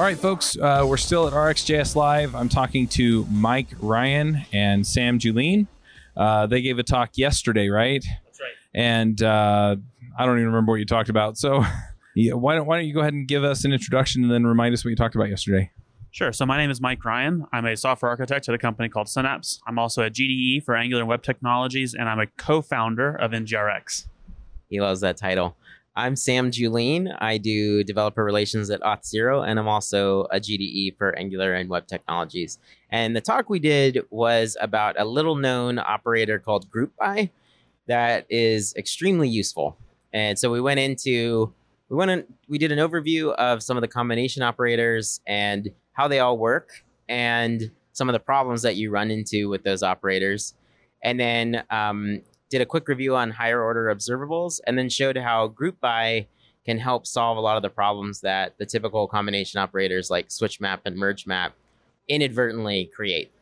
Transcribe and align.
All 0.00 0.06
right, 0.06 0.16
folks, 0.16 0.56
uh, 0.56 0.86
we're 0.88 0.96
still 0.96 1.26
at 1.26 1.34
RxJS 1.34 1.94
Live. 1.94 2.34
I'm 2.34 2.48
talking 2.48 2.88
to 2.88 3.26
Mike 3.30 3.68
Ryan 3.80 4.46
and 4.50 4.86
Sam 4.86 5.18
Julien. 5.18 5.68
Uh, 6.16 6.46
they 6.46 6.62
gave 6.62 6.78
a 6.78 6.82
talk 6.82 7.18
yesterday, 7.18 7.68
right? 7.68 8.02
That's 8.24 8.40
right. 8.40 8.52
And 8.72 9.22
uh, 9.22 9.76
I 10.18 10.24
don't 10.24 10.36
even 10.36 10.46
remember 10.46 10.72
what 10.72 10.78
you 10.78 10.86
talked 10.86 11.10
about. 11.10 11.36
So, 11.36 11.66
yeah, 12.16 12.32
why 12.32 12.54
don't 12.54 12.66
why 12.66 12.78
don't 12.78 12.86
you 12.86 12.94
go 12.94 13.00
ahead 13.00 13.12
and 13.12 13.28
give 13.28 13.44
us 13.44 13.66
an 13.66 13.74
introduction 13.74 14.22
and 14.22 14.32
then 14.32 14.46
remind 14.46 14.72
us 14.72 14.86
what 14.86 14.88
you 14.88 14.96
talked 14.96 15.16
about 15.16 15.28
yesterday? 15.28 15.70
Sure. 16.12 16.32
So 16.32 16.46
my 16.46 16.56
name 16.56 16.70
is 16.70 16.80
Mike 16.80 17.04
Ryan. 17.04 17.44
I'm 17.52 17.66
a 17.66 17.76
software 17.76 18.10
architect 18.10 18.48
at 18.48 18.54
a 18.54 18.58
company 18.58 18.88
called 18.88 19.10
Synapse. 19.10 19.60
I'm 19.66 19.78
also 19.78 20.02
a 20.02 20.08
GDE 20.08 20.64
for 20.64 20.74
Angular 20.74 21.02
and 21.02 21.10
Web 21.10 21.22
Technologies, 21.22 21.92
and 21.92 22.08
I'm 22.08 22.20
a 22.20 22.26
co-founder 22.26 23.16
of 23.16 23.32
NGRX. 23.32 24.06
He 24.70 24.80
loves 24.80 25.00
that 25.02 25.18
title. 25.18 25.58
I'm 25.96 26.14
Sam 26.14 26.52
Julien. 26.52 27.08
I 27.18 27.36
do 27.38 27.82
developer 27.82 28.24
relations 28.24 28.70
at 28.70 28.80
Auth0, 28.80 29.46
and 29.46 29.58
I'm 29.58 29.66
also 29.66 30.22
a 30.30 30.38
GDE 30.38 30.96
for 30.96 31.18
Angular 31.18 31.52
and 31.52 31.68
Web 31.68 31.88
Technologies. 31.88 32.58
And 32.90 33.16
the 33.16 33.20
talk 33.20 33.50
we 33.50 33.58
did 33.58 33.98
was 34.10 34.56
about 34.60 35.00
a 35.00 35.04
little 35.04 35.34
known 35.34 35.78
operator 35.80 36.38
called 36.38 36.70
group 36.70 36.92
by 36.96 37.30
that 37.88 38.24
is 38.30 38.72
extremely 38.76 39.28
useful. 39.28 39.76
And 40.12 40.38
so 40.38 40.50
we 40.50 40.60
went 40.60 40.78
into 40.78 41.52
we 41.88 41.96
went 41.96 42.12
in, 42.12 42.24
we 42.48 42.58
did 42.58 42.70
an 42.70 42.78
overview 42.78 43.34
of 43.34 43.60
some 43.62 43.76
of 43.76 43.80
the 43.80 43.88
combination 43.88 44.44
operators 44.44 45.20
and 45.26 45.70
how 45.92 46.06
they 46.06 46.20
all 46.20 46.38
work 46.38 46.84
and 47.08 47.72
some 47.92 48.08
of 48.08 48.12
the 48.12 48.20
problems 48.20 48.62
that 48.62 48.76
you 48.76 48.90
run 48.90 49.10
into 49.10 49.48
with 49.48 49.64
those 49.64 49.82
operators. 49.82 50.54
And 51.02 51.18
then 51.18 51.64
um, 51.68 52.22
did 52.50 52.60
a 52.60 52.66
quick 52.66 52.88
review 52.88 53.16
on 53.16 53.30
higher 53.30 53.62
order 53.62 53.94
observables 53.94 54.60
and 54.66 54.76
then 54.76 54.88
showed 54.88 55.16
how 55.16 55.46
group 55.46 55.80
by 55.80 56.26
can 56.66 56.78
help 56.78 57.06
solve 57.06 57.38
a 57.38 57.40
lot 57.40 57.56
of 57.56 57.62
the 57.62 57.70
problems 57.70 58.20
that 58.20 58.58
the 58.58 58.66
typical 58.66 59.06
combination 59.06 59.58
operators 59.58 60.10
like 60.10 60.30
switch 60.30 60.60
map 60.60 60.82
and 60.84 60.96
merge 60.96 61.26
map 61.26 61.54
inadvertently 62.08 62.90
create. 62.94 63.32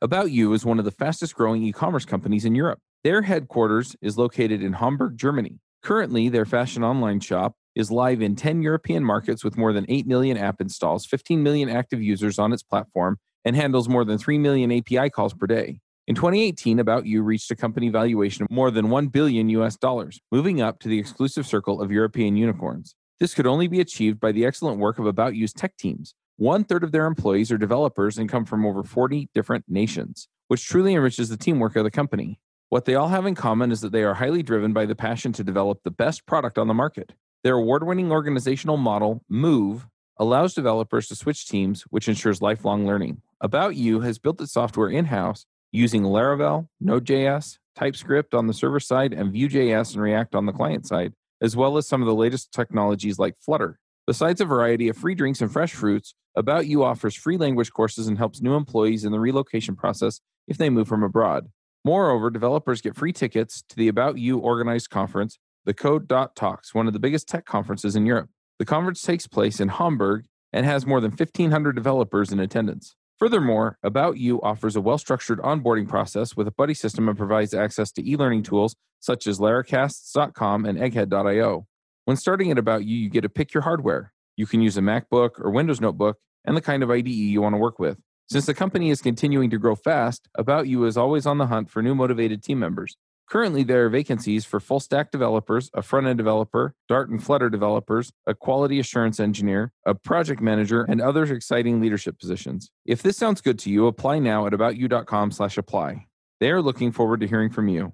About 0.00 0.30
You 0.30 0.52
is 0.52 0.64
one 0.64 0.78
of 0.78 0.84
the 0.84 0.90
fastest 0.90 1.34
growing 1.34 1.62
e 1.62 1.72
commerce 1.72 2.04
companies 2.04 2.44
in 2.44 2.54
Europe. 2.54 2.78
Their 3.02 3.22
headquarters 3.22 3.96
is 4.00 4.16
located 4.16 4.62
in 4.62 4.74
Hamburg, 4.74 5.16
Germany. 5.18 5.58
Currently, 5.82 6.28
their 6.28 6.46
fashion 6.46 6.82
online 6.82 7.20
shop 7.20 7.54
is 7.74 7.90
live 7.90 8.22
in 8.22 8.36
10 8.36 8.62
European 8.62 9.04
markets 9.04 9.42
with 9.42 9.58
more 9.58 9.72
than 9.72 9.84
8 9.88 10.06
million 10.06 10.36
app 10.36 10.60
installs, 10.60 11.04
15 11.06 11.42
million 11.42 11.68
active 11.68 12.00
users 12.00 12.38
on 12.38 12.52
its 12.52 12.62
platform, 12.62 13.18
and 13.44 13.56
handles 13.56 13.88
more 13.88 14.04
than 14.04 14.16
3 14.16 14.38
million 14.38 14.72
API 14.72 15.10
calls 15.10 15.34
per 15.34 15.46
day. 15.46 15.80
In 16.06 16.14
2018, 16.14 16.80
About 16.80 17.06
You 17.06 17.22
reached 17.22 17.50
a 17.50 17.56
company 17.56 17.88
valuation 17.88 18.42
of 18.42 18.50
more 18.50 18.70
than 18.70 18.90
1 18.90 19.06
billion 19.06 19.48
US 19.48 19.78
dollars, 19.78 20.20
moving 20.30 20.60
up 20.60 20.78
to 20.80 20.88
the 20.88 20.98
exclusive 20.98 21.46
circle 21.46 21.80
of 21.80 21.90
European 21.90 22.36
unicorns. 22.36 22.94
This 23.20 23.32
could 23.32 23.46
only 23.46 23.68
be 23.68 23.80
achieved 23.80 24.20
by 24.20 24.30
the 24.30 24.44
excellent 24.44 24.78
work 24.78 24.98
of 24.98 25.06
About 25.06 25.34
You's 25.34 25.54
tech 25.54 25.78
teams. 25.78 26.14
One 26.36 26.62
third 26.62 26.84
of 26.84 26.92
their 26.92 27.06
employees 27.06 27.50
are 27.50 27.56
developers 27.56 28.18
and 28.18 28.28
come 28.28 28.44
from 28.44 28.66
over 28.66 28.82
40 28.82 29.30
different 29.32 29.64
nations, 29.66 30.28
which 30.48 30.66
truly 30.66 30.92
enriches 30.92 31.30
the 31.30 31.38
teamwork 31.38 31.74
of 31.74 31.84
the 31.84 31.90
company. 31.90 32.38
What 32.68 32.84
they 32.84 32.96
all 32.96 33.08
have 33.08 33.24
in 33.24 33.34
common 33.34 33.72
is 33.72 33.80
that 33.80 33.92
they 33.92 34.02
are 34.02 34.12
highly 34.12 34.42
driven 34.42 34.74
by 34.74 34.84
the 34.84 34.94
passion 34.94 35.32
to 35.32 35.44
develop 35.44 35.84
the 35.84 35.90
best 35.90 36.26
product 36.26 36.58
on 36.58 36.68
the 36.68 36.74
market. 36.74 37.14
Their 37.44 37.56
award 37.56 37.86
winning 37.86 38.12
organizational 38.12 38.76
model, 38.76 39.22
Move, 39.30 39.86
allows 40.18 40.52
developers 40.52 41.08
to 41.08 41.16
switch 41.16 41.46
teams, 41.46 41.80
which 41.88 42.08
ensures 42.08 42.42
lifelong 42.42 42.86
learning. 42.86 43.22
About 43.40 43.74
You 43.74 44.00
has 44.00 44.18
built 44.18 44.42
its 44.42 44.52
software 44.52 44.90
in 44.90 45.06
house 45.06 45.46
using 45.74 46.04
Laravel, 46.04 46.68
Node.js, 46.80 47.58
TypeScript 47.74 48.32
on 48.32 48.46
the 48.46 48.54
server 48.54 48.78
side, 48.78 49.12
and 49.12 49.32
Vue.js 49.32 49.94
and 49.94 50.02
React 50.02 50.36
on 50.36 50.46
the 50.46 50.52
client 50.52 50.86
side, 50.86 51.12
as 51.42 51.56
well 51.56 51.76
as 51.76 51.88
some 51.88 52.00
of 52.00 52.06
the 52.06 52.14
latest 52.14 52.52
technologies 52.52 53.18
like 53.18 53.34
Flutter. 53.40 53.80
Besides 54.06 54.40
a 54.40 54.44
variety 54.44 54.88
of 54.88 54.96
free 54.96 55.16
drinks 55.16 55.40
and 55.40 55.52
fresh 55.52 55.72
fruits, 55.72 56.14
About 56.36 56.68
You 56.68 56.84
offers 56.84 57.16
free 57.16 57.36
language 57.36 57.72
courses 57.72 58.06
and 58.06 58.16
helps 58.16 58.40
new 58.40 58.54
employees 58.54 59.04
in 59.04 59.10
the 59.10 59.18
relocation 59.18 59.74
process 59.74 60.20
if 60.46 60.58
they 60.58 60.70
move 60.70 60.86
from 60.86 61.02
abroad. 61.02 61.48
Moreover, 61.84 62.30
developers 62.30 62.80
get 62.80 62.94
free 62.94 63.12
tickets 63.12 63.64
to 63.68 63.74
the 63.74 63.88
About 63.88 64.16
You 64.16 64.38
organized 64.38 64.90
conference, 64.90 65.40
the 65.64 65.74
Code.talks, 65.74 66.72
one 66.72 66.86
of 66.86 66.92
the 66.92 67.00
biggest 67.00 67.26
tech 67.26 67.46
conferences 67.46 67.96
in 67.96 68.06
Europe. 68.06 68.30
The 68.60 68.64
conference 68.64 69.02
takes 69.02 69.26
place 69.26 69.58
in 69.58 69.70
Hamburg 69.70 70.26
and 70.52 70.64
has 70.64 70.86
more 70.86 71.00
than 71.00 71.10
1,500 71.10 71.72
developers 71.72 72.30
in 72.30 72.38
attendance. 72.38 72.94
Furthermore, 73.18 73.78
About 73.82 74.18
You 74.18 74.40
offers 74.42 74.74
a 74.74 74.80
well 74.80 74.98
structured 74.98 75.38
onboarding 75.38 75.88
process 75.88 76.36
with 76.36 76.48
a 76.48 76.52
buddy 76.52 76.74
system 76.74 77.08
and 77.08 77.16
provides 77.16 77.54
access 77.54 77.92
to 77.92 78.08
e 78.08 78.16
learning 78.16 78.42
tools 78.42 78.74
such 79.00 79.26
as 79.26 79.38
Laracasts.com 79.38 80.64
and 80.64 80.78
Egghead.io. 80.78 81.66
When 82.06 82.16
starting 82.16 82.50
at 82.50 82.58
About 82.58 82.84
You, 82.84 82.96
you 82.96 83.08
get 83.08 83.20
to 83.20 83.28
pick 83.28 83.54
your 83.54 83.62
hardware. 83.62 84.12
You 84.36 84.46
can 84.46 84.60
use 84.60 84.76
a 84.76 84.80
MacBook 84.80 85.38
or 85.38 85.50
Windows 85.50 85.80
Notebook 85.80 86.18
and 86.44 86.56
the 86.56 86.60
kind 86.60 86.82
of 86.82 86.90
IDE 86.90 87.08
you 87.08 87.40
want 87.40 87.54
to 87.54 87.58
work 87.58 87.78
with. 87.78 87.98
Since 88.28 88.46
the 88.46 88.54
company 88.54 88.90
is 88.90 89.00
continuing 89.00 89.50
to 89.50 89.58
grow 89.58 89.74
fast, 89.74 90.28
About 90.34 90.66
You 90.66 90.84
is 90.84 90.96
always 90.96 91.24
on 91.24 91.38
the 91.38 91.46
hunt 91.46 91.70
for 91.70 91.82
new 91.82 91.94
motivated 91.94 92.42
team 92.42 92.58
members. 92.58 92.96
Currently, 93.28 93.62
there 93.64 93.86
are 93.86 93.88
vacancies 93.88 94.44
for 94.44 94.60
full 94.60 94.80
stack 94.80 95.10
developers, 95.10 95.70
a 95.72 95.82
front 95.82 96.06
end 96.06 96.18
developer, 96.18 96.74
Dart 96.88 97.08
and 97.08 97.22
Flutter 97.22 97.48
developers, 97.48 98.12
a 98.26 98.34
quality 98.34 98.78
assurance 98.78 99.18
engineer, 99.18 99.72
a 99.86 99.94
project 99.94 100.40
manager, 100.40 100.82
and 100.82 101.00
other 101.00 101.24
exciting 101.24 101.80
leadership 101.80 102.18
positions. 102.18 102.70
If 102.84 103.02
this 103.02 103.16
sounds 103.16 103.40
good 103.40 103.58
to 103.60 103.70
you, 103.70 103.86
apply 103.86 104.18
now 104.18 104.46
at 104.46 104.52
aboutyou.com/apply. 104.52 106.06
They 106.40 106.50
are 106.50 106.60
looking 106.60 106.92
forward 106.92 107.20
to 107.20 107.26
hearing 107.26 107.50
from 107.50 107.68
you. 107.68 107.92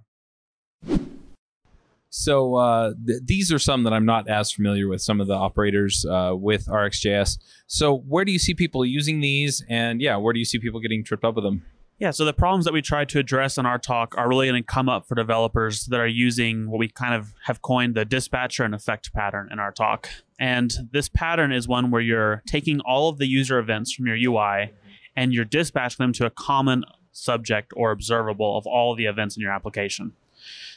So 2.11 2.57
uh, 2.57 2.95
th- 3.07 3.21
these 3.25 3.53
are 3.53 3.59
some 3.59 3.85
that 3.85 3.93
I'm 3.93 4.05
not 4.05 4.29
as 4.29 4.51
familiar 4.51 4.89
with. 4.89 5.01
Some 5.01 5.21
of 5.21 5.29
the 5.29 5.35
operators 5.35 6.05
uh, 6.05 6.33
with 6.35 6.67
RxJS. 6.67 7.39
So 7.69 7.99
where 7.99 8.25
do 8.25 8.33
you 8.33 8.39
see 8.41 8.53
people 8.53 8.85
using 8.85 9.21
these? 9.21 9.65
And 9.69 10.01
yeah, 10.01 10.17
where 10.17 10.33
do 10.33 10.41
you 10.41 10.45
see 10.45 10.59
people 10.59 10.81
getting 10.81 11.05
tripped 11.05 11.25
up 11.25 11.37
with 11.37 11.45
them? 11.45 11.65
Yeah, 12.01 12.13
so 12.13 12.25
the 12.25 12.33
problems 12.33 12.65
that 12.65 12.73
we 12.73 12.81
tried 12.81 13.11
to 13.11 13.19
address 13.19 13.59
in 13.59 13.67
our 13.67 13.79
talk 13.79 14.15
are 14.17 14.27
really 14.27 14.49
going 14.49 14.63
to 14.63 14.67
come 14.67 14.89
up 14.89 15.07
for 15.07 15.15
developers 15.15 15.85
that 15.89 16.01
are 16.01 16.07
using 16.07 16.71
what 16.71 16.79
we 16.79 16.89
kind 16.89 17.13
of 17.13 17.35
have 17.45 17.61
coined 17.61 17.95
the 17.95 18.07
dispatcher 18.07 18.65
and 18.65 18.75
effect 18.75 19.13
pattern 19.13 19.51
in 19.53 19.59
our 19.59 19.71
talk. 19.71 20.09
And 20.39 20.73
this 20.93 21.11
pattern 21.11 21.53
is 21.53 21.69
one 21.69 21.91
where 21.91 22.01
you're 22.01 22.43
taking 22.47 22.81
all 22.81 23.11
of 23.11 23.19
the 23.19 23.27
user 23.27 23.59
events 23.59 23.93
from 23.93 24.07
your 24.07 24.17
UI 24.17 24.73
and 25.15 25.35
you're 25.35 25.45
dispatching 25.45 26.03
them 26.03 26.15
to 26.15 26.25
a 26.25 26.31
common 26.31 26.85
subject 27.13 27.75
or 27.77 27.91
observable 27.91 28.57
of 28.57 28.67
all 28.67 28.93
of 28.93 28.97
the 28.97 29.05
events 29.05 29.37
in 29.37 29.43
your 29.43 29.53
application. 29.53 30.15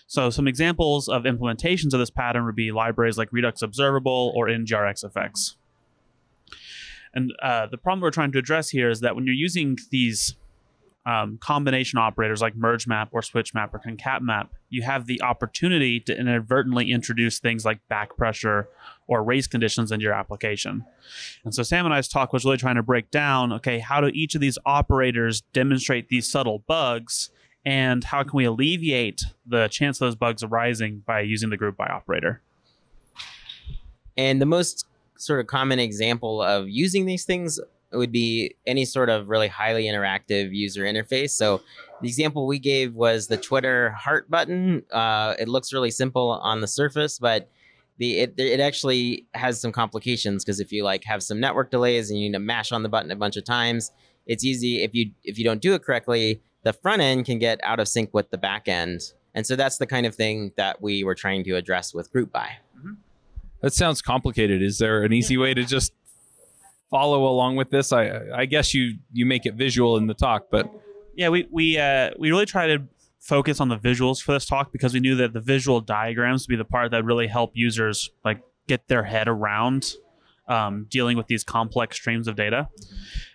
So 0.07 0.29
some 0.29 0.45
examples 0.45 1.07
of 1.07 1.23
implementations 1.23 1.94
of 1.94 2.00
this 2.00 2.09
pattern 2.09 2.44
would 2.44 2.55
be 2.57 2.73
libraries 2.73 3.17
like 3.17 3.31
Redux 3.31 3.61
Observable 3.61 4.34
or 4.35 4.47
NGRX 4.47 5.05
effects. 5.05 5.55
And 7.13 7.31
uh, 7.41 7.67
the 7.67 7.78
problem 7.78 8.01
we're 8.01 8.11
trying 8.11 8.34
to 8.34 8.40
address 8.40 8.72
here 8.72 8.90
is 8.90 9.00
that 9.00 9.16
when 9.16 9.25
you're 9.25 9.34
using 9.34 9.78
these 9.90 10.35
um, 11.06 11.38
combination 11.41 12.00
operators 12.00 12.41
like 12.41 12.56
merge 12.56 12.88
map 12.88 13.09
or 13.12 13.22
switch 13.22 13.53
map 13.53 13.74
or 13.74 13.80
concat 13.80 14.22
map, 14.22 14.53
you 14.69 14.84
have 14.84 15.06
the 15.06 15.22
opportunity 15.22 16.00
to 16.00 16.18
inadvertently 16.18 16.91
introduce 16.91 17.40
things 17.40 17.66
like 17.66 17.80
back 17.90 18.16
pressure 18.16 18.69
or 19.08 19.24
race 19.24 19.47
conditions 19.47 19.91
into 19.91 20.03
your 20.03 20.14
application. 20.14 20.86
And 21.44 21.53
so 21.53 21.62
Sam 21.64 21.86
and 21.86 21.94
I's 21.94 22.08
talk 22.08 22.31
was 22.31 22.46
really 22.46 22.58
trying 22.58 22.75
to 22.75 22.84
break 22.84 23.12
down, 23.12 23.52
okay, 23.53 23.80
how 23.80 24.00
do 24.00 24.08
each 24.08 24.34
of 24.36 24.41
these 24.41 24.58
operators 24.66 25.41
demonstrate 25.53 26.08
these 26.08 26.30
subtle 26.30 26.59
bugs 26.68 27.30
and 27.66 28.03
how 28.03 28.24
can 28.24 28.35
we 28.35 28.46
alleviate 28.46 29.24
the 29.46 29.68
chance 29.70 29.97
of 29.97 30.08
those 30.08 30.16
bugs 30.16 30.44
arising 30.44 31.03
by 31.06 31.22
using 31.22 31.50
the 31.50 31.58
group 31.58 31.78
by 31.78 31.88
operator? 31.88 32.41
And 34.18 34.41
the 34.41 34.46
most 34.46 34.85
sort 35.18 35.40
of 35.40 35.47
common 35.47 35.80
example 35.80 36.41
of 36.41 36.68
using 36.70 37.06
these 37.06 37.24
things 37.24 37.59
would 37.98 38.12
be 38.12 38.56
any 38.66 38.86
sort 38.86 39.09
of 39.09 39.30
really 39.30 39.48
highly 39.48 39.86
interactive 39.86 40.53
user 40.53 40.84
interface. 40.84 41.32
So 41.32 41.62
the 42.02 42.08
example 42.08 42.47
we 42.47 42.59
gave 42.59 42.94
was 42.94 43.28
the 43.28 43.38
Twitter 43.38 43.91
heart 43.91 44.29
button. 44.29 44.84
Uh, 44.91 45.35
it 45.40 45.47
looks 45.47 45.73
really 45.73 45.91
simple 45.91 46.32
on 46.32 46.62
the 46.62 46.67
surface, 46.67 47.20
but 47.20 47.50
the 47.97 48.20
it, 48.20 48.34
it 48.38 48.59
actually 48.59 49.28
has 49.34 49.62
some 49.62 49.72
complications 49.72 50.44
because 50.44 50.59
if 50.59 50.72
you 50.72 50.84
like 50.84 51.03
have 51.06 51.22
some 51.22 51.40
network 51.40 51.72
delays 51.72 52.09
and 52.09 52.20
you 52.20 52.29
need 52.29 52.34
to 52.34 52.40
mash 52.40 52.72
on 52.72 52.84
the 52.84 52.90
button 52.90 53.12
a 53.12 53.16
bunch 53.16 53.38
of 53.38 53.44
times, 53.44 53.91
it's 54.26 54.44
easy 54.44 54.84
if 54.84 54.94
you 54.94 55.12
if 55.23 55.38
you 55.38 55.44
don't 55.44 55.62
do 55.62 55.73
it 55.73 55.84
correctly, 55.84 56.41
the 56.64 56.73
front 56.73 57.02
end 57.02 57.26
can 57.26 57.40
get 57.40 57.59
out 57.64 57.79
of 57.79 57.88
sync 57.88 58.14
with 58.14 58.29
the 58.32 58.38
back 58.38 58.67
end. 58.67 59.02
And 59.35 59.46
so 59.47 59.56
that's 59.56 59.78
the 59.78 59.88
kind 59.88 60.06
of 60.06 60.14
thing 60.16 60.52
that 60.58 60.82
we 60.82 61.03
were 61.03 61.16
trying 61.16 61.44
to 61.46 61.56
address 61.56 61.94
with 61.94 62.12
group 62.12 62.32
by. 62.32 62.58
That 63.62 63.73
sounds 63.73 64.02
complicated. 64.02 64.62
Is 64.62 64.78
there 64.78 65.03
an 65.03 65.14
easy 65.14 65.38
way 65.38 65.53
to 65.53 65.64
just 65.64 65.94
follow 66.93 67.25
along 67.25 67.55
with 67.55 67.72
this? 67.72 67.91
I 67.91 68.03
I 68.34 68.45
guess 68.45 68.73
you 68.73 68.84
you 69.11 69.25
make 69.25 69.45
it 69.45 69.55
visual 69.55 69.97
in 69.97 70.05
the 70.05 70.13
talk, 70.13 70.41
but 70.51 70.66
Yeah, 71.16 71.29
we 71.29 71.47
we 71.51 71.78
uh, 71.78 72.11
we 72.19 72.29
really 72.29 72.45
try 72.45 72.67
to 72.67 72.84
focus 73.19 73.59
on 73.59 73.69
the 73.69 73.78
visuals 73.78 74.22
for 74.22 74.34
this 74.34 74.45
talk 74.45 74.72
because 74.72 74.93
we 74.93 74.99
knew 74.99 75.16
that 75.16 75.34
the 75.34 75.41
visual 75.41 75.81
diagrams 75.81 76.43
would 76.43 76.53
be 76.53 76.57
the 76.57 76.66
part 76.66 76.91
that 76.91 77.03
really 77.03 77.28
help 77.28 77.51
users 77.53 78.11
like 78.23 78.41
get 78.67 78.87
their 78.90 79.03
head 79.03 79.28
around 79.28 79.93
um, 80.47 80.85
dealing 80.90 81.17
with 81.17 81.28
these 81.28 81.43
complex 81.43 81.95
streams 81.95 82.28
of 82.28 82.35
data. 82.35 82.67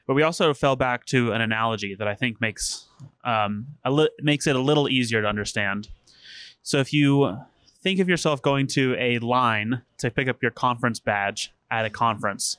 But 0.07 0.15
we 0.15 0.23
also 0.23 0.55
fell 0.55 0.77
back 0.77 1.05
to 1.07 1.33
an 1.33 1.41
analogy 1.41 1.95
that 1.99 2.07
I 2.07 2.15
think 2.15 2.41
makes 2.41 2.87
um, 3.25 3.67
li- 3.89 4.17
makes 4.21 4.47
it 4.47 4.55
a 4.57 4.61
little 4.61 4.89
easier 4.89 5.21
to 5.23 5.29
understand. 5.29 5.89
So 6.63 6.79
if 6.79 6.93
you 6.93 7.39
think 7.83 8.01
of 8.01 8.09
yourself 8.09 8.43
going 8.43 8.67
to 8.69 8.95
a 8.99 9.19
line 9.19 9.83
to 9.99 10.11
pick 10.11 10.29
up 10.29 10.43
your 10.43 10.51
conference 10.51 11.01
badge 11.01 11.53
at 11.71 11.85
a 11.85 11.91
conference. 11.91 12.59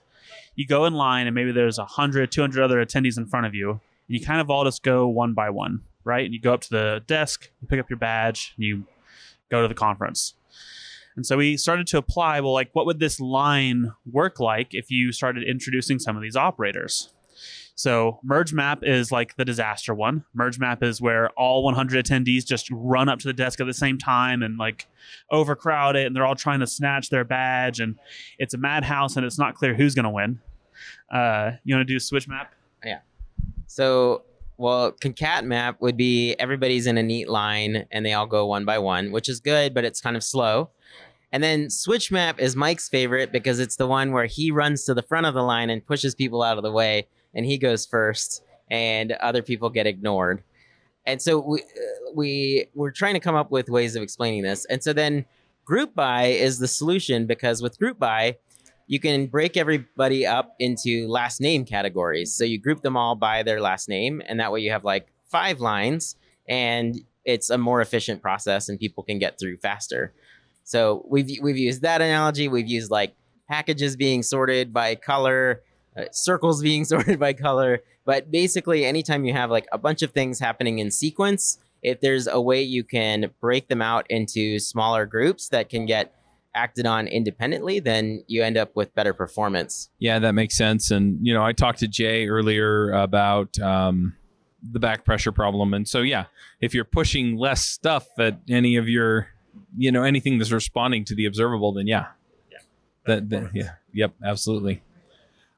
You 0.56 0.68
go 0.68 0.86
in 0.86 0.94
line 0.94 1.28
and 1.28 1.36
maybe 1.36 1.52
there's 1.52 1.78
100, 1.78 2.32
200 2.32 2.64
other 2.64 2.84
attendees 2.84 3.18
in 3.18 3.26
front 3.26 3.46
of 3.46 3.54
you. 3.56 3.72
And 3.72 3.80
you 4.08 4.26
kind 4.26 4.42
of 4.42 4.50
all 4.50 4.64
just 4.64 4.84
go 4.84 5.08
one 5.08 5.34
by 5.34 5.50
one, 5.50 5.82
right? 6.04 6.26
And 6.26 6.34
you 6.34 6.42
go 6.42 6.54
up 6.54 6.62
to 6.62 6.70
the 6.70 7.04
desk, 7.08 7.50
you 7.62 7.68
pick 7.68 7.80
up 7.80 7.90
your 7.90 8.00
badge, 8.00 8.54
and 8.58 8.66
you 8.66 8.86
go 9.50 9.62
to 9.62 9.68
the 9.68 9.76
conference. 9.76 10.34
And 11.16 11.26
so 11.26 11.38
we 11.38 11.58
started 11.58 11.88
to 11.88 11.98
apply, 11.98 12.40
well, 12.40 12.54
like, 12.54 12.70
what 12.74 12.86
would 12.86 13.00
this 13.00 13.20
line 13.20 13.94
work 14.10 14.40
like 14.40 14.74
if 14.74 14.90
you 14.90 15.12
started 15.12 15.44
introducing 15.44 16.00
some 16.00 16.16
of 16.16 16.22
these 16.22 16.36
operators? 16.36 17.10
So 17.80 18.20
merge 18.26 18.52
map 18.52 18.80
is 18.84 19.10
like 19.10 19.38
the 19.38 19.46
disaster 19.46 19.94
one. 19.94 20.26
Merge 20.34 20.60
map 20.60 20.84
is 20.84 21.00
where 21.00 21.30
all 21.38 21.64
100 21.64 22.06
attendees 22.06 22.46
just 22.46 22.68
run 22.72 23.08
up 23.08 23.20
to 23.20 23.28
the 23.30 23.34
desk 23.34 23.62
at 23.62 23.68
the 23.68 23.74
same 23.74 23.98
time 23.98 24.44
and 24.44 24.58
like 24.58 24.86
overcrowd 25.32 25.96
it, 25.96 26.06
and 26.06 26.14
they're 26.14 26.26
all 26.26 26.36
trying 26.36 26.60
to 26.60 26.68
snatch 26.68 27.10
their 27.10 27.24
badge, 27.24 27.80
and 27.80 27.96
it's 28.38 28.54
a 28.54 28.58
madhouse, 28.58 29.16
and 29.16 29.26
it's 29.26 29.40
not 29.40 29.56
clear 29.56 29.74
who's 29.74 29.96
to 29.96 30.10
win. 30.10 30.42
Uh, 31.10 31.52
you 31.64 31.74
want 31.74 31.88
to 31.88 31.94
do 31.94 31.98
switch 32.02 32.28
map? 32.28 32.54
Yeah. 32.84 33.00
So, 33.68 34.24
well, 34.58 34.92
concat 34.92 35.46
map 35.46 35.78
would 35.80 35.96
be 35.96 36.36
everybody's 36.38 36.86
in 36.86 36.98
a 36.98 37.04
neat 37.04 37.30
line 37.30 37.86
and 37.92 38.06
they 38.06 38.12
all 38.12 38.28
go 38.28 38.46
one 38.46 38.66
by 38.66 38.78
one, 38.78 39.14
which 39.14 39.30
is 39.30 39.40
good, 39.40 39.74
but 39.74 39.86
it's 39.86 40.02
kind 40.02 40.18
of 40.18 40.24
slow. 40.26 40.70
And 41.32 41.42
then 41.42 41.70
switch 41.70 42.12
map 42.12 42.42
is 42.42 42.58
Mike's 42.58 42.90
favorite 42.90 43.32
because 43.32 43.62
it's 43.62 43.78
the 43.78 43.88
one 43.88 44.12
where 44.12 44.26
he 44.26 44.52
runs 44.52 44.84
to 44.84 44.94
the 44.94 45.04
front 45.04 45.28
of 45.28 45.34
the 45.34 45.44
line 45.44 45.70
and 45.70 45.86
pushes 45.86 46.14
people 46.14 46.44
out 46.44 46.58
of 46.58 46.64
the 46.64 46.72
way, 46.74 47.08
and 47.34 47.46
he 47.46 47.58
goes 47.58 47.86
first, 47.86 48.44
and 48.70 49.12
other 49.14 49.42
people 49.42 49.70
get 49.70 49.88
ignored. 49.88 50.44
And 51.06 51.22
so 51.22 51.40
we 51.40 51.62
uh, 51.62 52.12
we 52.14 52.68
we're 52.76 52.92
trying 52.92 53.16
to 53.16 53.20
come 53.20 53.36
up 53.36 53.52
with 53.52 53.70
ways 53.70 53.96
of 53.96 54.04
explaining 54.04 54.44
this. 54.44 54.66
And 54.66 54.84
so 54.84 54.94
then 54.94 55.26
group 55.66 55.96
by 55.96 56.26
is 56.26 56.60
the 56.60 56.68
solution 56.68 57.26
because 57.26 57.62
with 57.62 57.80
group 57.80 58.00
by, 58.00 58.38
you 58.88 59.00
can 59.00 59.28
break 59.28 59.56
everybody 59.56 60.26
up 60.26 60.56
into 60.60 61.08
last 61.08 61.40
name 61.40 61.64
categories. 61.66 62.34
So 62.34 62.44
you 62.44 62.60
group 62.60 62.82
them 62.82 62.98
all 62.98 63.16
by 63.16 63.44
their 63.44 63.62
last 63.62 63.88
name, 63.88 64.22
and 64.28 64.40
that 64.40 64.52
way 64.52 64.62
you 64.62 64.72
have 64.72 64.84
like 64.84 65.08
five 65.26 65.60
lines, 65.60 66.16
and 66.48 67.00
it's 67.26 67.50
a 67.50 67.58
more 67.58 67.82
efficient 67.82 68.22
process, 68.22 68.70
and 68.70 68.80
people 68.80 69.04
can 69.04 69.20
get 69.20 69.40
through 69.40 69.58
faster. 69.58 70.12
So 70.64 71.06
we've 71.08 71.40
we've 71.42 71.58
used 71.58 71.82
that 71.84 72.02
analogy. 72.02 72.48
We've 72.48 72.68
used 72.68 72.92
like 72.92 73.16
packages 73.48 73.96
being 73.96 74.22
sorted 74.24 74.74
by 74.74 74.96
color, 74.96 75.62
uh, 75.98 76.04
circles 76.12 76.62
being 76.62 76.86
sorted 76.86 77.20
by 77.20 77.34
color. 77.34 77.80
But 78.06 78.32
basically, 78.32 78.86
anytime 78.86 79.26
you 79.26 79.34
have 79.34 79.50
like 79.52 79.68
a 79.72 79.78
bunch 79.78 80.02
of 80.02 80.12
things 80.12 80.40
happening 80.40 80.80
in 80.80 80.92
sequence, 80.92 81.58
if 81.82 82.02
there's 82.02 82.28
a 82.28 82.42
way 82.42 82.62
you 82.62 82.84
can 82.84 83.32
break 83.40 83.68
them 83.68 83.82
out 83.82 84.06
into 84.10 84.60
smaller 84.60 85.06
groups 85.06 85.50
that 85.50 85.70
can 85.70 85.86
get 85.86 86.14
acted 86.56 86.86
on 86.88 87.08
independently, 87.08 87.80
then 87.80 88.24
you 88.28 88.42
end 88.44 88.58
up 88.58 88.76
with 88.76 88.94
better 88.96 89.14
performance. 89.14 89.90
Yeah, 90.00 90.18
that 90.20 90.34
makes 90.34 90.58
sense. 90.58 90.90
And 90.92 91.20
you 91.22 91.34
know, 91.34 91.44
I 91.44 91.54
talked 91.54 91.80
to 91.80 91.88
Jay 91.88 92.28
earlier 92.28 92.92
about 92.92 93.58
um, 93.60 94.16
the 94.72 94.80
back 94.80 95.06
pressure 95.06 95.32
problem, 95.32 95.74
and 95.76 95.88
so 95.88 96.02
yeah, 96.02 96.26
if 96.60 96.74
you're 96.74 96.84
pushing 96.86 97.38
less 97.38 97.64
stuff 97.64 98.08
at 98.18 98.40
any 98.50 98.76
of 98.78 98.90
your, 98.90 99.28
you 99.78 99.92
know, 99.92 100.04
anything 100.04 100.40
that's 100.40 100.52
responding 100.52 101.06
to 101.06 101.16
the 101.16 101.26
observable, 101.26 101.72
then 101.72 101.86
yeah, 101.88 102.08
Yeah. 102.52 102.58
that, 103.06 103.30
that 103.30 103.52
yeah, 103.54 103.70
yep, 103.94 104.14
absolutely. 104.26 104.82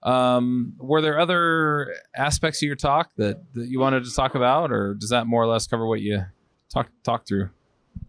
Um, 0.04 0.74
were 0.80 1.02
there 1.02 1.20
other 1.20 1.96
aspects 2.16 2.62
of 2.62 2.68
your 2.68 2.76
talk 2.76 3.12
that, 3.18 3.42
that 3.54 3.68
you 3.68 3.80
wanted 3.80 4.04
to 4.06 4.14
talk 4.14 4.36
about, 4.36 4.72
or 4.72 4.96
does 4.96 5.10
that 5.10 5.28
more 5.28 5.44
or 5.44 5.48
less 5.48 5.68
cover 5.68 5.86
what 5.86 6.02
you 6.02 6.26
talk 6.70 6.90
talk 7.04 7.28
through? 7.28 7.50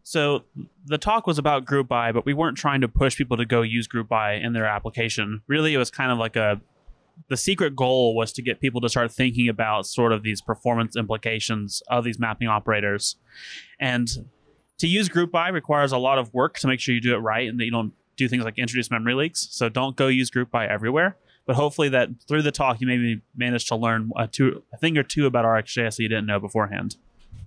So 0.05 0.44
the 0.87 0.99
talk 0.99 1.27
was 1.27 1.39
about 1.39 1.65
group 1.65 1.89
by, 1.89 2.12
but 2.12 2.25
we 2.25 2.35
weren't 2.35 2.56
trying 2.56 2.81
to 2.81 2.89
push 2.89 3.17
people 3.17 3.37
to 3.37 3.44
go 3.44 3.62
use 3.62 3.87
group 3.87 4.09
by 4.09 4.35
in 4.35 4.53
their 4.53 4.67
application. 4.67 5.43
Really, 5.47 5.75
it 5.75 5.79
was 5.79 5.91
kind 5.91 6.11
of 6.11 6.19
like 6.19 6.37
a 6.37 6.61
the 7.29 7.37
secret 7.37 7.77
goal 7.77 8.15
was 8.15 8.33
to 8.33 8.43
get 8.43 8.61
people 8.61 8.81
to 8.81 8.89
start 8.89 9.12
thinking 9.12 9.49
about 9.49 9.87
sort 9.87 10.12
of 10.12 10.23
these 10.23 10.41
performance 10.41 10.97
implications 10.97 11.83
of 11.89 12.05
these 12.05 12.19
mapping 12.19 12.49
operators. 12.49 13.17
And 13.79 14.09
to 14.79 14.87
use 14.87 15.09
group 15.09 15.31
by 15.31 15.49
requires 15.49 15.93
a 15.93 15.99
lot 15.99 16.19
of 16.19 16.33
work 16.35 16.59
to 16.61 16.67
make 16.67 16.81
sure 16.81 16.94
you 16.94 17.00
do 17.00 17.15
it 17.15 17.19
right 17.19 17.49
and 17.49 17.61
that 17.61 17.65
you 17.65 17.71
don't 17.71 17.93
do 18.17 18.29
things 18.29 18.44
like 18.44 18.59
introduce 18.59 18.91
memory 18.91 19.15
leaks. 19.15 19.49
So 19.50 19.69
don't 19.69 19.97
go 19.97 20.09
use 20.09 20.31
group 20.31 20.50
by 20.50 20.67
everywhere. 20.67 21.17
But 21.47 21.56
hopefully 21.56 21.89
that 21.91 22.09
through 22.29 22.43
the 22.43 22.53
talk 22.53 22.81
you 22.81 22.87
maybe 22.87 23.21
managed 23.37 23.69
to 23.69 23.77
learn 23.77 24.11
a, 24.17 24.29
two, 24.29 24.62
a 24.73 24.77
thing 24.77 24.97
or 24.97 25.03
two 25.03 25.27
about 25.27 25.44
RxJS 25.44 25.97
that 25.97 26.03
you 26.03 26.09
didn't 26.09 26.27
know 26.27 26.39
beforehand. 26.39 26.97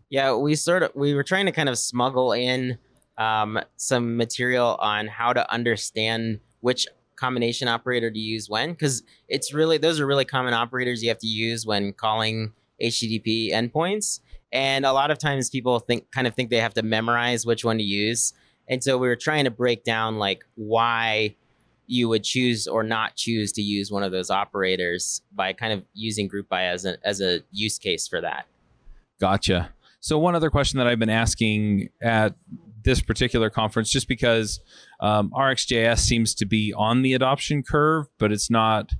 Yeah, 0.09 0.36
we 0.36 0.56
sort 0.56 0.83
of 0.83 0.92
we 0.95 1.13
were 1.13 1.24
trying 1.24 1.45
to 1.45 1.51
kind 1.51 1.69
of 1.69 1.77
smuggle 1.77 2.31
in 2.31 2.77
um, 3.18 3.59
some 3.77 4.18
material 4.18 4.75
on 4.80 5.07
how 5.07 5.33
to 5.33 5.51
understand 5.51 6.39
which 6.59 6.88
combination 7.15 7.68
operator 7.68 8.12
to 8.12 8.19
use 8.19 8.50
when, 8.50 8.71
because 8.71 9.03
it's 9.27 9.53
really 9.53 9.77
those 9.77 10.00
are 10.00 10.06
really 10.06 10.25
common 10.25 10.53
operators 10.53 11.01
you 11.01 11.09
have 11.09 11.18
to 11.19 11.27
use 11.27 11.65
when 11.65 11.94
calling 11.94 12.53
HTTP 12.81 13.51
endpoints, 13.51 14.19
and 14.51 14.86
a 14.86 14.94
lot 14.94 15.12
of 15.12 15.18
times 15.18 15.50
people 15.50 15.80
think 15.80 16.12
kind 16.12 16.27
of 16.27 16.36
think 16.36 16.50
they 16.50 16.59
have 16.59 16.74
to 16.75 16.83
memorize 16.83 17.45
which 17.45 17.65
one 17.65 17.77
to 17.77 17.83
use, 17.83 18.33
and 18.68 18.83
so 18.83 18.97
we 18.97 19.07
were 19.07 19.15
trying 19.15 19.45
to 19.45 19.51
break 19.51 19.83
down 19.83 20.18
like 20.18 20.45
why 20.56 21.36
you 21.87 22.09
would 22.09 22.23
choose 22.23 22.67
or 22.67 22.83
not 22.83 23.15
choose 23.15 23.51
to 23.53 23.61
use 23.61 23.91
one 23.91 24.03
of 24.03 24.11
those 24.11 24.29
operators 24.29 25.21
by 25.33 25.53
kind 25.53 25.73
of 25.73 25.83
using 25.93 26.27
group 26.27 26.49
by 26.49 26.65
as 26.65 26.85
a 26.85 26.97
as 27.03 27.21
a 27.21 27.41
use 27.51 27.77
case 27.77 28.07
for 28.07 28.21
that. 28.21 28.45
Gotcha. 29.19 29.71
So 29.99 30.19
one 30.19 30.35
other 30.35 30.49
question 30.49 30.77
that 30.77 30.87
I've 30.87 30.99
been 30.99 31.09
asking 31.09 31.89
at 32.01 32.35
this 32.83 33.01
particular 33.01 33.49
conference, 33.49 33.89
just 33.89 34.07
because 34.07 34.59
um, 34.99 35.31
RxJS 35.31 35.99
seems 35.99 36.35
to 36.35 36.45
be 36.45 36.73
on 36.73 37.01
the 37.01 37.13
adoption 37.13 37.63
curve, 37.63 38.07
but 38.19 38.31
it's 38.31 38.49
not, 38.49 38.93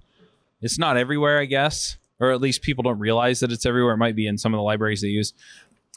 it's 0.62 0.80
not 0.80 0.98
everywhere, 0.98 1.40
I 1.40 1.46
guess, 1.46 1.98
or 2.20 2.32
at 2.32 2.42
least 2.42 2.64
people 2.64 2.82
don't 2.82 2.98
realize 2.98 3.40
that 3.42 3.52
it's 3.52 3.66
everywhere. 3.66 3.94
It 3.94 3.98
might 3.98 4.16
be 4.16 4.26
in 4.26 4.38
some 4.38 4.54
of 4.54 4.58
the 4.58 4.64
libraries 4.64 5.02
they 5.02 5.10
use. 5.10 5.34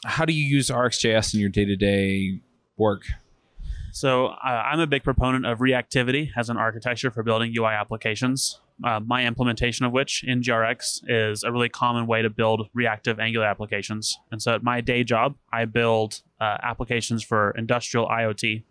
How 0.05 0.25
do 0.25 0.33
you 0.33 0.43
use 0.43 0.69
RxJS 0.69 1.33
in 1.33 1.39
your 1.39 1.49
day 1.49 1.65
to 1.65 1.75
day 1.75 2.39
work? 2.77 3.01
So 3.99 4.27
uh, 4.27 4.47
I'm 4.47 4.79
a 4.79 4.87
big 4.87 5.03
proponent 5.03 5.45
of 5.45 5.59
reactivity 5.59 6.29
as 6.37 6.49
an 6.49 6.55
architecture 6.55 7.11
for 7.11 7.21
building 7.21 7.53
UI 7.53 7.73
applications. 7.73 8.61
Uh, 8.81 9.01
my 9.01 9.25
implementation 9.25 9.85
of 9.85 9.91
which 9.91 10.23
NGRX 10.25 11.01
is 11.09 11.43
a 11.43 11.51
really 11.51 11.67
common 11.67 12.07
way 12.07 12.21
to 12.21 12.29
build 12.29 12.69
reactive 12.73 13.19
Angular 13.19 13.45
applications. 13.45 14.17
And 14.31 14.41
so 14.41 14.53
at 14.55 14.63
my 14.63 14.79
day 14.79 15.03
job, 15.03 15.35
I 15.51 15.65
build 15.65 16.21
uh, 16.39 16.59
applications 16.63 17.25
for 17.25 17.51
industrial 17.57 18.07
IoT, 18.07 18.63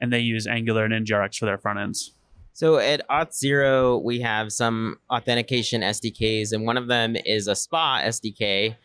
and 0.00 0.12
they 0.12 0.20
use 0.20 0.46
Angular 0.46 0.84
and 0.84 1.04
NGRX 1.04 1.38
for 1.38 1.46
their 1.46 1.58
front 1.58 1.80
ends. 1.80 2.14
So 2.52 2.78
at 2.78 3.06
Auth0, 3.08 4.04
we 4.04 4.20
have 4.20 4.52
some 4.52 5.00
authentication 5.10 5.80
SDKs, 5.80 6.52
and 6.52 6.64
one 6.64 6.76
of 6.76 6.86
them 6.86 7.16
is 7.26 7.48
a 7.48 7.56
SPA 7.56 8.02
SDK, 8.04 8.76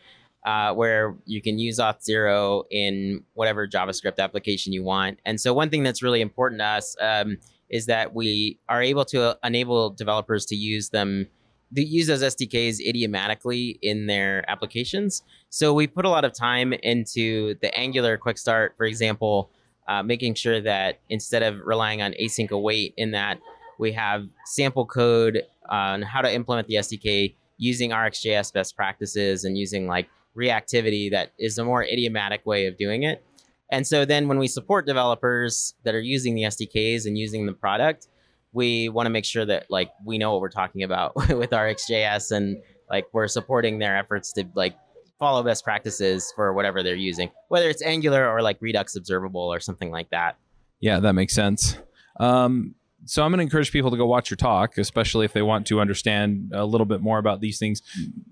uh, 0.44 0.74
where 0.74 1.16
you 1.24 1.40
can 1.40 1.58
use 1.58 1.78
Auth0 1.78 2.64
in 2.70 3.22
whatever 3.34 3.66
JavaScript 3.68 4.18
application 4.18 4.72
you 4.72 4.82
want. 4.82 5.20
And 5.24 5.40
so 5.40 5.54
one 5.54 5.70
thing 5.70 5.82
that's 5.82 6.02
really 6.02 6.20
important 6.20 6.60
to 6.60 6.64
us 6.64 6.96
um, 7.00 7.38
is 7.70 7.86
that 7.86 8.14
we 8.14 8.58
are 8.68 8.82
able 8.82 9.04
to 9.06 9.38
enable 9.44 9.90
developers 9.90 10.44
to 10.46 10.56
use 10.56 10.90
them 10.90 11.26
to 11.74 11.82
use 11.82 12.06
those 12.06 12.22
SDKs 12.22 12.80
idiomatically 12.86 13.78
in 13.80 14.06
their 14.06 14.44
applications. 14.50 15.22
So 15.48 15.72
we 15.72 15.86
put 15.86 16.04
a 16.04 16.10
lot 16.10 16.22
of 16.22 16.34
time 16.34 16.74
into 16.74 17.54
the 17.62 17.74
Angular 17.74 18.18
Quick 18.18 18.36
Start, 18.36 18.74
for 18.76 18.84
example, 18.84 19.50
uh, 19.88 20.02
making 20.02 20.34
sure 20.34 20.60
that 20.60 21.00
instead 21.08 21.42
of 21.42 21.60
relying 21.64 22.02
on 22.02 22.12
async 22.20 22.50
await 22.50 22.92
in 22.98 23.12
that 23.12 23.40
we 23.78 23.92
have 23.92 24.26
sample 24.44 24.86
code 24.86 25.42
on 25.68 26.02
how 26.02 26.20
to 26.20 26.32
implement 26.32 26.68
the 26.68 26.74
SDK 26.74 27.34
using 27.56 27.90
RxJS 27.90 28.52
best 28.52 28.76
practices 28.76 29.44
and 29.44 29.56
using 29.56 29.86
like 29.86 30.08
reactivity 30.36 31.10
that 31.10 31.32
is 31.38 31.58
a 31.58 31.64
more 31.64 31.82
idiomatic 31.82 32.44
way 32.46 32.66
of 32.66 32.76
doing 32.76 33.02
it. 33.02 33.24
And 33.70 33.86
so 33.86 34.04
then 34.04 34.28
when 34.28 34.38
we 34.38 34.48
support 34.48 34.86
developers 34.86 35.74
that 35.84 35.94
are 35.94 36.00
using 36.00 36.34
the 36.34 36.42
SDKs 36.42 37.06
and 37.06 37.16
using 37.16 37.46
the 37.46 37.52
product, 37.52 38.08
we 38.52 38.88
want 38.90 39.06
to 39.06 39.10
make 39.10 39.24
sure 39.24 39.46
that 39.46 39.66
like 39.70 39.90
we 40.04 40.18
know 40.18 40.32
what 40.32 40.40
we're 40.40 40.50
talking 40.50 40.82
about 40.82 41.14
with 41.28 41.50
RxJS 41.50 42.32
and 42.32 42.58
like 42.90 43.06
we're 43.12 43.28
supporting 43.28 43.78
their 43.78 43.96
efforts 43.96 44.32
to 44.34 44.44
like 44.54 44.76
follow 45.18 45.42
best 45.42 45.64
practices 45.64 46.32
for 46.36 46.52
whatever 46.52 46.82
they're 46.82 46.94
using, 46.94 47.30
whether 47.48 47.70
it's 47.70 47.82
Angular 47.82 48.28
or 48.28 48.42
like 48.42 48.58
Redux 48.60 48.96
Observable 48.96 49.40
or 49.52 49.60
something 49.60 49.90
like 49.90 50.10
that. 50.10 50.36
Yeah, 50.80 51.00
that 51.00 51.14
makes 51.14 51.34
sense. 51.34 51.78
Um, 52.20 52.74
so 53.04 53.22
I'm 53.22 53.30
going 53.30 53.38
to 53.38 53.44
encourage 53.44 53.72
people 53.72 53.90
to 53.90 53.96
go 53.96 54.06
watch 54.06 54.30
your 54.30 54.36
talk, 54.36 54.78
especially 54.78 55.24
if 55.24 55.32
they 55.32 55.42
want 55.42 55.66
to 55.68 55.80
understand 55.80 56.52
a 56.52 56.64
little 56.64 56.84
bit 56.84 57.00
more 57.00 57.18
about 57.18 57.40
these 57.40 57.58
things. 57.58 57.82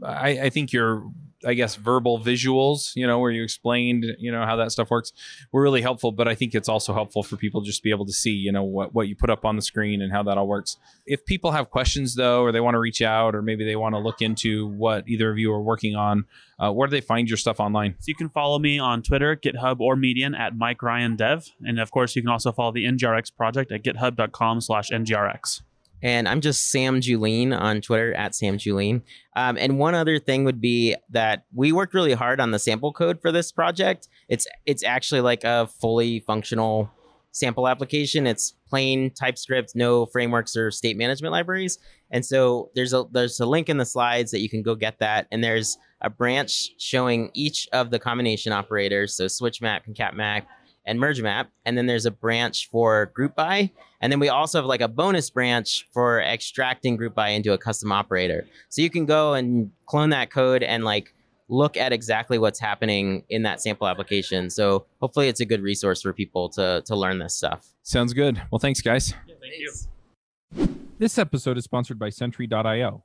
I, 0.02 0.30
I 0.30 0.50
think 0.50 0.73
your, 0.73 1.09
I 1.47 1.55
guess, 1.55 1.77
verbal 1.77 2.19
visuals, 2.19 2.95
you 2.95 3.07
know, 3.07 3.19
where 3.19 3.31
you 3.31 3.43
explained, 3.43 4.05
you 4.19 4.31
know, 4.31 4.45
how 4.45 4.57
that 4.57 4.73
stuff 4.73 4.91
works, 4.91 5.13
were 5.53 5.63
really 5.63 5.81
helpful. 5.81 6.13
But 6.13 6.29
I 6.29 6.35
think 6.35 6.55
it's 6.55 6.69
also 6.69 6.93
helpful 6.93 7.23
for 7.23 7.37
people 7.37 7.63
just 7.63 7.79
to 7.79 7.83
be 7.83 7.91
able 7.91 8.07
to 8.07 8.13
see, 8.13 8.33
you 8.33 8.53
know, 8.53 8.65
what 8.65 8.95
what 8.95 9.09
you 9.09 9.17
put 9.17 9.31
up 9.31 9.45
on 9.45 9.57
the 9.57 9.63
screen 9.63 10.03
and 10.03 10.13
how 10.13 10.23
that 10.25 10.37
all 10.37 10.47
works. 10.47 10.77
If 11.07 11.25
people 11.25 11.53
have 11.53 11.71
questions 11.71 12.15
though, 12.15 12.43
or 12.43 12.53
they 12.53 12.61
want 12.61 12.75
to 12.75 12.79
reach 12.79 13.03
out, 13.03 13.35
or 13.35 13.43
maybe 13.43 13.65
they 13.65 13.77
want 13.77 13.95
to 13.95 13.99
look 13.99 14.21
into 14.21 14.69
what 14.69 15.09
either 15.09 15.31
of 15.31 15.39
you 15.39 15.53
are 15.53 15.63
working 15.63 15.97
on, 15.97 16.27
uh, 16.59 16.71
where 16.71 16.87
do 16.87 16.91
they 16.91 17.01
find 17.01 17.29
your 17.29 17.39
stuff 17.39 17.59
online? 17.59 17.95
So 17.99 18.09
you 18.09 18.15
can 18.15 18.29
follow 18.29 18.59
me 18.59 18.79
on 18.79 19.03
Twitter, 19.03 19.35
GitHub, 19.35 19.81
or 19.81 19.97
Medium 19.97 20.35
at 20.35 20.57
Mike 20.57 20.83
Ryan 20.83 21.17
Dev. 21.17 21.49
And 21.63 21.81
of 21.81 21.91
course, 21.91 22.15
you 22.15 22.23
can 22.23 22.31
also 22.31 22.53
follow 22.53 22.73
the 22.73 22.85
NGRX 22.85 23.35
project 23.35 23.73
at 23.73 23.83
github.com 23.83 24.61
slash 24.61 24.91
NGRX. 24.91 25.63
And 26.02 26.28
I'm 26.28 26.40
just 26.40 26.71
Sam 26.71 27.00
Julien 27.00 27.52
on 27.52 27.80
Twitter 27.80 28.14
at 28.14 28.35
Sam 28.35 28.59
Julien. 28.59 29.02
Um, 29.37 29.57
and 29.59 29.78
one 29.78 29.95
other 29.95 30.19
thing 30.19 30.45
would 30.45 30.61
be 30.61 30.97
that 31.11 31.45
we 31.54 31.73
worked 31.73 31.95
really 31.95 32.14
hard 32.14 32.40
on 32.40 32.50
the 32.50 32.59
sample 32.59 32.92
code 32.92 33.21
for 33.21 33.33
this 33.33 33.52
project. 33.52 34.09
It's 34.28 34.47
it's 34.66 34.85
actually 34.85 35.21
like 35.21 35.45
a 35.45 35.66
fully 35.66 36.21
functional 36.21 36.90
sample 37.33 37.69
application. 37.69 38.26
It's 38.26 38.54
plain 38.69 39.11
TypeScript, 39.11 39.73
no 39.75 40.07
frameworks 40.07 40.57
or 40.57 40.71
state 40.71 40.97
management 40.97 41.33
libraries. 41.33 41.78
And 42.11 42.25
so 42.25 42.71
there's 42.75 42.92
a 42.92 43.04
there's 43.11 43.38
a 43.40 43.47
link 43.47 43.69
in 43.69 43.76
the 43.76 43.85
slides 43.85 44.30
that 44.33 44.40
you 44.40 44.49
can 44.49 44.62
go 44.62 44.75
get 44.75 44.99
that. 44.99 45.26
And 45.30 45.42
there's 45.42 45.78
a 46.00 46.11
branch 46.11 46.71
showing 46.78 47.30
each 47.35 47.69
of 47.73 47.90
the 47.90 47.99
combination 47.99 48.52
operators, 48.52 49.14
so 49.14 49.28
switch 49.28 49.61
map, 49.61 49.85
concat 49.87 50.14
map, 50.14 50.47
and 50.87 50.99
merge 50.99 51.21
map. 51.21 51.51
And 51.65 51.77
then 51.77 51.87
there's 51.87 52.07
a 52.07 52.11
branch 52.11 52.69
for 52.71 53.07
group 53.07 53.35
by. 53.35 53.71
And 54.01 54.11
then 54.11 54.21
we 54.21 54.29
also 54.29 54.59
have 54.59 54.67
like 54.67 54.81
a 54.81 54.89
bonus 54.89 55.31
branch 55.31 55.87
for 55.93 56.21
extracting 56.21 56.97
group 56.97 57.15
by 57.15 57.29
into 57.29 57.53
a 57.53 57.59
custom 57.59 57.93
operator. 57.93 58.47
So 58.69 58.83
you 58.83 58.91
can 58.91 59.07
go 59.07 59.35
and 59.35 59.71
clone 59.87 60.11
that 60.11 60.31
code 60.31 60.63
and 60.63 60.85
like 60.85 61.15
look 61.49 61.77
at 61.77 61.93
exactly 61.93 62.39
what's 62.39 62.59
happening 62.59 63.25
in 63.29 63.43
that 63.43 63.61
sample 63.61 63.87
application. 63.87 64.51
So 64.51 64.87
hopefully 65.01 65.29
it's 65.29 65.41
a 65.41 65.45
good 65.45 65.63
resource 65.63 66.03
for 66.03 66.13
people 66.13 66.49
to 66.51 66.83
to 66.87 66.97
learn 66.97 67.19
this 67.19 67.35
stuff. 67.35 67.69
Sounds 67.83 68.13
good. 68.13 68.41
Well, 68.51 68.59
thanks, 68.59 68.81
guys. 68.81 69.13
Thank 69.41 69.55
you. 69.59 70.69
This 70.99 71.19
episode 71.19 71.59
is 71.59 71.65
sponsored 71.65 71.99
by 71.99 72.11
Sentry.io. 72.11 73.05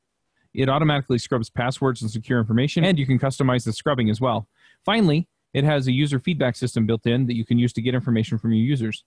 It 0.53 0.69
automatically 0.69 1.17
scrubs 1.17 1.49
passwords 1.49 2.01
and 2.01 2.11
secure 2.11 2.39
information, 2.39 2.83
and 2.83 2.99
you 2.99 3.05
can 3.05 3.19
customize 3.19 3.65
the 3.65 3.73
scrubbing 3.73 4.09
as 4.09 4.19
well. 4.19 4.47
Finally, 4.85 5.27
it 5.53 5.63
has 5.63 5.87
a 5.87 5.91
user 5.91 6.19
feedback 6.19 6.55
system 6.55 6.85
built 6.85 7.05
in 7.05 7.27
that 7.27 7.35
you 7.35 7.45
can 7.45 7.57
use 7.57 7.73
to 7.73 7.81
get 7.81 7.95
information 7.95 8.37
from 8.37 8.51
your 8.51 8.63
users. 8.63 9.03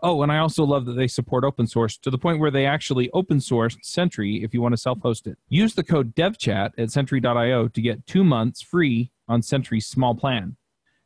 Oh, 0.00 0.22
and 0.22 0.30
I 0.30 0.38
also 0.38 0.64
love 0.64 0.86
that 0.86 0.94
they 0.94 1.06
support 1.06 1.44
open 1.44 1.66
source 1.66 1.96
to 1.98 2.10
the 2.10 2.18
point 2.18 2.38
where 2.38 2.50
they 2.50 2.66
actually 2.66 3.10
open 3.12 3.38
sourced 3.38 3.76
Sentry 3.82 4.42
if 4.42 4.52
you 4.52 4.60
want 4.60 4.74
to 4.74 4.76
self 4.76 5.00
host 5.00 5.26
it. 5.26 5.38
Use 5.48 5.74
the 5.74 5.84
code 5.84 6.14
DevChat 6.14 6.72
at 6.76 6.90
Sentry.io 6.90 7.68
to 7.68 7.80
get 7.80 8.06
two 8.06 8.24
months 8.24 8.60
free 8.60 9.12
on 9.28 9.40
Sentry's 9.40 9.86
small 9.86 10.14
plan. 10.14 10.56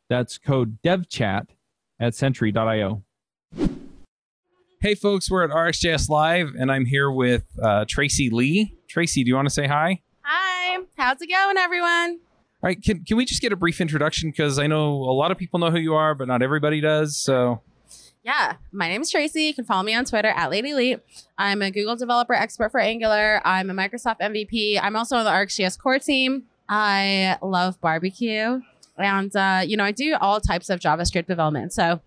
That's 0.09 0.37
code 0.37 0.81
DevChat 0.81 1.47
at 1.99 2.15
Sentry.io. 2.15 3.03
Hey, 4.81 4.95
folks, 4.95 5.29
we're 5.29 5.43
at 5.43 5.51
RxJS 5.51 6.09
Live, 6.09 6.55
and 6.57 6.71
I'm 6.71 6.85
here 6.85 7.11
with 7.11 7.45
uh, 7.61 7.85
Tracy 7.87 8.29
Lee. 8.29 8.78
Tracy, 8.89 9.23
do 9.23 9.29
you 9.29 9.35
want 9.35 9.47
to 9.47 9.53
say 9.53 9.67
hi? 9.67 10.01
Hi, 10.23 10.79
how's 10.97 11.21
it 11.21 11.27
going, 11.29 11.57
everyone? 11.57 12.19
All 12.61 12.67
right, 12.67 12.83
can, 12.83 13.03
can 13.05 13.17
we 13.17 13.23
just 13.23 13.39
get 13.41 13.53
a 13.53 13.55
brief 13.55 13.79
introduction? 13.79 14.31
Because 14.31 14.57
I 14.57 14.65
know 14.67 14.89
a 14.93 15.13
lot 15.13 15.31
of 15.31 15.37
people 15.37 15.59
know 15.59 15.69
who 15.69 15.77
you 15.77 15.93
are, 15.93 16.15
but 16.15 16.27
not 16.27 16.41
everybody 16.41 16.81
does. 16.81 17.15
So, 17.15 17.61
Yeah, 18.23 18.55
my 18.71 18.89
name 18.89 19.01
is 19.01 19.11
Tracy. 19.11 19.43
You 19.43 19.53
can 19.53 19.63
follow 19.63 19.83
me 19.83 19.93
on 19.93 20.05
Twitter 20.05 20.29
at 20.29 20.49
Lady 20.49 20.73
Leet. 20.73 20.99
I'm 21.37 21.61
a 21.61 21.69
Google 21.69 21.95
developer 21.95 22.33
expert 22.33 22.71
for 22.71 22.79
Angular. 22.79 23.41
I'm 23.45 23.69
a 23.69 23.73
Microsoft 23.73 24.19
MVP. 24.21 24.79
I'm 24.81 24.95
also 24.95 25.17
on 25.17 25.23
the 25.23 25.31
RxJS 25.31 25.77
core 25.79 25.99
team. 25.99 26.45
I 26.67 27.37
love 27.43 27.79
barbecue. 27.79 28.59
And, 28.97 29.33
uh, 29.35 29.61
you 29.65 29.77
know, 29.77 29.85
I 29.85 29.91
do 29.91 30.15
all 30.19 30.41
types 30.41 30.69
of 30.69 30.79
JavaScript 30.79 31.27
development. 31.27 31.73
So, 31.73 32.01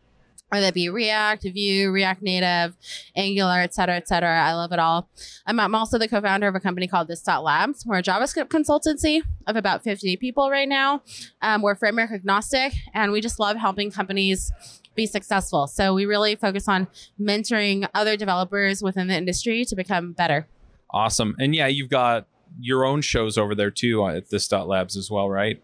whether 0.52 0.66
it 0.66 0.74
be 0.74 0.90
React, 0.90 1.44
Vue, 1.44 1.90
React 1.90 2.22
Native, 2.22 2.76
Angular, 3.16 3.60
et 3.60 3.72
cetera, 3.72 3.96
et 3.96 4.06
cetera. 4.06 4.38
I 4.38 4.52
love 4.52 4.70
it 4.72 4.78
all. 4.78 5.08
I'm, 5.46 5.58
I'm 5.58 5.74
also 5.74 5.96
the 5.96 6.06
co-founder 6.06 6.46
of 6.46 6.54
a 6.54 6.60
company 6.60 6.86
called 6.86 7.08
This 7.08 7.26
Labs. 7.26 7.86
We're 7.86 7.96
a 7.96 8.02
JavaScript 8.02 8.48
consultancy 8.48 9.22
of 9.46 9.56
about 9.56 9.82
50 9.82 10.18
people 10.18 10.50
right 10.50 10.68
now. 10.68 11.00
Um, 11.40 11.62
we're 11.62 11.74
framework 11.74 12.10
agnostic, 12.10 12.74
and 12.92 13.12
we 13.12 13.22
just 13.22 13.38
love 13.38 13.56
helping 13.56 13.90
companies 13.90 14.52
be 14.94 15.06
successful. 15.06 15.68
So 15.68 15.94
we 15.94 16.04
really 16.04 16.36
focus 16.36 16.68
on 16.68 16.86
mentoring 17.18 17.88
other 17.94 18.18
developers 18.18 18.82
within 18.82 19.08
the 19.08 19.16
industry 19.16 19.64
to 19.64 19.74
become 19.74 20.12
better. 20.12 20.46
awesome. 20.90 21.34
And 21.38 21.54
yeah, 21.54 21.68
you've 21.68 21.88
got 21.88 22.26
your 22.60 22.84
own 22.84 23.00
shows 23.00 23.38
over 23.38 23.54
there 23.54 23.70
too 23.70 24.06
at 24.06 24.28
this 24.28 24.52
labs 24.52 24.98
as 24.98 25.10
well, 25.10 25.30
right? 25.30 25.62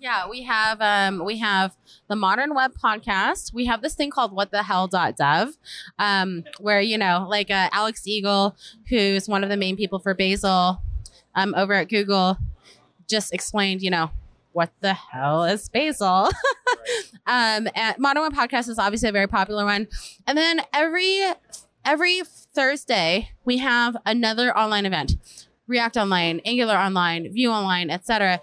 Yeah, 0.00 0.30
we 0.30 0.44
have 0.44 0.80
um, 0.80 1.22
we 1.26 1.36
have 1.40 1.76
the 2.08 2.16
Modern 2.16 2.54
Web 2.54 2.72
podcast. 2.72 3.52
We 3.52 3.66
have 3.66 3.82
this 3.82 3.94
thing 3.94 4.08
called 4.08 4.32
What 4.32 4.50
the 4.50 4.62
Hell 4.62 4.88
Dev, 4.88 5.58
um, 5.98 6.44
where 6.58 6.80
you 6.80 6.96
know, 6.96 7.26
like 7.28 7.50
uh, 7.50 7.68
Alex 7.70 8.06
Eagle, 8.06 8.56
who's 8.88 9.28
one 9.28 9.44
of 9.44 9.50
the 9.50 9.58
main 9.58 9.76
people 9.76 9.98
for 9.98 10.14
Bazel, 10.14 10.80
um, 11.34 11.54
over 11.54 11.74
at 11.74 11.90
Google, 11.90 12.38
just 13.08 13.34
explained, 13.34 13.82
you 13.82 13.90
know, 13.90 14.10
what 14.52 14.70
the 14.80 14.94
hell 14.94 15.44
is 15.44 15.68
Bazel? 15.68 16.30
um, 17.26 17.68
and 17.74 17.98
Modern 17.98 18.22
Web 18.22 18.32
podcast 18.32 18.70
is 18.70 18.78
obviously 18.78 19.10
a 19.10 19.12
very 19.12 19.28
popular 19.28 19.66
one, 19.66 19.86
and 20.26 20.38
then 20.38 20.62
every 20.72 21.20
every 21.84 22.22
Thursday 22.24 23.32
we 23.44 23.58
have 23.58 23.98
another 24.06 24.56
online 24.56 24.86
event. 24.86 25.16
React 25.66 25.98
Online, 25.98 26.40
Angular 26.46 26.76
Online, 26.76 27.30
Vue 27.32 27.50
Online, 27.50 27.90
etc 27.90 28.40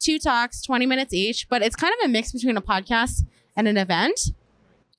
two 0.00 0.18
talks, 0.18 0.62
20 0.62 0.86
minutes 0.86 1.14
each, 1.14 1.48
but 1.48 1.62
it's 1.62 1.76
kind 1.76 1.94
of 2.00 2.06
a 2.06 2.08
mix 2.08 2.32
between 2.32 2.56
a 2.56 2.62
podcast 2.62 3.24
and 3.56 3.68
an 3.68 3.76
event. 3.76 4.32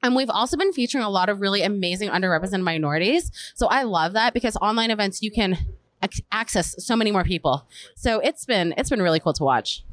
And 0.04 0.16
we've 0.16 0.30
also 0.30 0.58
been 0.58 0.74
featuring 0.74 1.04
a 1.04 1.10
lot 1.10 1.30
of 1.30 1.42
really 1.42 1.62
amazing 1.62 2.10
underrepresented 2.10 2.64
minorities. 2.64 3.32
So 3.56 3.68
I 3.68 3.84
love 3.84 4.14
that 4.14 4.34
because 4.34 4.56
online 4.58 4.90
events 4.90 5.22
you 5.22 5.32
can 5.32 5.58
ac- 6.02 6.26
access 6.32 6.76
so 6.84 6.96
many 6.96 7.12
more 7.12 7.24
people. 7.24 7.68
So 7.96 8.20
it's 8.20 8.46
been 8.46 8.74
it's 8.78 8.90
been 8.90 9.02
really 9.02 9.20
cool 9.20 9.34
to 9.34 9.44
watch. 9.44 9.84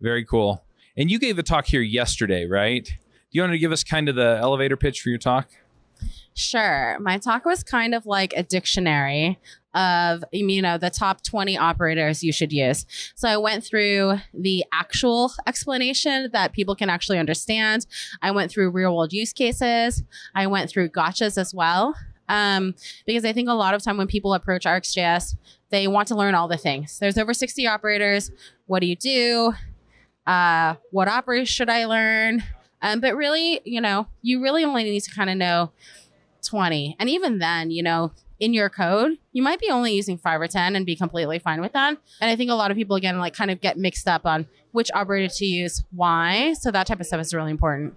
Very 0.00 0.24
cool. 0.24 0.64
And 0.96 1.10
you 1.10 1.18
gave 1.18 1.38
a 1.38 1.42
talk 1.42 1.66
here 1.66 1.80
yesterday, 1.80 2.46
right? 2.46 2.84
Do 2.84 2.92
you 3.32 3.42
want 3.42 3.52
to 3.52 3.58
give 3.58 3.72
us 3.72 3.84
kind 3.84 4.08
of 4.08 4.16
the 4.16 4.38
elevator 4.40 4.76
pitch 4.76 5.00
for 5.00 5.10
your 5.10 5.18
talk? 5.18 5.48
Sure. 6.36 6.98
My 7.00 7.16
talk 7.16 7.46
was 7.46 7.62
kind 7.62 7.94
of 7.94 8.04
like 8.04 8.34
a 8.36 8.42
dictionary 8.42 9.38
of 9.74 10.22
you 10.32 10.60
know 10.60 10.76
the 10.76 10.90
top 10.90 11.22
20 11.22 11.56
operators 11.56 12.22
you 12.22 12.30
should 12.30 12.52
use. 12.52 12.84
So 13.14 13.26
I 13.26 13.38
went 13.38 13.64
through 13.64 14.18
the 14.34 14.62
actual 14.70 15.32
explanation 15.46 16.28
that 16.34 16.52
people 16.52 16.76
can 16.76 16.90
actually 16.90 17.18
understand. 17.18 17.86
I 18.20 18.32
went 18.32 18.50
through 18.50 18.70
real 18.70 18.94
world 18.94 19.14
use 19.14 19.32
cases. 19.32 20.02
I 20.34 20.46
went 20.46 20.68
through 20.68 20.90
gotchas 20.90 21.38
as 21.38 21.54
well. 21.54 21.94
Um, 22.28 22.74
because 23.06 23.24
I 23.24 23.32
think 23.32 23.48
a 23.48 23.54
lot 23.54 23.72
of 23.72 23.82
time 23.82 23.96
when 23.96 24.06
people 24.06 24.34
approach 24.34 24.64
RxJS, 24.64 25.36
they 25.70 25.88
want 25.88 26.08
to 26.08 26.16
learn 26.16 26.34
all 26.34 26.48
the 26.48 26.58
things. 26.58 26.98
There's 26.98 27.16
over 27.16 27.32
60 27.32 27.66
operators. 27.66 28.30
What 28.66 28.80
do 28.80 28.88
you 28.88 28.96
do? 28.96 29.54
Uh, 30.26 30.74
what 30.90 31.08
operators 31.08 31.48
should 31.48 31.70
I 31.70 31.86
learn? 31.86 32.42
Um, 32.82 33.00
but 33.00 33.16
really, 33.16 33.60
you 33.64 33.80
know, 33.80 34.06
you 34.20 34.42
really 34.42 34.64
only 34.64 34.84
need 34.84 35.00
to 35.00 35.14
kind 35.14 35.30
of 35.30 35.36
know 35.36 35.72
20. 36.46 36.96
And 36.98 37.08
even 37.08 37.38
then, 37.38 37.70
you 37.70 37.82
know, 37.82 38.12
in 38.38 38.52
your 38.52 38.68
code, 38.68 39.18
you 39.32 39.42
might 39.42 39.60
be 39.60 39.70
only 39.70 39.94
using 39.94 40.18
five 40.18 40.40
or 40.40 40.46
10 40.46 40.76
and 40.76 40.84
be 40.84 40.96
completely 40.96 41.38
fine 41.38 41.60
with 41.60 41.72
that. 41.72 41.96
And 42.20 42.30
I 42.30 42.36
think 42.36 42.50
a 42.50 42.54
lot 42.54 42.70
of 42.70 42.76
people, 42.76 42.96
again, 42.96 43.18
like 43.18 43.34
kind 43.34 43.50
of 43.50 43.60
get 43.60 43.78
mixed 43.78 44.06
up 44.06 44.26
on 44.26 44.46
which 44.72 44.90
operator 44.94 45.32
to 45.36 45.44
use, 45.44 45.82
why. 45.90 46.52
So 46.54 46.70
that 46.70 46.86
type 46.86 47.00
of 47.00 47.06
stuff 47.06 47.20
is 47.20 47.32
really 47.32 47.50
important. 47.50 47.94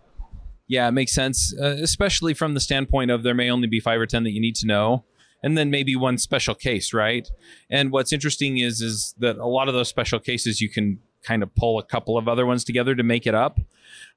Yeah, 0.68 0.88
it 0.88 0.92
makes 0.92 1.14
sense, 1.14 1.54
uh, 1.60 1.78
especially 1.82 2.34
from 2.34 2.54
the 2.54 2.60
standpoint 2.60 3.12
of 3.12 3.24
there 3.24 3.34
may 3.34 3.50
only 3.50 3.68
be 3.68 3.80
five 3.80 4.00
or 4.00 4.06
10 4.06 4.24
that 4.24 4.32
you 4.32 4.40
need 4.40 4.56
to 4.58 4.68
know. 4.68 5.04
And 5.42 5.58
then 5.58 5.72
maybe 5.72 5.96
one 5.96 6.18
special 6.18 6.54
case, 6.54 6.94
right? 6.94 7.28
And 7.70 7.92
what's 7.92 8.14
interesting 8.14 8.58
is 8.58 8.82
is 8.82 9.16
that 9.20 9.38
a 9.38 9.48
lot 9.48 9.68
of 9.68 9.74
those 9.74 9.88
special 9.88 10.20
cases 10.20 10.62
you 10.62 10.70
can 10.70 11.00
kind 11.24 11.44
of 11.44 11.54
pull 11.56 11.80
a 11.80 11.84
couple 11.84 12.18
of 12.18 12.28
other 12.28 12.46
ones 12.46 12.64
together 12.64 12.94
to 12.96 13.04
make 13.04 13.26
it 13.26 13.36
up. 13.36 13.60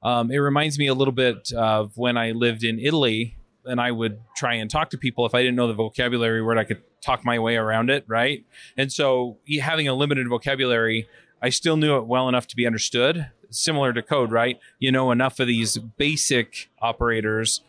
Um, 0.02 0.30
it 0.30 0.38
reminds 0.38 0.78
me 0.78 0.88
a 0.88 0.94
little 0.94 1.12
bit 1.12 1.52
of 1.52 1.96
when 1.96 2.16
I 2.16 2.32
lived 2.32 2.64
in 2.64 2.78
Italy 2.78 3.36
and 3.64 3.80
I 3.80 3.90
would 3.90 4.20
try 4.36 4.54
and 4.54 4.70
talk 4.70 4.90
to 4.90 4.98
people 4.98 5.26
if 5.26 5.34
I 5.34 5.42
didn't 5.42 5.56
know 5.56 5.68
the 5.68 5.74
vocabulary 5.74 6.42
word 6.42 6.58
I 6.58 6.64
could 6.64 6.82
talk 7.00 7.24
my 7.24 7.38
way 7.38 7.56
around 7.56 7.90
it, 7.90 8.04
right? 8.06 8.44
And 8.76 8.92
so 8.92 9.38
having 9.60 9.88
a 9.88 9.94
limited 9.94 10.28
vocabulary, 10.28 11.08
I 11.40 11.48
still 11.50 11.76
knew 11.76 11.96
it 11.96 12.06
well 12.06 12.28
enough 12.28 12.46
to 12.48 12.56
be 12.56 12.66
understood. 12.66 13.30
Similar 13.50 13.92
to 13.92 14.02
code, 14.02 14.32
right? 14.32 14.58
You 14.78 14.92
know 14.92 15.10
enough 15.10 15.38
of 15.38 15.46
these 15.46 15.76
basic 15.76 16.70
operators 16.80 17.60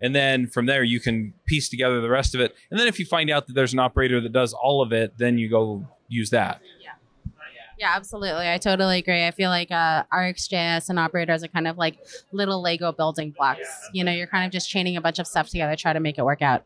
and 0.00 0.14
then 0.14 0.48
from 0.48 0.66
there 0.66 0.82
you 0.82 1.00
can 1.00 1.32
piece 1.46 1.68
together 1.68 2.00
the 2.00 2.10
rest 2.10 2.34
of 2.34 2.40
it. 2.42 2.54
And 2.70 2.78
then 2.78 2.88
if 2.88 2.98
you 2.98 3.06
find 3.06 3.30
out 3.30 3.46
that 3.46 3.54
there's 3.54 3.72
an 3.72 3.78
operator 3.78 4.20
that 4.20 4.32
does 4.32 4.52
all 4.52 4.82
of 4.82 4.92
it, 4.92 5.16
then 5.16 5.38
you 5.38 5.48
go 5.48 5.86
use 6.08 6.30
that. 6.30 6.60
Yeah, 7.78 7.92
absolutely. 7.94 8.48
I 8.48 8.58
totally 8.58 8.98
agree. 8.98 9.26
I 9.26 9.30
feel 9.30 9.50
like 9.50 9.70
uh, 9.70 10.04
RxJS 10.12 10.88
and 10.88 10.98
operators 10.98 11.42
are 11.42 11.48
kind 11.48 11.66
of 11.66 11.76
like 11.76 11.98
little 12.32 12.62
Lego 12.62 12.92
building 12.92 13.32
blocks. 13.36 13.68
You 13.92 14.04
know, 14.04 14.12
you're 14.12 14.26
kind 14.26 14.46
of 14.46 14.52
just 14.52 14.68
chaining 14.68 14.96
a 14.96 15.00
bunch 15.00 15.18
of 15.18 15.26
stuff 15.26 15.48
together, 15.48 15.76
try 15.76 15.92
to 15.92 16.00
make 16.00 16.18
it 16.18 16.24
work 16.24 16.42
out. 16.42 16.64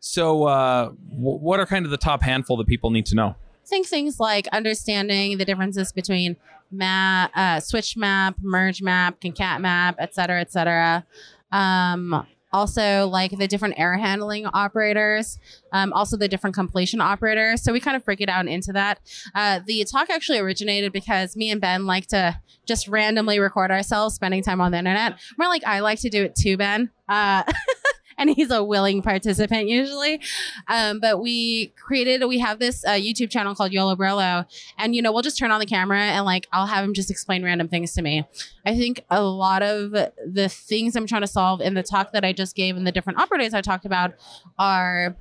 So, 0.00 0.44
uh, 0.44 0.84
w- 0.86 1.38
what 1.38 1.60
are 1.60 1.66
kind 1.66 1.84
of 1.84 1.90
the 1.90 1.96
top 1.96 2.22
handful 2.22 2.56
that 2.58 2.66
people 2.66 2.90
need 2.90 3.06
to 3.06 3.14
know? 3.14 3.34
think 3.70 3.86
things 3.86 4.18
like 4.18 4.48
understanding 4.48 5.38
the 5.38 5.44
differences 5.44 5.92
between 5.92 6.36
map, 6.72 7.30
uh, 7.34 7.60
switch 7.60 7.96
map, 7.96 8.34
merge 8.42 8.82
map, 8.82 9.20
concat 9.20 9.60
map, 9.60 9.94
et 9.98 10.12
cetera, 10.14 10.40
et 10.40 10.50
cetera. 10.52 11.06
Um, 11.52 12.26
also, 12.52 13.06
like 13.06 13.36
the 13.38 13.46
different 13.46 13.74
error 13.78 13.96
handling 13.96 14.46
operators, 14.46 15.38
um, 15.72 15.92
also 15.92 16.16
the 16.16 16.28
different 16.28 16.54
completion 16.54 17.00
operators. 17.00 17.62
So 17.62 17.72
we 17.72 17.80
kind 17.80 17.96
of 17.96 18.04
break 18.04 18.20
it 18.20 18.26
down 18.26 18.48
into 18.48 18.72
that. 18.72 19.00
Uh, 19.34 19.60
the 19.64 19.84
talk 19.84 20.10
actually 20.10 20.38
originated 20.38 20.92
because 20.92 21.36
me 21.36 21.50
and 21.50 21.60
Ben 21.60 21.86
like 21.86 22.06
to 22.08 22.38
just 22.66 22.88
randomly 22.88 23.38
record 23.38 23.70
ourselves 23.70 24.14
spending 24.14 24.42
time 24.42 24.60
on 24.60 24.72
the 24.72 24.78
internet. 24.78 25.18
More 25.38 25.48
like 25.48 25.64
I 25.64 25.80
like 25.80 26.00
to 26.00 26.10
do 26.10 26.24
it 26.24 26.34
too, 26.34 26.56
Ben. 26.56 26.90
Uh, 27.08 27.44
and 28.20 28.30
he's 28.30 28.50
a 28.50 28.62
willing 28.62 29.02
participant 29.02 29.68
usually. 29.68 30.20
Um, 30.68 31.00
but 31.00 31.20
we 31.20 31.72
created, 31.76 32.24
we 32.26 32.38
have 32.38 32.58
this 32.58 32.84
uh, 32.84 32.90
YouTube 32.90 33.30
channel 33.30 33.54
called 33.54 33.72
YOLO 33.72 33.96
Brolo, 33.96 34.46
and 34.78 34.94
you 34.94 35.02
know, 35.02 35.10
we'll 35.10 35.22
just 35.22 35.38
turn 35.38 35.50
on 35.50 35.58
the 35.58 35.66
camera 35.66 35.98
and 35.98 36.24
like 36.24 36.46
I'll 36.52 36.66
have 36.66 36.84
him 36.84 36.94
just 36.94 37.10
explain 37.10 37.42
random 37.42 37.66
things 37.66 37.92
to 37.94 38.02
me. 38.02 38.24
I 38.64 38.76
think 38.76 39.04
a 39.10 39.22
lot 39.22 39.62
of 39.62 39.90
the 39.90 40.48
things 40.48 40.94
I'm 40.94 41.06
trying 41.06 41.22
to 41.22 41.26
solve 41.26 41.60
in 41.60 41.74
the 41.74 41.82
talk 41.82 42.12
that 42.12 42.24
I 42.24 42.32
just 42.32 42.54
gave 42.54 42.76
and 42.76 42.86
the 42.86 42.92
different 42.92 43.18
operators 43.18 43.54
I 43.54 43.62
talked 43.62 43.86
about 43.86 44.14
are 44.58 45.16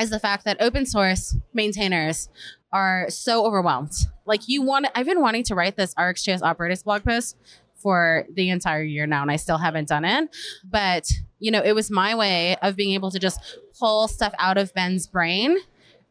is 0.00 0.10
the 0.10 0.18
fact 0.18 0.44
that 0.46 0.56
open 0.60 0.86
source 0.86 1.36
maintainers 1.52 2.30
are 2.72 3.06
so 3.10 3.44
overwhelmed. 3.44 3.92
Like 4.24 4.48
you 4.48 4.62
want, 4.62 4.86
I've 4.94 5.06
been 5.06 5.20
wanting 5.20 5.44
to 5.44 5.54
write 5.54 5.76
this 5.76 5.94
RxJS 5.94 6.42
operators 6.42 6.82
blog 6.82 7.04
post 7.04 7.36
for 7.82 8.26
the 8.32 8.50
entire 8.50 8.82
year 8.82 9.06
now, 9.06 9.22
and 9.22 9.30
I 9.30 9.36
still 9.36 9.58
haven't 9.58 9.88
done 9.88 10.04
it. 10.04 10.28
But 10.64 11.08
you 11.38 11.50
know, 11.50 11.60
it 11.60 11.74
was 11.74 11.90
my 11.90 12.14
way 12.14 12.56
of 12.62 12.76
being 12.76 12.94
able 12.94 13.10
to 13.10 13.18
just 13.18 13.40
pull 13.78 14.08
stuff 14.08 14.32
out 14.38 14.58
of 14.58 14.72
Ben's 14.74 15.06
brain, 15.06 15.56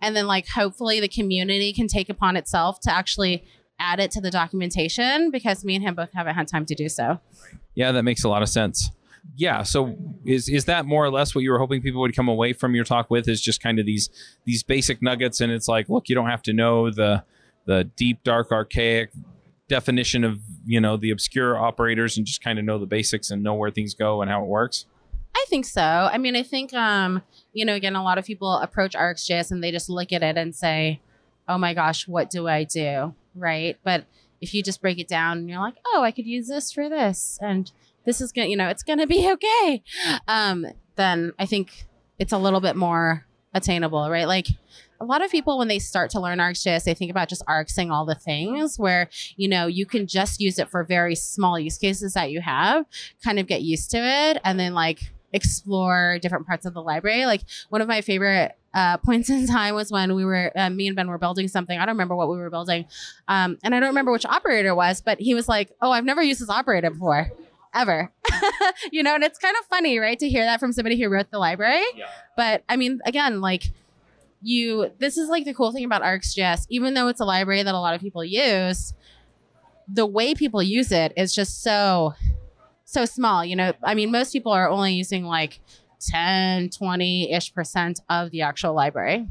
and 0.01 0.15
then 0.15 0.27
like 0.27 0.47
hopefully 0.47 0.99
the 0.99 1.07
community 1.07 1.73
can 1.73 1.87
take 1.87 2.09
upon 2.09 2.35
itself 2.35 2.79
to 2.81 2.91
actually 2.93 3.45
add 3.79 3.99
it 3.99 4.11
to 4.11 4.21
the 4.21 4.29
documentation 4.29 5.31
because 5.31 5.65
me 5.65 5.75
and 5.75 5.83
him 5.83 5.95
both 5.95 6.13
haven't 6.13 6.35
had 6.35 6.47
time 6.47 6.65
to 6.67 6.75
do 6.75 6.87
so. 6.87 7.19
Yeah, 7.73 7.91
that 7.91 8.03
makes 8.03 8.23
a 8.23 8.29
lot 8.29 8.43
of 8.43 8.49
sense. 8.49 8.91
Yeah, 9.35 9.63
so 9.63 9.95
is 10.25 10.49
is 10.49 10.65
that 10.65 10.85
more 10.85 11.05
or 11.05 11.11
less 11.11 11.33
what 11.35 11.43
you 11.43 11.51
were 11.51 11.59
hoping 11.59 11.81
people 11.81 12.01
would 12.01 12.15
come 12.15 12.27
away 12.27 12.53
from 12.53 12.75
your 12.75 12.83
talk 12.83 13.09
with? 13.09 13.27
Is 13.27 13.41
just 13.41 13.61
kind 13.61 13.79
of 13.79 13.85
these 13.85 14.09
these 14.45 14.63
basic 14.63 15.01
nuggets, 15.01 15.41
and 15.41 15.51
it's 15.51 15.67
like, 15.67 15.89
look, 15.89 16.09
you 16.09 16.15
don't 16.15 16.29
have 16.29 16.41
to 16.43 16.53
know 16.53 16.89
the 16.89 17.23
the 17.65 17.83
deep, 17.83 18.23
dark, 18.23 18.51
archaic 18.51 19.11
definition 19.71 20.23
of 20.25 20.39
you 20.65 20.79
know 20.81 20.97
the 20.97 21.09
obscure 21.11 21.57
operators, 21.57 22.17
and 22.17 22.25
just 22.25 22.43
kind 22.43 22.59
of 22.59 22.65
know 22.65 22.77
the 22.77 22.85
basics 22.85 23.31
and 23.31 23.41
know 23.41 23.55
where 23.55 23.71
things 23.71 23.95
go 23.95 24.21
and 24.21 24.29
how 24.29 24.43
it 24.43 24.47
works. 24.47 24.85
I 25.33 25.45
think 25.47 25.65
so. 25.65 25.81
I 25.81 26.17
mean, 26.17 26.35
I 26.35 26.43
think 26.43 26.73
um, 26.73 27.23
you 27.53 27.65
know, 27.65 27.73
again, 27.73 27.95
a 27.95 28.03
lot 28.03 28.17
of 28.17 28.25
people 28.25 28.51
approach 28.57 28.93
RxJS 28.93 29.49
and 29.51 29.63
they 29.63 29.71
just 29.71 29.89
look 29.89 30.11
at 30.11 30.21
it 30.21 30.37
and 30.37 30.53
say, 30.53 30.99
"Oh 31.47 31.57
my 31.57 31.73
gosh, 31.73 32.07
what 32.07 32.29
do 32.29 32.47
I 32.47 32.65
do?" 32.65 33.15
Right? 33.33 33.77
But 33.83 34.05
if 34.41 34.53
you 34.53 34.61
just 34.61 34.81
break 34.81 34.99
it 34.99 35.07
down 35.07 35.39
and 35.39 35.49
you're 35.49 35.59
like, 35.59 35.77
"Oh, 35.85 36.03
I 36.03 36.11
could 36.11 36.25
use 36.25 36.47
this 36.47 36.71
for 36.71 36.89
this," 36.89 37.39
and 37.41 37.71
this 38.05 38.19
is 38.19 38.31
gonna, 38.31 38.47
you 38.47 38.57
know, 38.57 38.67
it's 38.67 38.83
gonna 38.83 39.07
be 39.07 39.31
okay, 39.35 39.83
um, 40.27 40.67
then 40.95 41.31
I 41.39 41.45
think 41.45 41.85
it's 42.19 42.33
a 42.33 42.37
little 42.37 42.61
bit 42.61 42.75
more 42.75 43.25
attainable, 43.53 44.09
right? 44.09 44.27
Like 44.27 44.47
a 45.01 45.05
lot 45.05 45.23
of 45.23 45.31
people 45.31 45.57
when 45.57 45.67
they 45.67 45.79
start 45.79 46.11
to 46.11 46.19
learn 46.19 46.37
RxJS, 46.37 46.83
they 46.83 46.93
think 46.93 47.09
about 47.09 47.27
just 47.27 47.43
arcsing 47.47 47.91
all 47.91 48.05
the 48.05 48.15
things 48.15 48.77
where, 48.77 49.09
you 49.35 49.47
know, 49.47 49.65
you 49.65 49.85
can 49.85 50.05
just 50.05 50.39
use 50.39 50.59
it 50.59 50.69
for 50.69 50.83
very 50.83 51.15
small 51.15 51.59
use 51.59 51.77
cases 51.77 52.13
that 52.13 52.29
you 52.29 52.39
have, 52.39 52.85
kind 53.23 53.39
of 53.39 53.47
get 53.47 53.63
used 53.63 53.89
to 53.91 53.97
it, 53.97 54.39
and 54.43 54.59
then 54.59 54.75
like 54.75 55.11
explore 55.33 56.19
different 56.21 56.45
parts 56.45 56.67
of 56.67 56.75
the 56.75 56.81
library. 56.81 57.25
Like 57.25 57.41
one 57.69 57.81
of 57.81 57.87
my 57.87 58.01
favorite 58.01 58.55
uh, 58.75 58.97
points 59.05 59.29
in 59.29 59.47
time 59.47 59.73
was 59.73 59.91
when 59.91 60.13
we 60.13 60.23
were, 60.23 60.51
uh, 60.55 60.69
me 60.69 60.85
and 60.87 60.95
Ben 60.95 61.07
were 61.07 61.17
building 61.17 61.47
something. 61.47 61.77
I 61.77 61.85
don't 61.85 61.95
remember 61.95 62.15
what 62.15 62.29
we 62.29 62.37
were 62.37 62.51
building. 62.51 62.85
Um, 63.27 63.57
and 63.63 63.73
I 63.73 63.79
don't 63.79 63.89
remember 63.89 64.11
which 64.11 64.25
operator 64.25 64.69
it 64.69 64.75
was, 64.75 65.01
but 65.01 65.19
he 65.19 65.33
was 65.33 65.49
like, 65.49 65.71
oh, 65.81 65.91
I've 65.91 66.05
never 66.05 66.21
used 66.21 66.41
this 66.41 66.49
operator 66.49 66.91
before 66.91 67.31
ever. 67.73 68.11
you 68.91 69.01
know, 69.01 69.15
and 69.15 69.23
it's 69.23 69.39
kind 69.39 69.55
of 69.59 69.65
funny, 69.65 69.97
right, 69.97 70.19
to 70.19 70.29
hear 70.29 70.43
that 70.43 70.59
from 70.59 70.73
somebody 70.73 71.01
who 71.01 71.09
wrote 71.09 71.31
the 71.31 71.39
library. 71.39 71.83
Yeah. 71.95 72.05
But 72.35 72.63
I 72.69 72.75
mean, 72.75 72.99
again, 73.05 73.41
like 73.41 73.71
you, 74.41 74.91
this 74.99 75.17
is 75.17 75.29
like 75.29 75.45
the 75.45 75.53
cool 75.53 75.71
thing 75.71 75.85
about 75.85 76.01
RxJS, 76.01 76.65
even 76.69 76.93
though 76.93 77.07
it's 77.07 77.19
a 77.19 77.25
library 77.25 77.63
that 77.63 77.75
a 77.75 77.79
lot 77.79 77.93
of 77.93 78.01
people 78.01 78.23
use, 78.23 78.93
the 79.87 80.05
way 80.05 80.33
people 80.33 80.63
use 80.63 80.91
it 80.91 81.13
is 81.17 81.33
just 81.33 81.61
so, 81.61 82.13
so 82.85 83.05
small. 83.05 83.43
You 83.45 83.55
know, 83.55 83.73
I 83.83 83.93
mean, 83.93 84.11
most 84.11 84.31
people 84.31 84.51
are 84.51 84.69
only 84.69 84.93
using 84.93 85.25
like 85.25 85.59
10, 86.09 86.69
20 86.69 87.33
ish 87.33 87.53
percent 87.53 87.99
of 88.09 88.31
the 88.31 88.41
actual 88.41 88.73
library. 88.73 89.27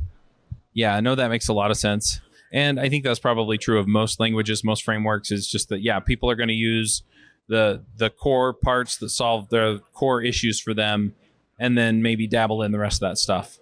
Yeah, 0.72 0.94
I 0.94 1.00
know 1.00 1.14
that 1.14 1.28
makes 1.28 1.48
a 1.48 1.52
lot 1.52 1.70
of 1.70 1.76
sense. 1.76 2.20
And 2.52 2.80
I 2.80 2.88
think 2.88 3.04
that's 3.04 3.20
probably 3.20 3.58
true 3.58 3.78
of 3.78 3.86
most 3.86 4.18
languages, 4.18 4.64
most 4.64 4.84
frameworks, 4.84 5.30
is 5.30 5.48
just 5.48 5.68
that, 5.68 5.82
yeah, 5.82 6.00
people 6.00 6.30
are 6.30 6.34
going 6.34 6.48
to 6.48 6.54
use 6.54 7.02
the 7.48 7.82
the 7.96 8.08
core 8.10 8.52
parts 8.52 8.96
that 8.98 9.08
solve 9.08 9.48
the 9.48 9.82
core 9.92 10.22
issues 10.22 10.60
for 10.60 10.72
them 10.72 11.14
and 11.58 11.76
then 11.76 12.00
maybe 12.00 12.26
dabble 12.26 12.62
in 12.62 12.72
the 12.72 12.78
rest 12.78 13.02
of 13.02 13.10
that 13.10 13.18
stuff. 13.18 13.58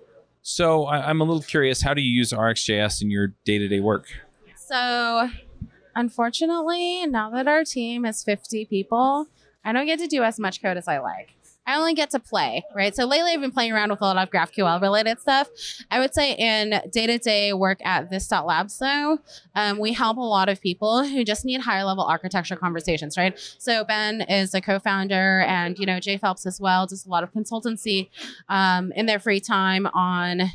So 0.49 0.87
I, 0.87 1.11
I'm 1.11 1.21
a 1.21 1.25
little 1.25 1.43
curious, 1.43 1.83
how 1.83 1.93
do 1.93 2.01
you 2.01 2.11
use 2.11 2.33
RxJS 2.33 3.03
in 3.03 3.11
your 3.11 3.35
day-to-day 3.45 3.81
work? 3.81 4.07
So, 4.57 5.29
unfortunately, 5.95 7.05
now 7.07 7.29
that 7.29 7.47
our 7.47 7.65
team 7.65 8.07
is 8.07 8.25
50 8.25 8.65
people, 8.65 9.27
I 9.63 9.75
don't 9.75 9.85
get 9.85 9.99
to 9.99 10.07
do 10.07 10.23
as 10.23 10.39
much 10.39 10.63
code 10.63 10.79
as 10.79 10.89
I 10.89 11.01
like. 11.01 11.35
I 11.69 11.77
only 11.77 11.93
get 11.93 12.09
to 12.13 12.19
play, 12.19 12.65
right? 12.75 12.97
So 12.97 13.05
lately 13.05 13.33
I've 13.33 13.43
been 13.43 13.51
playing 13.51 13.73
around 13.73 13.91
with 13.91 14.01
a 14.01 14.05
lot 14.05 14.17
of 14.17 14.31
GraphQL 14.31 14.81
related 14.81 15.21
stuff. 15.21 15.51
I 15.91 16.01
would 16.01 16.15
say 16.15 16.33
in 16.33 16.81
day 16.91 17.07
to 17.07 17.19
day 17.19 17.53
work 17.53 17.85
at 17.85 18.09
this.labs, 18.09 18.79
though, 18.79 19.19
um, 19.55 19.79
we 19.79 19.93
help 19.93 20.17
a 20.17 20.21
lot 20.21 20.49
of 20.49 20.63
people 20.63 21.05
who 21.05 21.25
just 21.25 21.45
need 21.45 21.61
higher 21.61 21.85
level 21.85 22.05
architecture 22.05 22.57
conversations, 22.57 23.19
right? 23.19 23.39
So 23.59 23.85
Ben 23.85 24.23
is 24.23 24.55
a 24.55 24.63
co 24.63 24.79
founder, 24.79 25.41
and, 25.41 25.79
you 25.79 25.85
know, 25.85 26.01
Jay 26.01 26.17
Phelps 26.17 26.47
as 26.47 26.59
well, 26.59 26.87
does 26.87 27.05
a 27.05 27.11
lot 27.11 27.23
of 27.23 27.33
consultancy 27.33 28.09
um, 28.49 28.91
in 28.93 29.05
their 29.05 29.19
free 29.19 29.41
time 29.41 29.87
on 29.89 30.51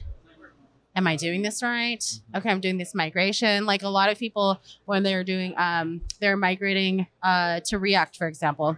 am 0.96 1.08
I 1.08 1.16
doing 1.16 1.44
this 1.44 1.62
right? 1.62 2.04
Okay, 2.36 2.50
I'm 2.50 2.60
doing 2.60 2.78
this 2.78 2.96
migration. 2.96 3.68
Like 3.68 3.84
a 3.84 3.90
lot 3.90 4.10
of 4.10 4.18
people, 4.18 4.60
when 4.86 5.04
they're 5.04 5.24
doing, 5.24 5.54
um, 5.58 6.02
they're 6.20 6.38
migrating 6.38 7.06
uh, 7.22 7.60
to 7.66 7.78
React, 7.78 8.18
for 8.18 8.28
example. 8.28 8.78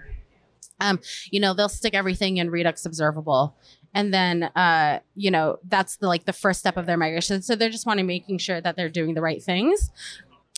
Um, 0.80 1.00
you 1.32 1.40
know, 1.40 1.54
they'll 1.54 1.70
stick 1.70 1.94
everything 1.94 2.38
in 2.38 2.50
Redux 2.50 2.86
observable. 2.86 3.56
And 3.94 4.14
then, 4.14 4.44
uh, 4.44 5.00
you 5.16 5.32
know, 5.32 5.58
that's 5.68 5.98
the 5.98 6.08
like 6.08 6.26
the 6.26 6.34
first 6.34 6.60
step 6.60 6.76
of 6.76 6.86
their 6.86 6.98
migration. 6.98 7.42
So 7.42 7.56
they're 7.56 7.70
just 7.70 7.86
wanting 7.86 8.06
making 8.06 8.40
sure 8.40 8.60
that 8.60 8.76
they're 8.76 8.90
doing 8.90 9.14
the 9.14 9.22
right 9.22 9.42
things. 9.42 9.90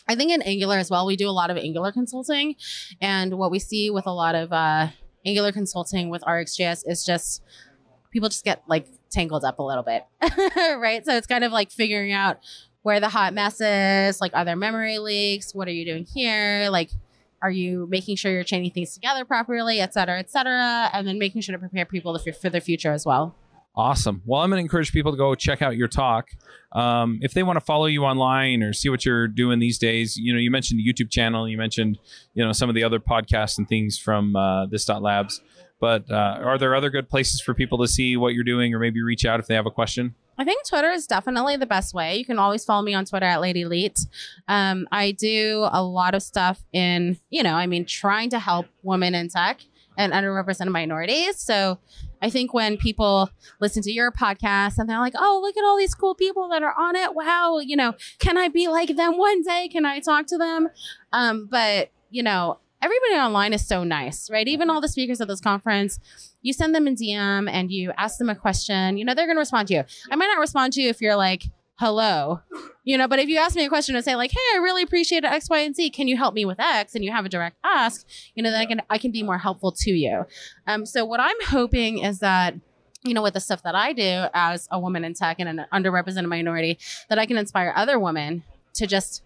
I 0.08 0.14
think 0.14 0.32
in 0.32 0.42
Angular 0.42 0.78
as 0.78 0.90
well, 0.90 1.06
we 1.06 1.16
do 1.16 1.28
a 1.28 1.30
lot 1.30 1.50
of 1.50 1.56
Angular 1.56 1.92
consulting, 1.92 2.56
and 3.00 3.34
what 3.38 3.50
we 3.50 3.58
see 3.58 3.90
with 3.90 4.06
a 4.06 4.10
lot 4.10 4.34
of 4.34 4.52
uh, 4.52 4.88
Angular 5.24 5.52
consulting 5.52 6.08
with 6.08 6.22
RxJS 6.22 6.84
is 6.86 7.04
just 7.04 7.42
people 8.10 8.30
just 8.30 8.44
get 8.44 8.62
like 8.66 8.86
tangled 9.10 9.44
up 9.44 9.58
a 9.58 9.62
little 9.62 9.82
bit, 9.82 10.04
right? 10.56 11.04
So 11.04 11.14
it's 11.14 11.26
kind 11.26 11.44
of 11.44 11.52
like 11.52 11.70
figuring 11.70 12.12
out 12.12 12.38
where 12.82 13.00
the 13.00 13.08
hot 13.08 13.34
mess 13.34 13.60
is, 13.60 14.20
like 14.20 14.32
are 14.34 14.46
there 14.46 14.56
memory 14.56 14.98
leaks? 14.98 15.54
What 15.54 15.68
are 15.68 15.72
you 15.72 15.84
doing 15.84 16.06
here? 16.06 16.68
Like, 16.70 16.90
are 17.42 17.50
you 17.50 17.86
making 17.88 18.16
sure 18.16 18.32
you're 18.32 18.44
chaining 18.44 18.70
things 18.70 18.94
together 18.94 19.24
properly, 19.24 19.80
et 19.80 19.94
cetera, 19.94 20.18
et 20.18 20.30
cetera, 20.30 20.90
and 20.92 21.06
then 21.06 21.18
making 21.18 21.40
sure 21.42 21.54
to 21.54 21.58
prepare 21.58 21.84
people 21.84 22.18
for 22.18 22.50
the 22.50 22.60
future 22.60 22.92
as 22.92 23.06
well. 23.06 23.36
Awesome. 23.76 24.22
Well, 24.26 24.40
I'm 24.40 24.50
going 24.50 24.58
to 24.58 24.62
encourage 24.62 24.92
people 24.92 25.12
to 25.12 25.18
go 25.18 25.36
check 25.36 25.62
out 25.62 25.76
your 25.76 25.86
talk. 25.86 26.30
Um, 26.72 27.20
if 27.22 27.32
they 27.32 27.44
want 27.44 27.58
to 27.60 27.64
follow 27.64 27.86
you 27.86 28.04
online 28.04 28.60
or 28.64 28.72
see 28.72 28.88
what 28.88 29.04
you're 29.04 29.28
doing 29.28 29.60
these 29.60 29.78
days, 29.78 30.16
you 30.16 30.32
know, 30.32 30.40
you 30.40 30.50
mentioned 30.50 30.80
the 30.80 30.92
YouTube 30.92 31.10
channel, 31.10 31.48
you 31.48 31.56
mentioned, 31.56 31.96
you 32.34 32.44
know, 32.44 32.50
some 32.50 32.68
of 32.68 32.74
the 32.74 32.82
other 32.82 32.98
podcasts 32.98 33.56
and 33.56 33.68
things 33.68 33.96
from 33.96 34.34
uh, 34.34 34.66
this 34.66 34.88
labs. 34.88 35.40
But 35.80 36.10
uh, 36.10 36.40
are 36.42 36.58
there 36.58 36.74
other 36.74 36.90
good 36.90 37.08
places 37.08 37.40
for 37.40 37.54
people 37.54 37.78
to 37.78 37.86
see 37.86 38.16
what 38.16 38.34
you're 38.34 38.42
doing 38.42 38.74
or 38.74 38.80
maybe 38.80 39.00
reach 39.00 39.24
out 39.24 39.38
if 39.38 39.46
they 39.46 39.54
have 39.54 39.66
a 39.66 39.70
question? 39.70 40.16
I 40.38 40.44
think 40.44 40.66
Twitter 40.66 40.90
is 40.90 41.06
definitely 41.06 41.56
the 41.56 41.66
best 41.66 41.92
way. 41.92 42.16
You 42.16 42.24
can 42.24 42.38
always 42.38 42.64
follow 42.64 42.82
me 42.82 42.94
on 42.94 43.04
Twitter 43.04 43.26
at 43.26 43.40
Lady 43.40 43.64
Leet. 43.64 43.98
Um, 44.46 44.86
I 44.92 45.10
do 45.10 45.66
a 45.70 45.82
lot 45.82 46.14
of 46.14 46.22
stuff 46.22 46.62
in, 46.72 47.18
you 47.28 47.42
know, 47.42 47.54
I 47.54 47.66
mean, 47.66 47.84
trying 47.84 48.30
to 48.30 48.38
help 48.38 48.66
women 48.82 49.14
in 49.14 49.28
tech 49.28 49.60
and 49.96 50.12
underrepresented 50.12 50.70
minorities. 50.70 51.40
So 51.40 51.78
I 52.22 52.30
think 52.30 52.54
when 52.54 52.76
people 52.76 53.30
listen 53.60 53.82
to 53.82 53.92
your 53.92 54.12
podcast 54.12 54.78
and 54.78 54.88
they're 54.88 55.00
like, 55.00 55.14
oh, 55.18 55.40
look 55.42 55.56
at 55.56 55.64
all 55.64 55.76
these 55.76 55.94
cool 55.94 56.14
people 56.14 56.48
that 56.50 56.62
are 56.62 56.74
on 56.78 56.94
it. 56.94 57.16
Wow, 57.16 57.58
you 57.58 57.76
know, 57.76 57.94
can 58.20 58.38
I 58.38 58.48
be 58.48 58.68
like 58.68 58.96
them 58.96 59.18
one 59.18 59.42
day? 59.42 59.68
Can 59.68 59.84
I 59.84 59.98
talk 59.98 60.26
to 60.28 60.38
them? 60.38 60.68
Um, 61.12 61.48
but, 61.50 61.90
you 62.10 62.22
know, 62.22 62.58
everybody 62.80 63.14
online 63.14 63.52
is 63.52 63.66
so 63.66 63.82
nice, 63.82 64.30
right? 64.30 64.46
Even 64.46 64.70
all 64.70 64.80
the 64.80 64.88
speakers 64.88 65.20
at 65.20 65.26
this 65.26 65.40
conference, 65.40 65.98
you 66.42 66.52
send 66.52 66.74
them 66.74 66.86
a 66.86 66.90
DM 66.90 67.48
and 67.50 67.70
you 67.70 67.92
ask 67.96 68.18
them 68.18 68.28
a 68.28 68.34
question, 68.34 68.96
you 68.96 69.04
know, 69.04 69.14
they're 69.14 69.26
going 69.26 69.36
to 69.36 69.40
respond 69.40 69.68
to 69.68 69.74
you. 69.74 69.84
I 70.10 70.16
might 70.16 70.26
not 70.26 70.38
respond 70.38 70.72
to 70.74 70.82
you 70.82 70.88
if 70.88 71.00
you're 71.00 71.16
like, 71.16 71.44
hello, 71.78 72.40
you 72.82 72.98
know, 72.98 73.06
but 73.06 73.18
if 73.20 73.28
you 73.28 73.38
ask 73.38 73.54
me 73.54 73.64
a 73.64 73.68
question 73.68 73.94
and 73.94 74.04
say 74.04 74.16
like, 74.16 74.32
hey, 74.32 74.40
I 74.54 74.58
really 74.58 74.82
appreciate 74.82 75.24
X, 75.24 75.48
Y, 75.48 75.58
and 75.60 75.74
Z. 75.74 75.90
Can 75.90 76.08
you 76.08 76.16
help 76.16 76.34
me 76.34 76.44
with 76.44 76.58
X? 76.58 76.94
And 76.94 77.04
you 77.04 77.12
have 77.12 77.24
a 77.24 77.28
direct 77.28 77.56
ask, 77.64 78.06
you 78.34 78.42
know, 78.42 78.50
then 78.50 78.60
I 78.60 78.66
can, 78.66 78.82
I 78.90 78.98
can 78.98 79.12
be 79.12 79.22
more 79.22 79.38
helpful 79.38 79.72
to 79.72 79.90
you. 79.90 80.24
Um, 80.66 80.84
so 80.86 81.04
what 81.04 81.20
I'm 81.20 81.36
hoping 81.46 81.98
is 81.98 82.18
that 82.18 82.54
you 83.04 83.14
know, 83.14 83.22
with 83.22 83.34
the 83.34 83.40
stuff 83.40 83.62
that 83.62 83.74
I 83.74 83.92
do 83.92 84.24
as 84.34 84.68
a 84.70 84.78
woman 84.78 85.04
in 85.04 85.14
tech 85.14 85.36
and 85.38 85.48
an 85.48 85.66
underrepresented 85.72 86.28
minority, 86.28 86.78
that 87.08 87.18
I 87.18 87.26
can 87.26 87.38
inspire 87.38 87.72
other 87.76 87.98
women 87.98 88.42
to 88.74 88.86
just 88.86 89.22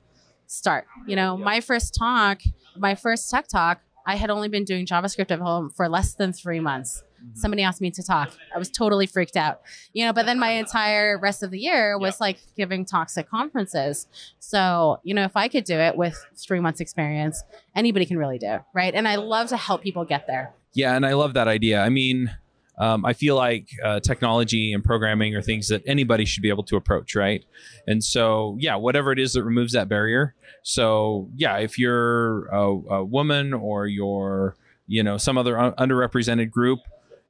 start. 0.47 0.87
You 1.07 1.17
know, 1.17 1.37
my 1.37 1.61
first 1.61 1.95
talk, 1.99 2.43
my 2.77 2.95
first 2.95 3.31
tech 3.31 3.49
talk, 3.49 3.81
I 4.07 4.17
had 4.17 4.31
only 4.31 4.49
been 4.49 4.65
doing 4.65 4.87
JavaScript 4.87 5.31
at 5.31 5.39
home 5.39 5.71
for 5.71 5.89
less 5.89 6.15
than 6.15 6.33
three 6.33 6.61
months. 6.61 7.03
Mm-hmm. 7.23 7.39
Somebody 7.39 7.63
asked 7.63 7.81
me 7.81 7.91
to 7.93 8.03
talk. 8.03 8.33
I 8.55 8.59
was 8.59 8.71
totally 8.71 9.07
freaked 9.07 9.37
out, 9.37 9.61
you 9.93 10.05
know. 10.05 10.13
But 10.13 10.27
then 10.27 10.39
my 10.39 10.51
entire 10.51 11.19
rest 11.19 11.43
of 11.43 11.51
the 11.51 11.59
year 11.59 11.99
was 11.99 12.21
like 12.21 12.39
giving 12.57 12.85
talks 12.85 13.17
at 13.17 13.29
conferences. 13.29 14.07
So, 14.39 15.01
you 15.03 15.15
know, 15.15 15.25
if 15.25 15.37
I 15.37 15.49
could 15.49 15.65
do 15.65 15.77
it 15.77 15.97
with 15.97 16.17
three 16.37 16.61
months 16.61 16.81
experience, 16.81 17.43
anybody 17.75 18.07
can 18.07 18.19
really 18.19 18.39
do 18.39 18.47
it, 18.47 18.63
right? 18.75 18.95
And 18.95 19.07
I 19.07 19.17
love 19.17 19.49
to 19.49 19.57
help 19.57 19.83
people 19.83 20.05
get 20.05 20.27
there. 20.27 20.53
Yeah, 20.75 20.97
and 20.97 21.05
I 21.05 21.13
love 21.13 21.35
that 21.35 21.49
idea. 21.49 21.81
I 21.81 21.91
mean, 21.91 22.31
um, 22.79 23.05
I 23.05 23.13
feel 23.13 23.37
like 23.37 23.69
uh, 23.85 24.01
technology 24.01 24.73
and 24.73 24.83
programming 24.83 25.35
are 25.37 25.43
things 25.43 25.69
that 25.69 25.83
anybody 25.87 26.25
should 26.25 26.43
be 26.43 26.49
able 26.49 26.65
to 26.65 26.77
approach, 26.77 27.15
right? 27.15 27.45
And 27.87 28.03
so, 28.03 28.57
yeah, 28.59 28.77
whatever 28.77 29.13
it 29.13 29.19
is 29.19 29.35
that 29.35 29.45
removes 29.45 29.73
that 29.75 29.89
barrier. 29.89 30.35
So, 30.63 31.29
yeah, 31.37 31.59
if 31.59 31.79
you're 31.79 32.47
a, 32.47 32.63
a 32.63 33.05
woman 33.05 33.53
or 33.53 33.87
you're, 33.87 34.57
you 34.87 35.03
know, 35.03 35.19
some 35.19 35.37
other 35.37 35.59
un- 35.59 35.73
underrepresented 35.73 36.51
group, 36.51 36.81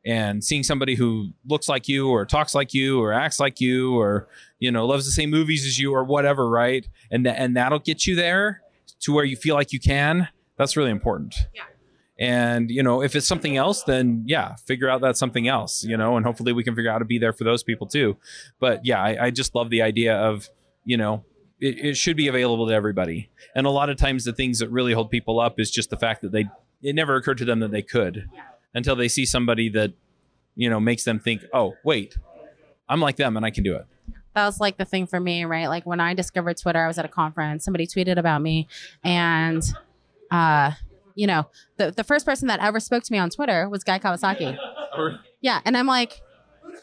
and 0.05 0.43
seeing 0.43 0.65
somebody 0.65 0.95
who 0.97 1.29
looks 1.47 1.69
like 1.69 1.89
you 1.89 2.09
or 2.09 2.27
talks 2.27 2.55
like 2.55 2.75
you 2.75 3.01
or 3.01 3.13
acts 3.13 3.39
like 3.39 3.61
you 3.61 3.97
or 3.97 4.27
you 4.59 4.71
know 4.71 4.85
loves 4.85 5.05
the 5.05 5.13
same 5.13 5.31
movies 5.31 5.65
as 5.65 5.79
you 5.79 5.95
or 5.95 6.03
whatever, 6.03 6.49
right? 6.49 6.89
And 7.11 7.25
th- 7.25 7.37
and 7.39 7.57
that'll 7.57 7.79
get 7.79 8.05
you 8.07 8.17
there 8.17 8.63
to 9.01 9.13
where 9.13 9.25
you 9.25 9.37
feel 9.37 9.55
like 9.55 9.73
you 9.73 9.79
can. 9.79 10.29
That's 10.57 10.77
really 10.77 10.91
important. 10.91 11.37
Yeah. 11.55 11.63
And 12.23 12.71
you 12.71 12.85
know, 12.85 13.03
if 13.03 13.17
it's 13.17 13.27
something 13.27 13.57
else, 13.57 13.83
then 13.83 14.23
yeah, 14.29 14.55
figure 14.55 14.89
out 14.89 15.01
that's 15.01 15.19
something 15.19 15.49
else. 15.49 15.83
You 15.83 15.97
know, 15.97 16.17
and 16.17 16.25
hopefully 16.25 16.53
we 16.53 16.63
can 16.63 16.77
figure 16.77 16.89
out 16.89 16.95
how 16.95 16.99
to 17.01 17.05
be 17.05 17.19
there 17.19 17.33
for 17.33 17.43
those 17.43 17.65
people 17.65 17.89
too. 17.89 18.17
But 18.61 18.87
yeah, 18.87 19.03
I, 19.03 19.27
I 19.27 19.31
just 19.31 19.57
love 19.57 19.71
the 19.71 19.83
idea 19.83 20.15
of 20.15 20.49
you 20.85 20.97
know 20.97 21.25
it, 21.61 21.85
it 21.85 21.97
should 21.97 22.17
be 22.17 22.29
available 22.29 22.69
to 22.69 22.73
everybody. 22.73 23.29
And 23.57 23.67
a 23.67 23.71
lot 23.71 23.91
of 23.91 23.97
times, 23.97 24.25
the 24.25 24.33
things 24.33 24.61
that 24.61 24.69
really 24.71 24.93
hold 24.93 25.11
people 25.11 25.41
up 25.41 25.59
is 25.59 25.69
just 25.69 25.91
the 25.91 25.97
fact 25.97 26.23
that 26.23 26.31
they 26.31 26.45
it 26.81 26.95
never 26.95 27.17
occurred 27.17 27.39
to 27.39 27.45
them 27.45 27.59
that 27.59 27.73
they 27.73 27.83
could 27.83 28.29
until 28.73 28.95
they 28.95 29.09
see 29.09 29.27
somebody 29.27 29.69
that 29.71 29.93
you 30.55 30.71
know 30.71 30.79
makes 30.79 31.03
them 31.03 31.19
think, 31.19 31.43
oh 31.53 31.75
wait, 31.85 32.17
I'm 32.89 33.01
like 33.01 33.17
them 33.17 33.37
and 33.37 33.45
I 33.45 33.51
can 33.51 33.65
do 33.65 33.75
it. 33.75 33.85
that 34.35 34.47
was 34.47 34.61
like 34.61 34.77
the 34.77 34.85
thing 34.85 35.09
for 35.09 35.19
me, 35.19 35.45
right? 35.45 35.67
Like 35.67 35.87
when 35.87 35.99
I 35.99 36.15
discovered 36.15 36.57
Twitter, 36.57 36.85
I 36.85 36.87
was 36.87 36.99
at 36.99 37.05
a 37.05 37.09
conference, 37.09 37.65
somebody 37.65 37.89
tweeted 37.89 38.17
about 38.17 38.43
me, 38.43 38.69
and 39.03 39.61
uh, 40.31 40.71
you 41.15 41.27
know, 41.27 41.47
the 41.77 41.91
the 41.91 42.05
first 42.05 42.27
person 42.27 42.49
that 42.49 42.61
ever 42.61 42.81
spoke 42.81 43.03
to 43.05 43.13
me 43.13 43.19
on 43.19 43.31
Twitter 43.31 43.69
was 43.69 43.85
Guy 43.85 43.99
Kawasaki. 43.99 44.57
Yeah, 45.41 45.61
and 45.65 45.77
I'm 45.77 45.89
like, 45.89 46.21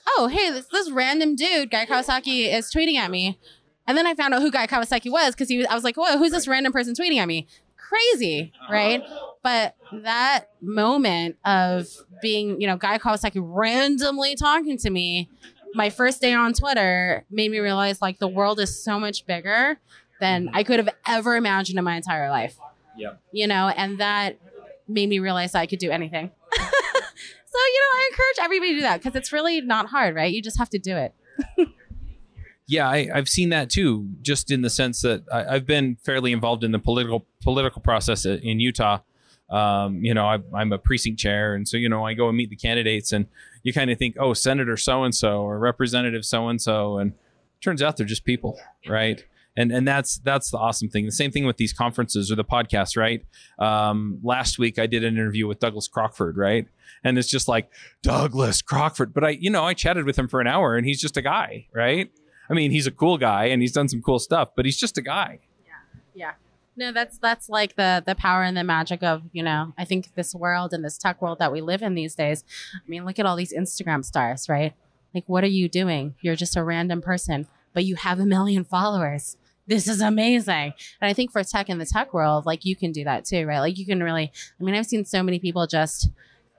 oh, 0.06 0.28
hey, 0.28 0.50
this, 0.50 0.66
this 0.66 0.92
random 0.92 1.38
dude, 1.38 1.72
Guy 1.72 1.86
Kawasaki, 1.86 2.54
is 2.54 2.70
tweeting 2.74 2.96
at 2.96 3.10
me, 3.10 3.40
and 3.88 3.98
then 3.98 4.06
I 4.06 4.16
found 4.16 4.34
out 4.34 4.42
who 4.42 4.52
Guy 4.52 4.68
Kawasaki 4.68 5.12
was 5.12 5.34
because 5.34 5.48
he 5.48 5.60
was. 5.60 5.68
I 5.68 5.76
was 5.76 5.84
like, 5.84 5.96
whoa, 5.96 6.18
who's 6.18 6.32
this 6.32 6.48
random 6.48 6.74
person 6.74 6.94
tweeting 6.94 7.18
at 7.18 7.28
me? 7.28 7.48
Crazy, 7.78 8.52
uh-huh. 8.62 8.74
right? 8.74 9.04
But 9.42 9.76
that 10.04 10.50
moment 10.62 11.38
of 11.46 11.88
being, 12.22 12.60
you 12.60 12.68
know, 12.68 12.78
Guy 12.78 12.98
Kawasaki 13.00 13.42
randomly 13.42 14.36
talking 14.36 14.78
to 14.80 14.90
me, 14.90 15.30
my 15.74 15.90
first 15.90 16.22
day 16.22 16.34
on 16.34 16.54
Twitter 16.54 17.26
made 17.32 17.50
me 17.50 17.60
realize 17.60 18.02
like 18.02 18.20
the 18.20 18.28
world 18.28 18.60
is 18.60 18.84
so 18.84 19.00
much 19.00 19.26
bigger 19.26 19.80
than 20.20 20.50
I 20.54 20.64
could 20.64 20.80
have 20.80 20.90
ever 21.08 21.36
imagined 21.36 21.78
in 21.80 21.86
my 21.86 21.96
entire 21.96 22.30
life. 22.30 22.58
Yeah. 23.00 23.14
You 23.32 23.48
know, 23.48 23.70
and 23.70 24.00
that 24.00 24.40
made 24.88 25.10
me 25.10 25.20
realize 25.20 25.56
I 25.56 25.66
could 25.66 25.80
do 25.80 25.92
anything. 25.92 26.30
so, 26.54 26.60
you 26.62 27.80
know, 27.80 27.98
I 27.98 28.10
encourage 28.12 28.46
everybody 28.46 28.72
to 28.72 28.78
do 28.78 28.82
that 28.82 29.02
because 29.02 29.16
it's 29.16 29.32
really 29.32 29.62
not 29.62 29.88
hard, 29.88 30.16
right? 30.16 30.32
You 30.32 30.42
just 30.42 30.58
have 30.60 30.70
to 30.72 30.80
do 30.80 30.96
it. 30.98 31.14
Yeah, 32.70 32.88
I, 32.88 33.10
I've 33.12 33.28
seen 33.28 33.50
that 33.50 33.72
too. 33.72 34.08
Just 34.22 34.52
in 34.52 34.62
the 34.62 34.70
sense 34.70 35.02
that 35.02 35.24
I, 35.34 35.56
I've 35.56 35.66
been 35.66 35.98
fairly 36.06 36.32
involved 36.32 36.64
in 36.64 36.72
the 36.72 36.78
political 36.78 37.26
political 37.42 37.82
process 37.82 38.26
in 38.28 38.60
Utah. 38.60 39.00
Um, 39.50 40.04
you 40.04 40.14
know, 40.14 40.28
I, 40.28 40.38
I'm 40.54 40.72
a 40.72 40.78
precinct 40.78 41.20
chair, 41.20 41.56
and 41.56 41.68
so 41.68 41.78
you 41.78 41.90
know, 41.90 42.06
I 42.06 42.14
go 42.14 42.28
and 42.28 42.38
meet 42.38 42.52
the 42.52 42.56
candidates, 42.56 43.12
and 43.12 43.26
you 43.64 43.74
kind 43.74 43.90
of 43.90 43.98
think, 43.98 44.18
oh, 44.20 44.36
Senator 44.36 44.78
so 44.78 45.04
and 45.04 45.16
so 45.16 45.42
or 45.42 45.58
Representative 45.58 46.24
so 46.24 46.48
and 46.48 46.62
so, 46.62 47.00
and 47.00 47.14
turns 47.60 47.82
out 47.82 47.98
they're 47.98 48.06
just 48.06 48.24
people, 48.24 48.60
right? 48.88 49.26
And 49.60 49.74
and 49.74 49.86
that's 49.86 50.20
that's 50.20 50.52
the 50.52 50.58
awesome 50.58 50.88
thing. 50.90 51.06
The 51.06 51.12
same 51.12 51.32
thing 51.32 51.46
with 51.46 51.58
these 51.58 51.74
conferences 51.74 52.32
or 52.32 52.36
the 52.36 52.46
podcasts, 52.46 52.96
right? 52.96 53.26
Um, 53.60 54.20
last 54.24 54.58
week 54.58 54.80
I 54.80 54.88
did 54.88 55.04
an 55.04 55.14
interview 55.14 55.48
with 55.48 55.60
Douglas 55.60 55.90
Crockford, 55.90 56.38
right? 56.38 56.66
And 57.04 57.18
it's 57.18 57.28
just 57.28 57.50
like 57.50 57.70
Douglas 58.02 58.62
Crockford, 58.62 59.14
but 59.14 59.24
I, 59.26 59.30
you 59.32 59.50
know, 59.50 59.66
I 59.66 59.74
chatted 59.74 60.06
with 60.06 60.18
him 60.18 60.30
for 60.30 60.40
an 60.40 60.48
hour, 60.48 60.78
and 60.78 60.86
he's 60.86 61.02
just 61.02 61.18
a 61.18 61.22
guy, 61.22 61.68
right? 61.76 62.10
I 62.50 62.54
mean, 62.54 62.72
he's 62.72 62.88
a 62.88 62.92
cool 62.92 63.18
guy 63.18 63.46
and 63.46 63.62
he's 63.62 63.74
done 63.74 63.88
some 63.88 64.02
cool 64.02 64.18
stuff, 64.18 64.50
but 64.56 64.66
he's 64.66 64.78
just 64.78 64.98
a 64.98 65.02
guy. 65.02 65.40
Yeah. 65.66 65.74
Yeah. 66.16 66.32
No, 66.76 66.92
that's 66.92 67.18
that's 67.18 67.50
like 67.50 67.76
the 67.76 68.02
the 68.06 68.16
power 68.16 68.44
and 68.44 68.56
the 68.56 68.64
magic 68.64 69.04
of, 69.04 69.24
you 69.34 69.44
know, 69.44 69.74
I 69.78 69.86
think 69.86 70.16
this 70.16 70.34
world 70.34 70.74
and 70.74 70.84
this 70.84 70.98
tech 70.98 71.22
world 71.22 71.40
that 71.40 71.52
we 71.52 71.62
live 71.62 71.82
in 71.82 71.94
these 71.94 72.16
days. 72.16 72.44
I 72.74 72.90
mean, 72.90 73.06
look 73.06 73.20
at 73.20 73.26
all 73.26 73.36
these 73.36 73.54
Instagram 73.54 74.04
stars, 74.04 74.50
right? 74.50 74.74
Like 75.14 75.26
what 75.28 75.44
are 75.44 75.48
you 75.48 75.70
doing? 75.70 76.16
You're 76.22 76.38
just 76.38 76.56
a 76.56 76.64
random 76.64 77.02
person, 77.02 77.48
but 77.74 77.86
you 77.86 77.98
have 77.98 78.20
a 78.20 78.26
million 78.26 78.64
followers. 78.64 79.38
This 79.70 79.88
is 79.88 80.02
amazing. 80.02 80.74
And 81.00 81.10
I 81.10 81.14
think 81.14 81.32
for 81.32 81.44
tech 81.44 81.70
in 81.70 81.78
the 81.78 81.86
tech 81.86 82.12
world, 82.12 82.48
like 82.48 82.66
you 82.66 82.76
can 82.76 82.92
do 82.92 83.04
that 83.04 83.24
too, 83.24 83.46
right? 83.46 83.60
Like 83.60 83.78
you 83.78 83.86
can 83.86 84.02
really 84.02 84.32
I 84.60 84.64
mean, 84.64 84.74
I've 84.74 84.88
seen 84.88 85.06
so 85.06 85.22
many 85.22 85.40
people 85.40 85.68
just 85.68 86.10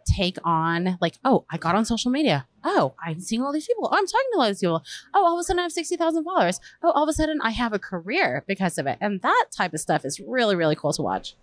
take 0.06 0.38
on 0.44 0.96
like, 1.00 1.18
oh, 1.24 1.44
I 1.50 1.58
got 1.58 1.74
on 1.74 1.84
social 1.84 2.10
media. 2.10 2.46
Oh, 2.64 2.94
I'm 3.04 3.20
seeing 3.20 3.42
all 3.42 3.52
these 3.52 3.66
people. 3.66 3.88
Oh, 3.90 3.96
I'm 3.96 4.06
talking 4.06 4.26
to 4.32 4.38
all 4.38 4.46
these 4.46 4.60
people. 4.60 4.84
Oh, 5.12 5.24
all 5.24 5.34
of 5.34 5.40
a 5.40 5.44
sudden 5.44 5.58
I 5.58 5.62
have 5.62 5.72
60,000 5.72 6.24
followers. 6.24 6.60
Oh, 6.82 6.92
all 6.92 7.02
of 7.02 7.08
a 7.08 7.12
sudden 7.12 7.40
I 7.42 7.50
have 7.50 7.72
a 7.72 7.78
career 7.78 8.44
because 8.46 8.78
of 8.78 8.86
it. 8.86 8.96
And 9.00 9.20
that 9.22 9.46
type 9.54 9.74
of 9.74 9.80
stuff 9.80 10.04
is 10.04 10.20
really, 10.20 10.54
really 10.54 10.76
cool 10.76 10.92
to 10.92 11.02
watch. 11.02 11.34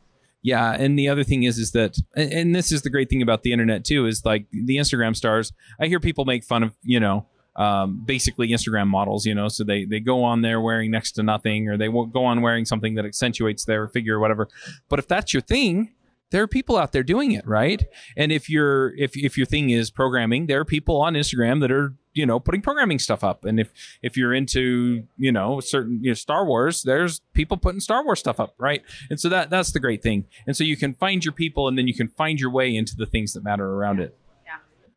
Yeah, 0.43 0.71
and 0.71 0.97
the 0.97 1.10
other 1.10 1.25
thing 1.25 1.43
is, 1.43 1.58
is 1.58 1.71
that, 1.71 1.97
and, 2.15 2.32
and 2.32 2.56
this 2.56 2.71
is 2.71 2.84
the 2.84 2.89
great 2.89 3.10
thing 3.10 3.21
about 3.21 3.43
the 3.43 3.51
internet 3.51 3.84
too, 3.84 4.06
is 4.06 4.23
like 4.23 4.45
the 4.51 4.77
Instagram 4.77 5.15
stars. 5.15 5.51
I 5.82 5.88
hear 5.88 5.99
people 5.99 6.23
make 6.23 6.43
fun 6.43 6.63
of, 6.63 6.75
you 6.84 6.99
know, 6.99 7.25
um, 7.58 8.04
basically 8.06 8.50
Instagram 8.50 8.88
models, 8.88 9.26
you 9.26 9.34
know, 9.34 9.48
so 9.48 9.63
they 9.63 9.84
they 9.86 10.00
go 10.00 10.24
on 10.24 10.41
there 10.41 10.62
wearing 10.62 10.91
next 10.91 11.13
to 11.13 11.24
nothing, 11.24 11.67
or 11.67 11.78
they 11.78 11.89
will 11.89 12.06
go 12.06 12.24
on 12.24 12.41
wearing 12.41 12.65
something 12.65 12.96
that 12.96 13.06
accentuates 13.06 13.65
their 13.65 13.88
figure 13.88 14.17
or 14.17 14.20
whatever. 14.20 14.48
But 14.89 15.00
if 15.00 15.08
that's 15.08 15.34
your 15.34 15.41
thing, 15.41 15.91
there 16.30 16.43
are 16.43 16.48
people 16.48 16.78
out 16.78 16.91
there 16.91 17.04
doing 17.04 17.32
it, 17.32 17.48
right? 17.48 17.84
And 18.15 18.32
if 18.32 18.50
you're 18.50 18.96
if 18.96 19.17
if 19.17 19.38
your 19.38 19.46
thing 19.46 19.72
is 19.72 19.89
programming, 19.89 20.46
there 20.46 20.60
are 20.60 20.65
people 20.65 21.02
on 21.02 21.13
Instagram 21.13 21.62
that 21.62 21.72
are 21.72 21.96
you 22.13 22.26
know 22.26 22.39
putting 22.39 22.62
programming 22.62 23.00
stuff 23.00 23.24
up. 23.24 23.46
And 23.46 23.60
if 23.60 23.72
if 24.02 24.17
you're 24.17 24.34
into 24.34 25.06
you 25.17 25.32
know 25.32 25.60
certain 25.60 26.00
you 26.04 26.12
know 26.12 26.15
Star 26.15 26.46
Wars, 26.46 26.84
there's 26.84 27.22
people 27.34 27.58
putting 27.58 27.80
Star 27.80 28.04
Wars 28.04 28.20
stuff 28.20 28.39
up, 28.39 28.54
right? 28.58 28.84
And 29.10 29.20
so 29.20 29.30
that 29.30 29.50
that's 29.50 29.72
the 29.72 29.80
great 29.80 30.04
thing. 30.04 30.26
And 30.46 30.56
so 30.56 30.63
you 30.63 30.78
can 30.78 30.93
find 30.93 31.24
your 31.24 31.32
people, 31.32 31.67
and 31.67 31.78
then 31.78 31.88
you 31.88 31.93
can 31.93 32.10
find 32.10 32.39
your 32.39 32.52
way 32.52 32.76
into 32.76 32.96
the 32.96 33.06
things 33.06 33.34
that 33.34 33.43
matter 33.43 33.65
around 33.65 34.00
it. 34.00 34.15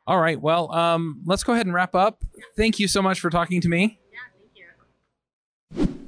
Yeah. 0.07 0.13
All 0.15 0.21
right. 0.21 0.41
Well, 0.41 0.73
um, 0.73 1.23
let's 1.25 1.43
go 1.45 1.53
ahead 1.53 1.67
and 1.67 1.75
wrap 1.75 1.95
up. 1.95 2.25
Thank 2.57 2.79
you 2.79 2.89
so 2.89 3.03
much 3.03 3.21
for 3.21 3.31
talking 3.31 3.61
to 3.61 3.69
me. 3.69 3.99
Yeah, 4.13 4.19
thank 5.75 5.87
you. 5.87 5.99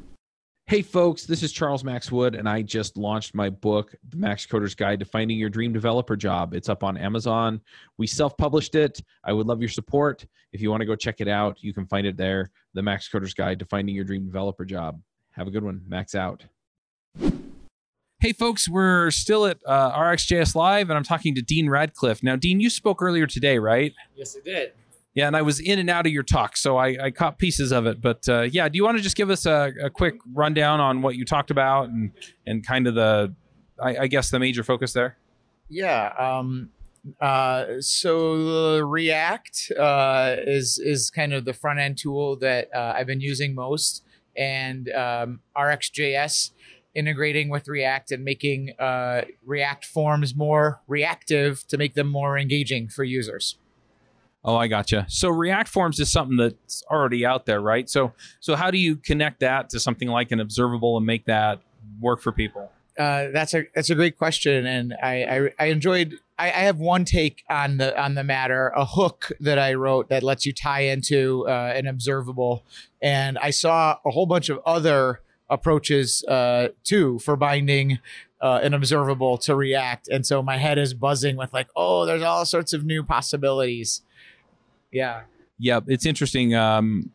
Hey, 0.66 0.82
folks, 0.82 1.24
this 1.26 1.42
is 1.42 1.52
Charles 1.52 1.84
Max 1.84 2.10
Wood, 2.10 2.34
and 2.34 2.48
I 2.48 2.62
just 2.62 2.96
launched 2.96 3.34
my 3.34 3.50
book, 3.50 3.94
The 4.08 4.16
Max 4.16 4.46
Coder's 4.46 4.74
Guide 4.74 5.00
to 5.00 5.04
Finding 5.04 5.38
Your 5.38 5.50
Dream 5.50 5.72
Developer 5.72 6.16
Job. 6.16 6.54
It's 6.54 6.68
up 6.70 6.82
on 6.82 6.96
Amazon. 6.96 7.60
We 7.98 8.06
self 8.06 8.36
published 8.36 8.74
it. 8.74 9.02
I 9.22 9.32
would 9.32 9.46
love 9.46 9.60
your 9.60 9.68
support. 9.68 10.24
If 10.52 10.60
you 10.60 10.70
want 10.70 10.80
to 10.80 10.86
go 10.86 10.96
check 10.96 11.20
it 11.20 11.28
out, 11.28 11.62
you 11.62 11.74
can 11.74 11.86
find 11.86 12.06
it 12.06 12.16
there 12.16 12.50
The 12.74 12.82
Max 12.82 13.08
Coder's 13.08 13.34
Guide 13.34 13.58
to 13.58 13.66
Finding 13.66 13.94
Your 13.94 14.04
Dream 14.04 14.24
Developer 14.24 14.64
Job. 14.64 15.00
Have 15.32 15.46
a 15.46 15.50
good 15.50 15.64
one. 15.64 15.82
Max 15.86 16.14
out. 16.14 16.44
Hey, 18.22 18.32
folks, 18.32 18.68
we're 18.68 19.10
still 19.10 19.46
at 19.46 19.58
uh, 19.66 19.98
RxJS 19.98 20.54
Live, 20.54 20.90
and 20.90 20.96
I'm 20.96 21.02
talking 21.02 21.34
to 21.34 21.42
Dean 21.42 21.68
Radcliffe. 21.68 22.22
Now, 22.22 22.36
Dean, 22.36 22.60
you 22.60 22.70
spoke 22.70 23.02
earlier 23.02 23.26
today, 23.26 23.58
right? 23.58 23.92
Yes, 24.14 24.36
I 24.40 24.44
did. 24.44 24.72
Yeah, 25.12 25.26
and 25.26 25.36
I 25.36 25.42
was 25.42 25.58
in 25.58 25.80
and 25.80 25.90
out 25.90 26.06
of 26.06 26.12
your 26.12 26.22
talk, 26.22 26.56
so 26.56 26.76
I, 26.76 27.06
I 27.06 27.10
caught 27.10 27.36
pieces 27.36 27.72
of 27.72 27.84
it. 27.84 28.00
But 28.00 28.28
uh, 28.28 28.42
yeah, 28.42 28.68
do 28.68 28.76
you 28.76 28.84
want 28.84 28.96
to 28.96 29.02
just 29.02 29.16
give 29.16 29.28
us 29.28 29.44
a, 29.44 29.72
a 29.82 29.90
quick 29.90 30.14
rundown 30.32 30.78
on 30.78 31.02
what 31.02 31.16
you 31.16 31.24
talked 31.24 31.50
about 31.50 31.88
and 31.88 32.12
and 32.46 32.64
kind 32.64 32.86
of 32.86 32.94
the, 32.94 33.34
I, 33.82 33.96
I 33.96 34.06
guess 34.06 34.30
the 34.30 34.38
major 34.38 34.62
focus 34.62 34.92
there? 34.92 35.16
Yeah. 35.68 36.12
Um, 36.16 36.70
uh, 37.20 37.80
so 37.80 38.76
the 38.76 38.84
React 38.84 39.72
uh, 39.76 40.36
is 40.38 40.78
is 40.78 41.10
kind 41.10 41.32
of 41.32 41.44
the 41.44 41.54
front 41.54 41.80
end 41.80 41.98
tool 41.98 42.36
that 42.36 42.68
uh, 42.72 42.94
I've 42.96 43.08
been 43.08 43.20
using 43.20 43.56
most, 43.56 44.04
and 44.36 44.88
um, 44.92 45.40
RxJS 45.56 46.52
integrating 46.94 47.48
with 47.48 47.68
React 47.68 48.12
and 48.12 48.24
making 48.24 48.72
uh, 48.78 49.22
React 49.44 49.84
forms 49.84 50.34
more 50.34 50.80
reactive 50.86 51.66
to 51.68 51.76
make 51.76 51.94
them 51.94 52.08
more 52.08 52.38
engaging 52.38 52.88
for 52.88 53.04
users. 53.04 53.56
Oh, 54.44 54.56
I 54.56 54.66
gotcha. 54.66 55.06
So 55.08 55.28
React 55.28 55.68
Forms 55.68 56.00
is 56.00 56.10
something 56.10 56.36
that's 56.36 56.82
already 56.90 57.24
out 57.24 57.46
there, 57.46 57.60
right? 57.60 57.88
So 57.88 58.12
so 58.40 58.56
how 58.56 58.70
do 58.70 58.78
you 58.78 58.96
connect 58.96 59.40
that 59.40 59.70
to 59.70 59.80
something 59.80 60.08
like 60.08 60.32
an 60.32 60.40
observable 60.40 60.96
and 60.96 61.06
make 61.06 61.26
that 61.26 61.60
work 62.00 62.20
for 62.20 62.32
people? 62.32 62.70
uh, 62.98 63.28
that's 63.32 63.54
a 63.54 63.64
that's 63.74 63.90
a 63.90 63.94
great 63.94 64.18
question, 64.18 64.66
and 64.66 64.94
I 65.02 65.24
I, 65.24 65.50
I 65.58 65.66
enjoyed. 65.66 66.18
I, 66.38 66.46
I 66.48 66.60
have 66.64 66.78
one 66.78 67.04
take 67.04 67.42
on 67.48 67.78
the 67.78 67.98
on 68.00 68.14
the 68.14 68.24
matter, 68.24 68.68
a 68.76 68.84
hook 68.84 69.32
that 69.40 69.58
I 69.58 69.74
wrote 69.74 70.08
that 70.08 70.22
lets 70.22 70.44
you 70.44 70.52
tie 70.52 70.82
into 70.82 71.46
uh, 71.48 71.72
an 71.74 71.86
observable, 71.86 72.64
and 73.00 73.38
I 73.38 73.50
saw 73.50 73.98
a 74.04 74.10
whole 74.10 74.26
bunch 74.26 74.48
of 74.48 74.58
other 74.66 75.20
approaches 75.52 76.24
uh, 76.24 76.68
too 76.84 77.18
for 77.20 77.36
binding 77.36 77.98
uh, 78.40 78.58
an 78.62 78.74
observable 78.74 79.38
to 79.38 79.54
React, 79.54 80.08
and 80.08 80.26
so 80.26 80.42
my 80.42 80.56
head 80.56 80.78
is 80.78 80.94
buzzing 80.94 81.36
with 81.36 81.52
like, 81.52 81.68
oh, 81.76 82.04
there's 82.06 82.22
all 82.22 82.44
sorts 82.44 82.72
of 82.72 82.84
new 82.84 83.04
possibilities. 83.04 84.02
Yeah. 84.90 85.22
Yeah, 85.58 85.80
it's 85.86 86.06
interesting. 86.06 86.54
Um, 86.54 87.10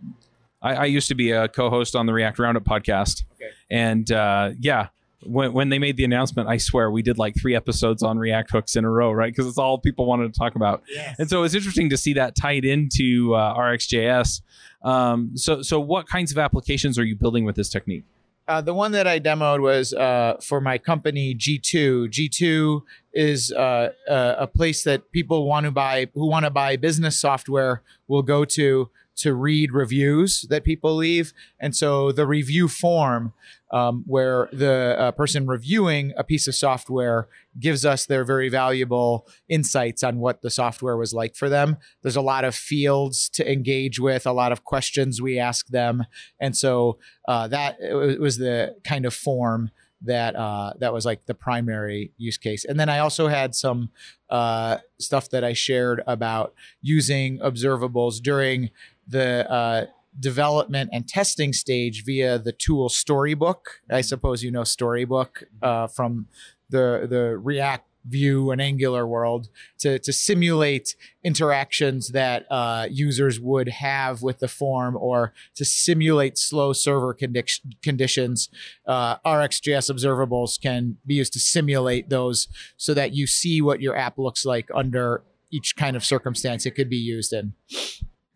I, 0.62 0.74
I 0.76 0.86
used 0.86 1.08
to 1.10 1.16
be 1.16 1.32
a 1.32 1.48
co-host 1.50 1.96
on 1.96 2.06
the 2.06 2.14
React 2.14 2.40
Roundup 2.40 2.64
podcast, 2.64 3.24
Okay. 3.36 3.50
and 3.70 4.10
uh, 4.12 4.52
yeah, 4.60 4.88
when 5.24 5.52
when 5.52 5.68
they 5.70 5.80
made 5.80 5.98
the 5.98 6.06
announcement, 6.06 6.48
I 6.48 6.58
swear 6.58 6.90
we 6.90 7.02
did 7.02 7.18
like 7.18 7.36
three 7.40 7.56
episodes 7.56 8.04
on 8.04 8.18
React 8.18 8.52
hooks 8.52 8.76
in 8.78 8.86
a 8.86 8.90
row, 8.90 9.12
right? 9.12 9.34
Because 9.34 9.48
it's 9.48 9.58
all 9.58 9.78
people 9.80 10.06
wanted 10.06 10.34
to 10.34 10.40
talk 10.40 10.56
about. 10.56 10.82
And 11.20 11.30
so 11.30 11.44
it's 11.44 11.56
interesting 11.56 11.90
to 11.90 11.98
see 11.98 12.14
that 12.14 12.36
tied 12.36 12.64
into 12.64 13.36
uh, 13.36 13.56
RxJS. 13.58 14.42
Um, 14.84 15.32
so, 15.36 15.62
so 15.64 15.80
what 15.80 16.08
kinds 16.08 16.32
of 16.32 16.38
applications 16.38 16.98
are 16.98 17.04
you 17.04 17.16
building 17.16 17.44
with 17.44 17.56
this 17.56 17.68
technique? 17.70 18.06
Uh, 18.48 18.62
the 18.62 18.74
one 18.74 18.94
that 18.94 19.06
I 19.06 19.20
demoed 19.20 19.62
was 19.62 19.94
uh, 19.94 20.38
for 20.42 20.62
my 20.62 20.78
company 20.78 21.36
G2. 21.36 22.08
G2 22.08 22.82
is 23.14 23.52
uh, 23.52 23.90
a, 24.08 24.36
a 24.40 24.48
place 24.48 24.84
that 24.84 25.12
people 25.12 25.46
want 25.46 25.66
to 25.66 25.72
buy 25.72 26.08
who 26.14 26.28
want 26.28 26.46
to 26.46 26.50
buy 26.50 26.78
business 26.78 27.20
software 27.20 27.82
will 28.08 28.22
go 28.22 28.46
to 28.46 28.90
to 29.18 29.34
read 29.34 29.72
reviews 29.72 30.46
that 30.50 30.64
people 30.64 30.96
leave, 30.96 31.34
and 31.60 31.76
so 31.76 32.12
the 32.12 32.28
review 32.28 32.68
form 32.68 33.34
um, 33.72 34.04
where 34.08 34.50
the 34.54 34.96
uh, 34.98 35.12
person 35.12 35.46
reviewing 35.46 36.14
a 36.18 36.24
piece 36.24 36.48
of 36.48 36.56
software 36.56 37.28
gives 37.60 37.86
us 37.86 38.06
their 38.06 38.24
very 38.24 38.50
valuable 38.50 39.28
insights 39.50 40.04
on 40.04 40.20
what 40.20 40.42
the 40.42 40.50
software 40.50 40.96
was 40.96 41.14
like 41.14 41.36
for 41.36 41.50
them. 41.50 41.78
There's 42.02 42.16
a 42.16 42.22
lot 42.22 42.46
of 42.46 42.56
fields 42.56 43.30
to 43.30 43.52
engage 43.52 44.00
with, 44.00 44.26
a 44.26 44.32
lot 44.32 44.52
of 44.52 44.64
questions 44.64 45.22
we 45.22 45.40
ask 45.40 45.68
them, 45.68 46.06
and 46.40 46.56
so 46.56 46.98
uh, 47.28 47.48
that 47.50 47.78
was 48.20 48.38
the 48.38 48.76
kind 48.84 49.06
of 49.06 49.14
form 49.14 49.72
that 50.02 50.36
uh, 50.36 50.74
that 50.80 50.94
was 50.94 51.06
like 51.06 51.26
the 51.26 51.34
primary 51.34 52.12
use 52.18 52.38
case. 52.38 52.66
And 52.66 52.80
then 52.80 52.90
I 52.90 53.00
also 53.00 53.28
had 53.28 53.56
some 53.56 53.90
uh, 54.30 54.78
stuff 55.00 55.30
that 55.30 55.44
I 55.44 55.54
shared 55.54 56.04
about 56.06 56.54
using 56.82 57.40
observables 57.40 58.22
during 58.22 58.70
the 59.08 59.50
uh, 59.50 59.86
development 60.20 60.90
and 60.94 61.08
testing 61.08 61.54
stage 61.54 62.04
via 62.06 62.40
the 62.40 62.52
tool 62.52 62.90
Storybook. 62.90 63.82
I 63.90 64.02
suppose 64.02 64.44
you 64.44 64.52
know 64.52 64.64
Storybook 64.64 65.44
uh, 65.62 65.88
from 65.88 66.28
the 66.70 67.08
the 67.10 67.38
React 67.38 67.88
Vue 68.08 68.52
and 68.52 68.62
Angular 68.62 69.06
world 69.06 69.50
to, 69.80 70.00
to 70.00 70.14
simulate 70.14 70.96
interactions 71.24 72.10
that 72.10 72.46
uh, 72.50 72.88
users 72.90 73.40
would 73.40 73.68
have 73.68 74.22
with 74.22 74.40
the 74.40 74.48
form 74.48 74.96
or 74.96 75.34
to 75.56 75.66
simulate 75.66 76.38
slow 76.38 76.74
server 76.74 77.14
condi- 77.14 77.62
conditions. 77.84 78.50
Uh, 78.86 79.18
RxJS 79.20 79.92
observables 79.94 80.60
can 80.60 80.98
be 81.06 81.16
used 81.16 81.34
to 81.34 81.40
simulate 81.40 82.10
those 82.10 82.48
so 82.78 82.94
that 82.94 83.14
you 83.14 83.28
see 83.28 83.62
what 83.62 83.82
your 83.82 83.96
app 83.96 84.18
looks 84.18 84.46
like 84.46 84.70
under 84.74 85.24
each 85.52 85.76
kind 85.76 85.96
of 85.96 86.04
circumstance 86.04 86.66
it 86.66 86.72
could 86.72 86.90
be 86.90 86.98
used 86.98 87.34
in. 87.34 87.54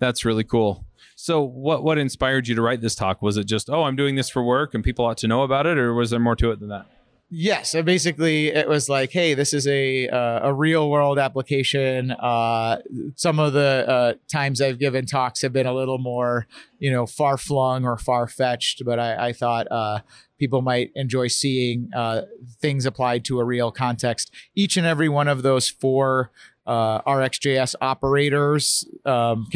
That's 0.01 0.25
really 0.25 0.43
cool. 0.43 0.83
So, 1.15 1.41
what 1.43 1.83
what 1.83 1.99
inspired 1.99 2.47
you 2.47 2.55
to 2.55 2.61
write 2.61 2.81
this 2.81 2.95
talk? 2.95 3.21
Was 3.21 3.37
it 3.37 3.45
just, 3.45 3.69
oh, 3.69 3.83
I'm 3.83 3.95
doing 3.95 4.15
this 4.15 4.31
for 4.31 4.43
work 4.43 4.73
and 4.73 4.83
people 4.83 5.05
ought 5.05 5.19
to 5.19 5.27
know 5.27 5.43
about 5.43 5.67
it, 5.67 5.77
or 5.77 5.93
was 5.93 6.09
there 6.09 6.19
more 6.19 6.35
to 6.37 6.49
it 6.51 6.59
than 6.59 6.69
that? 6.69 6.87
Yes, 7.33 7.71
so 7.71 7.81
basically 7.81 8.47
it 8.47 8.67
was 8.67 8.89
like, 8.89 9.11
hey, 9.11 9.35
this 9.35 9.53
is 9.53 9.65
a 9.65 10.09
uh, 10.09 10.49
a 10.49 10.53
real 10.53 10.89
world 10.89 11.19
application. 11.19 12.11
Uh, 12.11 12.79
some 13.15 13.39
of 13.39 13.53
the 13.53 13.85
uh, 13.87 14.13
times 14.29 14.59
I've 14.59 14.79
given 14.79 15.05
talks 15.05 15.41
have 15.43 15.53
been 15.53 15.67
a 15.67 15.73
little 15.73 15.99
more, 15.99 16.47
you 16.79 16.91
know, 16.91 17.05
far 17.05 17.37
flung 17.37 17.85
or 17.85 17.97
far 17.97 18.27
fetched, 18.27 18.83
but 18.83 18.99
I, 18.99 19.27
I 19.27 19.33
thought 19.33 19.71
uh, 19.71 19.99
people 20.39 20.63
might 20.63 20.91
enjoy 20.95 21.27
seeing 21.27 21.91
uh, 21.95 22.23
things 22.59 22.87
applied 22.87 23.23
to 23.25 23.39
a 23.39 23.45
real 23.45 23.71
context. 23.71 24.33
Each 24.55 24.75
and 24.75 24.87
every 24.87 25.07
one 25.07 25.27
of 25.27 25.43
those 25.43 25.69
four 25.69 26.31
uh, 26.65 27.01
RxJS 27.01 27.75
operators, 27.81 28.87
um, 29.05 29.47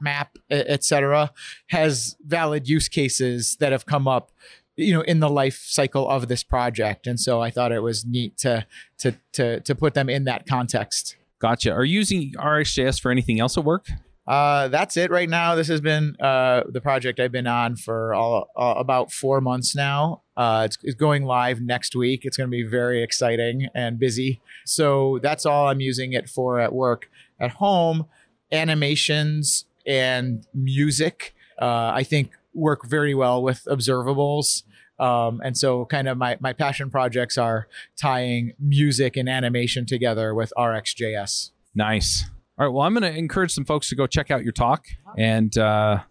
map, 0.00 0.36
etc., 0.50 1.30
has 1.68 2.16
valid 2.24 2.68
use 2.68 2.88
cases 2.88 3.56
that 3.60 3.72
have 3.72 3.86
come 3.86 4.08
up 4.08 4.30
you 4.76 4.92
know 4.92 5.02
in 5.02 5.20
the 5.20 5.30
life 5.30 5.62
cycle 5.68 6.08
of 6.08 6.26
this 6.26 6.42
project 6.42 7.06
and 7.06 7.20
so 7.20 7.40
i 7.40 7.48
thought 7.48 7.70
it 7.70 7.80
was 7.80 8.04
neat 8.04 8.36
to 8.36 8.66
to 8.98 9.14
to 9.32 9.60
to 9.60 9.72
put 9.72 9.94
them 9.94 10.08
in 10.08 10.24
that 10.24 10.48
context 10.48 11.14
Gotcha. 11.44 11.72
Are 11.72 11.84
you 11.84 11.98
using 11.98 12.32
RxJS 12.38 13.02
for 13.02 13.10
anything 13.10 13.38
else 13.38 13.58
at 13.58 13.64
work? 13.64 13.88
Uh 14.26 14.68
that's 14.68 14.96
it 14.96 15.10
right 15.10 15.28
now 15.28 15.54
this 15.54 15.68
has 15.68 15.80
been 15.80 16.16
uh 16.20 16.62
the 16.68 16.80
project 16.80 17.20
i've 17.20 17.32
been 17.32 17.46
on 17.46 17.76
for 17.76 18.14
all, 18.14 18.48
uh, 18.56 18.74
about 18.76 19.12
four 19.12 19.40
months 19.40 19.76
now 19.76 20.22
uh 20.36 20.62
it's, 20.64 20.78
it's 20.82 20.94
going 20.94 21.24
live 21.24 21.60
next 21.60 21.94
week 21.94 22.24
it's 22.24 22.36
going 22.36 22.48
to 22.48 22.50
be 22.50 22.62
very 22.62 23.02
exciting 23.02 23.68
and 23.74 23.98
busy 23.98 24.40
so 24.64 25.18
that's 25.22 25.44
all 25.44 25.68
i'm 25.68 25.80
using 25.80 26.12
it 26.12 26.28
for 26.28 26.58
at 26.58 26.72
work 26.72 27.10
at 27.38 27.50
home 27.52 28.06
animations 28.50 29.66
and 29.86 30.46
music 30.54 31.34
uh 31.60 31.92
i 31.94 32.02
think 32.02 32.32
work 32.54 32.86
very 32.86 33.14
well 33.14 33.42
with 33.42 33.66
observables. 33.68 34.62
Um, 34.98 35.40
and 35.44 35.56
so 35.58 35.84
kind 35.86 36.08
of 36.08 36.16
my, 36.16 36.38
my 36.40 36.52
passion 36.52 36.88
projects 36.88 37.36
are 37.36 37.66
tying 38.00 38.52
music 38.60 39.16
and 39.16 39.28
animation 39.28 39.86
together 39.86 40.34
with 40.34 40.52
RxJS. 40.56 41.50
Nice. 41.74 42.24
All 42.56 42.66
right. 42.66 42.72
Well, 42.72 42.82
I'm 42.82 42.94
going 42.94 43.02
to 43.02 43.18
encourage 43.18 43.52
some 43.52 43.64
folks 43.64 43.88
to 43.88 43.96
go 43.96 44.06
check 44.06 44.30
out 44.30 44.44
your 44.44 44.52
talk. 44.52 44.86
And 45.18 45.56
uh, 45.58 46.02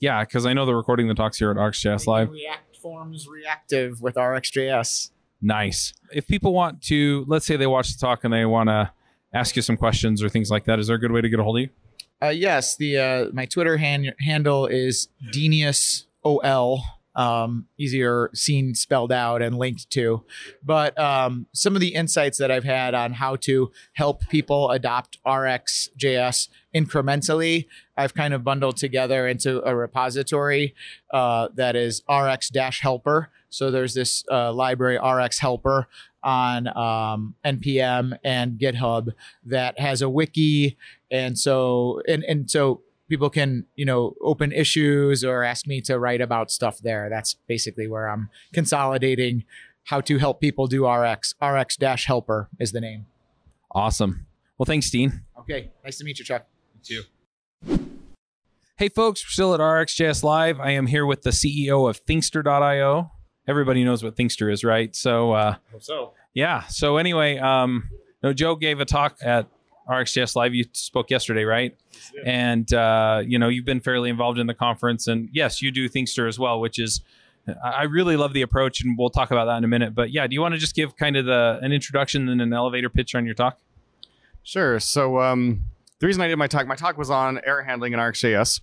yeah, 0.00 0.24
because 0.24 0.44
I 0.44 0.52
know 0.52 0.66
they're 0.66 0.76
recording 0.76 1.06
the 1.06 1.14
talks 1.14 1.38
here 1.38 1.50
at 1.50 1.56
RxJS 1.56 2.06
Live. 2.06 2.30
React 2.30 2.76
forms 2.78 3.28
reactive 3.28 4.00
with 4.02 4.16
RxJS. 4.16 5.10
Nice. 5.40 5.94
If 6.12 6.26
people 6.26 6.52
want 6.52 6.82
to, 6.84 7.24
let's 7.28 7.46
say 7.46 7.56
they 7.56 7.66
watch 7.66 7.94
the 7.94 8.00
talk 8.04 8.24
and 8.24 8.32
they 8.32 8.44
want 8.44 8.70
to 8.70 8.90
ask 9.32 9.54
you 9.56 9.62
some 9.62 9.76
questions 9.76 10.22
or 10.22 10.28
things 10.28 10.50
like 10.50 10.64
that, 10.64 10.78
is 10.78 10.88
there 10.88 10.96
a 10.96 10.98
good 10.98 11.12
way 11.12 11.20
to 11.20 11.28
get 11.28 11.38
a 11.38 11.44
hold 11.44 11.58
of 11.58 11.62
you? 11.62 11.68
Uh, 12.22 12.28
yes, 12.28 12.76
the 12.76 12.96
uh, 12.98 13.26
my 13.32 13.44
Twitter 13.44 13.76
hand, 13.76 14.14
handle 14.20 14.66
is 14.66 15.08
Denius 15.32 16.06
OL. 16.24 16.82
Um, 17.16 17.66
easier 17.78 18.30
seen 18.34 18.74
spelled 18.74 19.12
out 19.12 19.42
and 19.42 19.56
linked 19.56 19.90
to. 19.90 20.24
But 20.62 20.98
um, 20.98 21.46
some 21.52 21.74
of 21.74 21.80
the 21.80 21.94
insights 21.94 22.38
that 22.38 22.50
I've 22.50 22.64
had 22.64 22.94
on 22.94 23.12
how 23.12 23.36
to 23.36 23.70
help 23.92 24.26
people 24.28 24.70
adopt 24.70 25.18
RxJS 25.24 26.48
incrementally, 26.74 27.66
I've 27.96 28.14
kind 28.14 28.34
of 28.34 28.42
bundled 28.42 28.76
together 28.76 29.28
into 29.28 29.62
a 29.64 29.76
repository 29.76 30.74
uh, 31.12 31.48
that 31.54 31.76
is 31.76 32.02
RX 32.08 32.50
Helper. 32.80 33.30
So 33.50 33.70
there's 33.70 33.94
this 33.94 34.24
uh, 34.30 34.52
library 34.52 34.98
RX 34.98 35.38
Helper 35.38 35.86
on 36.24 36.66
um, 36.68 37.34
npm 37.44 38.18
and 38.24 38.58
GitHub 38.58 39.12
that 39.44 39.78
has 39.78 40.02
a 40.02 40.08
wiki, 40.08 40.76
and 41.10 41.38
so 41.38 42.00
and 42.08 42.24
and 42.24 42.50
so 42.50 42.80
people 43.14 43.30
can 43.30 43.64
you 43.76 43.84
know 43.84 44.12
open 44.20 44.50
issues 44.50 45.22
or 45.22 45.44
ask 45.44 45.68
me 45.68 45.80
to 45.80 46.00
write 46.00 46.20
about 46.20 46.50
stuff 46.50 46.78
there. 46.78 47.08
That's 47.08 47.34
basically 47.46 47.86
where 47.86 48.08
I'm 48.08 48.28
consolidating 48.52 49.44
how 49.84 50.00
to 50.00 50.18
help 50.18 50.40
people 50.40 50.66
do 50.66 50.88
RX. 50.88 51.32
RX 51.40 51.76
dash 51.76 52.06
helper 52.06 52.48
is 52.58 52.72
the 52.72 52.80
name. 52.80 53.06
Awesome. 53.70 54.26
Well, 54.58 54.66
thanks, 54.66 54.90
Dean. 54.90 55.22
Okay, 55.38 55.70
nice 55.84 55.98
to 55.98 56.04
meet 56.04 56.18
you, 56.18 56.24
Chuck. 56.24 56.44
You 56.88 57.02
too. 57.68 57.78
Hey, 58.76 58.88
folks, 58.88 59.24
we're 59.24 59.30
still 59.30 59.54
at 59.54 59.60
RxJS 59.60 60.24
Live. 60.24 60.58
I 60.58 60.70
am 60.72 60.88
here 60.88 61.06
with 61.06 61.22
the 61.22 61.30
CEO 61.30 61.88
of 61.88 62.04
Thinkster.io. 62.04 63.12
Everybody 63.46 63.84
knows 63.84 64.02
what 64.02 64.16
Thinkster 64.16 64.52
is, 64.52 64.64
right? 64.64 64.94
So, 64.96 65.32
uh, 65.32 65.56
so. 65.78 66.14
yeah. 66.32 66.64
So, 66.64 66.96
anyway, 66.96 67.38
um, 67.38 67.90
no, 68.24 68.32
Joe 68.32 68.56
gave 68.56 68.80
a 68.80 68.84
talk 68.84 69.18
at 69.22 69.48
RxJS 69.88 70.36
Live. 70.36 70.54
You 70.54 70.64
spoke 70.72 71.10
yesterday, 71.10 71.44
right? 71.44 71.76
And, 72.24 72.72
uh, 72.72 73.22
you 73.24 73.38
know, 73.38 73.48
you've 73.48 73.64
been 73.64 73.80
fairly 73.80 74.10
involved 74.10 74.38
in 74.38 74.46
the 74.46 74.54
conference. 74.54 75.06
And 75.06 75.28
yes, 75.32 75.60
you 75.62 75.70
do 75.70 75.88
Thinkster 75.88 76.28
as 76.28 76.38
well, 76.38 76.60
which 76.60 76.78
is, 76.78 77.02
I 77.46 77.70
I 77.70 77.82
really 77.84 78.16
love 78.16 78.32
the 78.32 78.42
approach. 78.42 78.82
And 78.82 78.96
we'll 78.98 79.10
talk 79.10 79.30
about 79.30 79.46
that 79.46 79.58
in 79.58 79.64
a 79.64 79.68
minute. 79.68 79.94
But 79.94 80.10
yeah, 80.10 80.26
do 80.26 80.34
you 80.34 80.40
want 80.40 80.54
to 80.54 80.58
just 80.58 80.74
give 80.74 80.96
kind 80.96 81.16
of 81.16 81.26
the 81.26 81.58
an 81.62 81.72
introduction 81.72 82.28
and 82.28 82.40
an 82.40 82.52
elevator 82.52 82.88
pitch 82.88 83.14
on 83.14 83.26
your 83.26 83.34
talk? 83.34 83.58
Sure. 84.42 84.78
So 84.80 85.20
um, 85.20 85.64
the 86.00 86.06
reason 86.06 86.22
I 86.22 86.28
did 86.28 86.36
my 86.36 86.48
talk, 86.48 86.66
my 86.66 86.74
talk 86.74 86.98
was 86.98 87.10
on 87.10 87.40
error 87.46 87.62
handling 87.62 87.92
in 87.92 87.98
RxJS. 87.98 88.60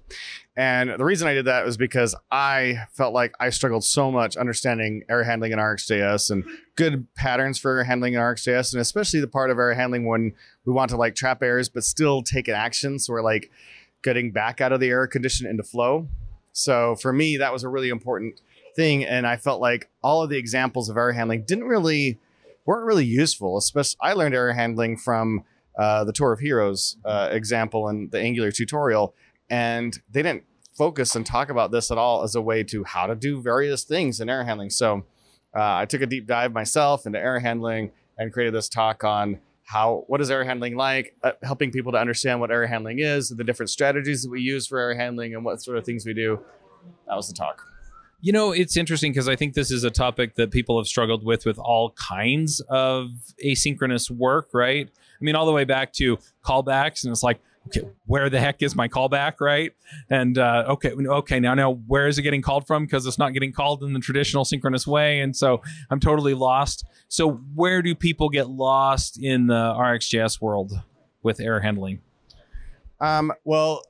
And 0.57 0.89
the 0.89 1.05
reason 1.05 1.27
I 1.27 1.33
did 1.33 1.45
that 1.45 1.65
was 1.65 1.77
because 1.77 2.13
I 2.29 2.85
felt 2.91 3.13
like 3.13 3.33
I 3.39 3.49
struggled 3.51 3.85
so 3.85 4.11
much 4.11 4.35
understanding 4.35 5.03
error 5.09 5.23
handling 5.23 5.53
in 5.53 5.59
RxJS 5.59 6.29
and 6.29 6.43
good 6.75 7.07
patterns 7.15 7.57
for 7.57 7.71
error 7.71 7.83
handling 7.85 8.13
in 8.13 8.19
RxJS, 8.19 8.73
and 8.73 8.81
especially 8.81 9.21
the 9.21 9.27
part 9.27 9.49
of 9.49 9.57
error 9.57 9.73
handling 9.73 10.05
when 10.05 10.33
we 10.65 10.73
want 10.73 10.89
to 10.91 10.97
like 10.97 11.15
trap 11.15 11.41
errors 11.41 11.69
but 11.69 11.83
still 11.83 12.21
take 12.21 12.47
an 12.47 12.55
action. 12.55 12.99
So 12.99 13.13
we're 13.13 13.21
like 13.21 13.49
getting 14.03 14.31
back 14.31 14.59
out 14.59 14.73
of 14.73 14.79
the 14.79 14.89
error 14.89 15.07
condition 15.07 15.47
into 15.47 15.63
flow. 15.63 16.07
So 16.51 16.95
for 16.95 17.13
me, 17.13 17.37
that 17.37 17.53
was 17.53 17.63
a 17.63 17.69
really 17.69 17.89
important 17.89 18.41
thing, 18.75 19.05
and 19.05 19.25
I 19.25 19.37
felt 19.37 19.61
like 19.61 19.89
all 20.03 20.21
of 20.21 20.29
the 20.29 20.37
examples 20.37 20.89
of 20.89 20.97
error 20.97 21.13
handling 21.13 21.43
didn't 21.43 21.63
really 21.63 22.19
weren't 22.65 22.85
really 22.85 23.05
useful. 23.05 23.57
Especially, 23.57 23.97
I 24.01 24.13
learned 24.13 24.35
error 24.35 24.53
handling 24.53 24.97
from 24.97 25.45
uh, 25.81 26.03
the 26.03 26.13
Tour 26.13 26.31
of 26.31 26.39
Heroes 26.39 26.97
uh, 27.05 27.29
example 27.31 27.87
and 27.87 28.11
the 28.11 28.19
Angular 28.19 28.51
tutorial, 28.51 29.15
and 29.49 29.99
they 30.11 30.21
didn't 30.21 30.43
focus 30.77 31.15
and 31.15 31.25
talk 31.25 31.49
about 31.49 31.71
this 31.71 31.89
at 31.89 31.97
all 31.97 32.21
as 32.21 32.35
a 32.35 32.41
way 32.41 32.63
to 32.63 32.83
how 32.83 33.07
to 33.07 33.15
do 33.15 33.41
various 33.41 33.83
things 33.83 34.19
in 34.19 34.29
error 34.29 34.43
handling. 34.43 34.69
So 34.69 35.05
uh, 35.55 35.75
I 35.81 35.85
took 35.85 36.01
a 36.01 36.05
deep 36.05 36.27
dive 36.27 36.53
myself 36.53 37.07
into 37.07 37.17
error 37.17 37.39
handling 37.39 37.91
and 38.15 38.31
created 38.31 38.53
this 38.53 38.69
talk 38.69 39.03
on 39.03 39.39
how 39.63 40.03
what 40.05 40.21
is 40.21 40.29
error 40.29 40.43
handling 40.43 40.75
like, 40.75 41.15
uh, 41.23 41.31
helping 41.41 41.71
people 41.71 41.91
to 41.93 41.97
understand 41.97 42.39
what 42.39 42.51
error 42.51 42.67
handling 42.67 42.99
is, 42.99 43.29
the 43.29 43.43
different 43.43 43.71
strategies 43.71 44.21
that 44.21 44.29
we 44.29 44.41
use 44.41 44.67
for 44.67 44.77
error 44.77 44.93
handling, 44.93 45.33
and 45.33 45.43
what 45.43 45.63
sort 45.63 45.77
of 45.79 45.83
things 45.83 46.05
we 46.05 46.13
do. 46.13 46.39
That 47.07 47.15
was 47.15 47.27
the 47.27 47.33
talk. 47.33 47.65
You 48.21 48.33
know, 48.33 48.51
it's 48.51 48.77
interesting 48.77 49.13
because 49.13 49.27
I 49.27 49.35
think 49.35 49.55
this 49.55 49.71
is 49.71 49.83
a 49.83 49.89
topic 49.89 50.35
that 50.35 50.51
people 50.51 50.77
have 50.77 50.85
struggled 50.85 51.25
with 51.25 51.43
with 51.43 51.57
all 51.57 51.91
kinds 51.93 52.61
of 52.69 53.09
asynchronous 53.43 54.11
work, 54.11 54.49
right? 54.53 54.91
I 55.21 55.23
mean, 55.23 55.35
all 55.35 55.45
the 55.45 55.51
way 55.51 55.65
back 55.65 55.93
to 55.93 56.17
callbacks, 56.43 57.03
and 57.03 57.11
it's 57.11 57.23
like, 57.23 57.39
okay, 57.67 57.87
where 58.05 58.29
the 58.29 58.39
heck 58.39 58.61
is 58.61 58.75
my 58.75 58.87
callback, 58.87 59.33
right? 59.39 59.71
And 60.09 60.37
uh, 60.37 60.65
okay, 60.69 60.91
okay, 60.91 61.39
now 61.39 61.53
now 61.53 61.73
where 61.87 62.07
is 62.07 62.17
it 62.17 62.23
getting 62.23 62.41
called 62.41 62.65
from? 62.65 62.85
Because 62.85 63.05
it's 63.05 63.19
not 63.19 63.33
getting 63.33 63.53
called 63.53 63.83
in 63.83 63.93
the 63.93 63.99
traditional 63.99 64.45
synchronous 64.45 64.87
way, 64.87 65.19
and 65.19 65.35
so 65.35 65.61
I'm 65.89 65.99
totally 65.99 66.33
lost. 66.33 66.85
So 67.07 67.33
where 67.53 67.81
do 67.81 67.93
people 67.93 68.29
get 68.29 68.49
lost 68.49 69.21
in 69.21 69.47
the 69.47 69.53
RxJS 69.77 70.41
world 70.41 70.73
with 71.21 71.39
error 71.39 71.59
handling? 71.59 72.01
Um, 72.99 73.31
well, 73.43 73.83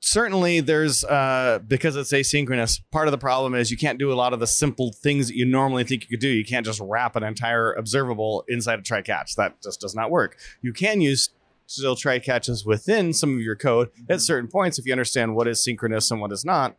certainly 0.00 0.60
there's 0.60 1.04
uh, 1.04 1.60
because 1.66 1.96
it's 1.96 2.12
asynchronous. 2.12 2.80
Part 2.90 3.08
of 3.08 3.12
the 3.12 3.18
problem 3.18 3.54
is 3.54 3.70
you 3.70 3.76
can't 3.76 3.98
do 3.98 4.12
a 4.12 4.14
lot 4.14 4.32
of 4.32 4.40
the 4.40 4.46
simple 4.46 4.92
things 4.92 5.28
that 5.28 5.36
you 5.36 5.44
normally 5.44 5.84
think 5.84 6.02
you 6.02 6.08
could 6.08 6.20
do. 6.20 6.28
You 6.28 6.44
can't 6.44 6.66
just 6.66 6.80
wrap 6.80 7.16
an 7.16 7.22
entire 7.22 7.72
observable 7.72 8.44
inside 8.48 8.78
a 8.78 8.82
try 8.82 9.02
catch. 9.02 9.36
That 9.36 9.62
just 9.62 9.80
does 9.80 9.94
not 9.94 10.10
work. 10.10 10.36
You 10.60 10.72
can 10.72 11.00
use 11.00 11.30
still 11.66 11.96
try 11.96 12.18
catches 12.18 12.64
within 12.64 13.12
some 13.12 13.34
of 13.34 13.40
your 13.40 13.56
code 13.56 13.90
at 14.08 14.20
certain 14.20 14.48
points 14.48 14.78
if 14.78 14.86
you 14.86 14.92
understand 14.92 15.34
what 15.34 15.48
is 15.48 15.62
synchronous 15.62 16.10
and 16.10 16.20
what 16.20 16.32
is 16.32 16.44
not. 16.44 16.76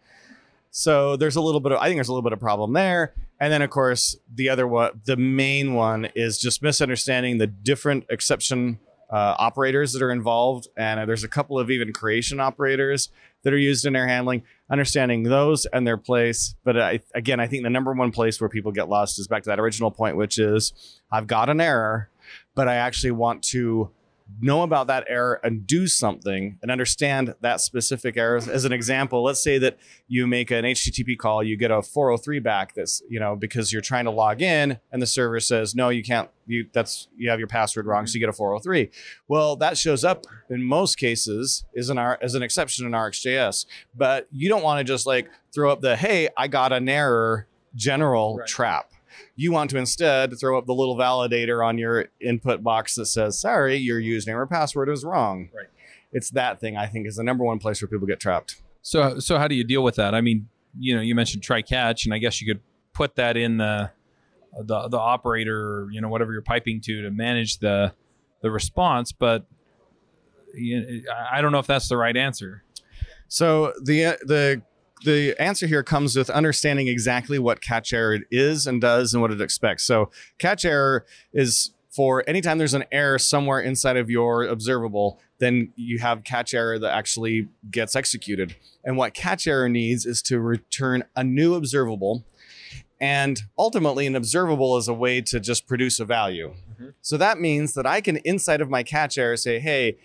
So 0.71 1.15
there's 1.15 1.35
a 1.35 1.41
little 1.41 1.59
bit 1.59 1.71
of 1.71 1.79
I 1.79 1.87
think 1.87 1.97
there's 1.97 2.09
a 2.09 2.13
little 2.13 2.23
bit 2.23 2.33
of 2.33 2.39
problem 2.39 2.73
there. 2.73 3.13
And 3.39 3.51
then 3.51 3.61
of 3.61 3.69
course 3.69 4.15
the 4.33 4.49
other 4.49 4.67
one 4.67 5.01
the 5.05 5.17
main 5.17 5.73
one 5.73 6.09
is 6.15 6.37
just 6.37 6.61
misunderstanding 6.61 7.37
the 7.37 7.47
different 7.47 8.05
exception 8.09 8.79
uh, 9.13 9.35
operators 9.37 9.93
that 9.93 10.01
are 10.01 10.11
involved, 10.11 10.67
and 10.75 10.99
uh, 10.99 11.05
there's 11.05 11.23
a 11.23 11.27
couple 11.27 11.59
of 11.59 11.69
even 11.69 11.93
creation 11.93 12.39
operators 12.39 13.09
that 13.43 13.53
are 13.53 13.57
used 13.57 13.85
in 13.85 13.95
error 13.95 14.07
handling. 14.07 14.41
Understanding 14.71 15.21
those 15.21 15.67
and 15.67 15.85
their 15.85 15.97
place, 15.97 16.55
but 16.63 16.79
I, 16.81 16.99
again, 17.13 17.39
I 17.39 17.45
think 17.45 17.61
the 17.61 17.69
number 17.69 17.93
one 17.93 18.11
place 18.11 18.41
where 18.41 18.49
people 18.49 18.71
get 18.71 18.89
lost 18.89 19.19
is 19.19 19.27
back 19.27 19.43
to 19.43 19.49
that 19.49 19.59
original 19.59 19.91
point, 19.91 20.17
which 20.17 20.39
is 20.39 20.73
I've 21.11 21.27
got 21.27 21.49
an 21.49 21.61
error, 21.61 22.09
but 22.55 22.67
I 22.67 22.75
actually 22.75 23.11
want 23.11 23.43
to 23.49 23.91
know 24.39 24.63
about 24.63 24.87
that 24.87 25.05
error 25.07 25.39
and 25.43 25.65
do 25.65 25.87
something 25.87 26.57
and 26.61 26.71
understand 26.71 27.35
that 27.41 27.61
specific 27.61 28.17
error. 28.17 28.37
As 28.37 28.65
an 28.65 28.71
example, 28.71 29.23
let's 29.23 29.43
say 29.43 29.57
that 29.59 29.77
you 30.07 30.27
make 30.27 30.51
an 30.51 30.65
HTTP 30.65 31.17
call, 31.17 31.43
you 31.43 31.57
get 31.57 31.71
a 31.71 31.81
403 31.81 32.39
back 32.39 32.73
that's, 32.73 33.01
you 33.09 33.19
know, 33.19 33.35
because 33.35 33.71
you're 33.71 33.81
trying 33.81 34.05
to 34.05 34.11
log 34.11 34.41
in 34.41 34.79
and 34.91 35.01
the 35.01 35.07
server 35.07 35.39
says, 35.39 35.75
no, 35.75 35.89
you 35.89 36.03
can't, 36.03 36.29
you, 36.45 36.67
that's, 36.73 37.07
you 37.17 37.29
have 37.29 37.39
your 37.39 37.47
password 37.47 37.85
wrong. 37.85 38.05
So 38.07 38.15
you 38.15 38.19
get 38.19 38.29
a 38.29 38.33
403. 38.33 38.89
Well, 39.27 39.55
that 39.57 39.77
shows 39.77 40.03
up 40.03 40.25
in 40.49 40.63
most 40.63 40.97
cases 40.97 41.65
is 41.73 41.89
an, 41.89 41.97
as 41.97 42.35
an 42.35 42.43
exception 42.43 42.85
in 42.85 42.91
RxJS, 42.91 43.65
but 43.95 44.27
you 44.31 44.49
don't 44.49 44.63
want 44.63 44.79
to 44.79 44.83
just 44.83 45.05
like 45.05 45.29
throw 45.53 45.71
up 45.71 45.81
the, 45.81 45.95
hey, 45.95 46.29
I 46.37 46.47
got 46.47 46.73
an 46.73 46.89
error 46.89 47.47
general 47.75 48.37
right. 48.37 48.47
trap 48.47 48.92
you 49.35 49.51
want 49.51 49.69
to 49.71 49.77
instead 49.77 50.37
throw 50.39 50.57
up 50.57 50.65
the 50.65 50.73
little 50.73 50.95
validator 50.95 51.65
on 51.65 51.77
your 51.77 52.05
input 52.21 52.63
box 52.63 52.95
that 52.95 53.07
says, 53.07 53.39
sorry, 53.39 53.77
your 53.77 53.99
username 53.99 54.35
or 54.35 54.47
password 54.47 54.89
is 54.89 55.03
wrong. 55.03 55.49
Right. 55.55 55.67
It's 56.11 56.29
that 56.31 56.59
thing 56.59 56.77
I 56.77 56.87
think 56.87 57.07
is 57.07 57.15
the 57.15 57.23
number 57.23 57.43
one 57.43 57.59
place 57.59 57.81
where 57.81 57.89
people 57.89 58.07
get 58.07 58.19
trapped. 58.19 58.61
So 58.81 59.19
so 59.19 59.37
how 59.37 59.47
do 59.47 59.55
you 59.55 59.63
deal 59.63 59.83
with 59.83 59.95
that? 59.95 60.13
I 60.13 60.21
mean, 60.21 60.47
you 60.77 60.95
know, 60.95 61.01
you 61.01 61.15
mentioned 61.15 61.43
try 61.43 61.61
catch, 61.61 62.05
and 62.05 62.13
I 62.13 62.17
guess 62.17 62.41
you 62.41 62.53
could 62.53 62.61
put 62.93 63.15
that 63.15 63.37
in 63.37 63.57
the 63.57 63.91
the 64.59 64.87
the 64.89 64.99
operator, 64.99 65.87
you 65.91 66.01
know, 66.01 66.09
whatever 66.09 66.31
you're 66.31 66.41
piping 66.41 66.81
to 66.81 67.01
to 67.03 67.11
manage 67.11 67.59
the 67.59 67.93
the 68.41 68.51
response, 68.51 69.11
but 69.11 69.45
you 70.53 70.81
know, 70.81 71.11
I 71.31 71.41
don't 71.41 71.51
know 71.51 71.59
if 71.59 71.67
that's 71.67 71.89
the 71.89 71.97
right 71.97 72.15
answer. 72.15 72.63
So 73.27 73.73
the 73.81 74.17
the 74.25 74.61
the 75.03 75.35
answer 75.39 75.67
here 75.67 75.83
comes 75.83 76.15
with 76.15 76.29
understanding 76.29 76.87
exactly 76.87 77.39
what 77.39 77.61
catch 77.61 77.93
error 77.93 78.19
is 78.31 78.67
and 78.67 78.81
does 78.81 79.13
and 79.13 79.21
what 79.21 79.31
it 79.31 79.41
expects. 79.41 79.83
So 79.83 80.11
catch 80.39 80.65
error 80.65 81.05
is 81.33 81.71
for 81.93 82.23
anytime 82.27 82.57
there's 82.57 82.73
an 82.73 82.85
error 82.91 83.19
somewhere 83.19 83.59
inside 83.59 83.97
of 83.97 84.09
your 84.09 84.43
observable, 84.43 85.19
then 85.39 85.71
you 85.75 85.99
have 85.99 86.23
catch 86.23 86.53
error 86.53 86.79
that 86.79 86.91
actually 86.91 87.47
gets 87.69 87.95
executed. 87.95 88.55
And 88.83 88.97
what 88.97 89.13
catch 89.13 89.45
error 89.45 89.69
needs 89.69 90.05
is 90.05 90.21
to 90.23 90.39
return 90.39 91.03
a 91.15 91.23
new 91.23 91.53
observable. 91.53 92.25
And 92.99 93.41
ultimately, 93.57 94.07
an 94.07 94.15
observable 94.15 94.77
is 94.77 94.87
a 94.87 94.93
way 94.93 95.21
to 95.21 95.39
just 95.39 95.67
produce 95.67 95.99
a 95.99 96.05
value. 96.05 96.53
Mm-hmm. 96.71 96.89
So 97.01 97.17
that 97.17 97.39
means 97.39 97.73
that 97.73 97.85
I 97.85 98.01
can, 98.01 98.17
inside 98.17 98.61
of 98.61 98.69
my 98.69 98.81
catch 98.81 99.17
error, 99.17 99.35
say, 99.35 99.59
hey, 99.59 99.97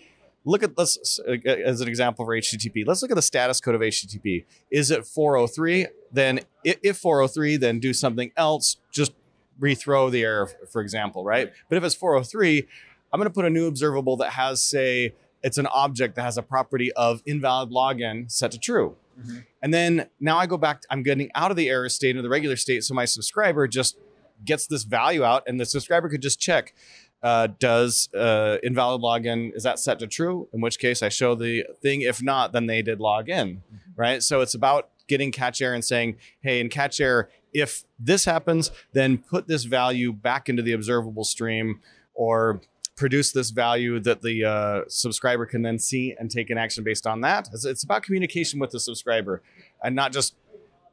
look 0.45 0.63
at 0.63 0.75
this 0.75 1.19
as 1.45 1.81
an 1.81 1.87
example 1.87 2.25
for 2.25 2.35
HTTP. 2.35 2.85
Let's 2.85 3.01
look 3.01 3.11
at 3.11 3.15
the 3.15 3.21
status 3.21 3.59
code 3.59 3.75
of 3.75 3.81
HTTP. 3.81 4.45
Is 4.71 4.91
it 4.91 5.05
403? 5.05 5.87
Then 6.11 6.39
if 6.63 6.97
403, 6.97 7.57
then 7.57 7.79
do 7.79 7.93
something 7.93 8.31
else. 8.37 8.77
Just 8.91 9.13
rethrow 9.59 10.09
the 10.09 10.23
error, 10.23 10.49
for 10.71 10.81
example, 10.81 11.23
right? 11.23 11.51
But 11.67 11.77
if 11.77 11.83
it's 11.83 11.95
403, 11.95 12.67
I'm 13.11 13.19
going 13.19 13.29
to 13.29 13.33
put 13.33 13.45
a 13.45 13.49
new 13.49 13.67
observable 13.67 14.17
that 14.17 14.31
has, 14.31 14.63
say, 14.63 15.13
it's 15.43 15.57
an 15.57 15.67
object 15.67 16.15
that 16.15 16.23
has 16.23 16.37
a 16.37 16.43
property 16.43 16.91
of 16.93 17.21
invalid 17.25 17.71
login 17.71 18.31
set 18.31 18.51
to 18.51 18.59
true. 18.59 18.95
Mm-hmm. 19.19 19.37
And 19.61 19.73
then 19.73 20.07
now 20.19 20.37
I 20.37 20.45
go 20.45 20.57
back, 20.57 20.83
I'm 20.89 21.03
getting 21.03 21.29
out 21.35 21.51
of 21.51 21.57
the 21.57 21.69
error 21.69 21.89
state 21.89 22.11
into 22.11 22.21
the 22.21 22.29
regular 22.29 22.55
state. 22.55 22.83
So 22.83 22.93
my 22.93 23.05
subscriber 23.05 23.67
just 23.67 23.97
gets 24.45 24.67
this 24.67 24.83
value 24.83 25.23
out, 25.23 25.43
and 25.47 25.59
the 25.59 25.65
subscriber 25.65 26.07
could 26.07 26.21
just 26.21 26.39
check 26.39 26.73
uh, 27.21 27.47
does 27.59 28.09
uh, 28.13 28.57
invalid 28.63 29.01
login 29.01 29.53
is 29.55 29.63
that 29.63 29.79
set 29.79 29.99
to 29.99 30.07
true? 30.07 30.47
In 30.53 30.61
which 30.61 30.79
case 30.79 31.03
i 31.03 31.09
show 31.09 31.35
the 31.35 31.65
thing. 31.81 32.01
If 32.01 32.21
not 32.21 32.51
then 32.51 32.67
they 32.67 32.81
did 32.81 32.99
log 32.99 33.29
in 33.29 33.57
mm-hmm. 33.57 33.91
right? 33.95 34.23
So 34.23 34.41
it's 34.41 34.53
about 34.53 34.89
getting 35.07 35.31
catch 35.31 35.61
error 35.61 35.73
and 35.73 35.83
saying 35.83 36.17
hey 36.41 36.59
in 36.59 36.69
catch 36.69 37.01
error 37.01 37.29
if 37.51 37.83
this 37.97 38.25
happens 38.25 38.71
then 38.93 39.17
put 39.17 39.47
this 39.47 39.63
value 39.63 40.13
back 40.13 40.49
into 40.49 40.61
the 40.61 40.71
observable 40.71 41.23
stream 41.23 41.81
or 42.13 42.61
produce 42.99 43.31
this 43.31 43.49
value 43.49 43.97
that 43.97 44.21
the 44.21 44.43
uh, 44.43 44.81
subscriber 44.89 45.45
can 45.45 45.61
then 45.61 45.79
see 45.79 46.13
and 46.19 46.29
take 46.29 46.49
an 46.49 46.57
action 46.57 46.83
based 46.83 47.07
on 47.07 47.21
that. 47.21 47.47
It's, 47.53 47.63
it's 47.63 47.83
about 47.83 48.03
communication 48.03 48.59
with 48.59 48.71
the 48.71 48.79
subscriber 48.79 49.41
and 49.81 49.95
not 49.95 50.11
just 50.11 50.35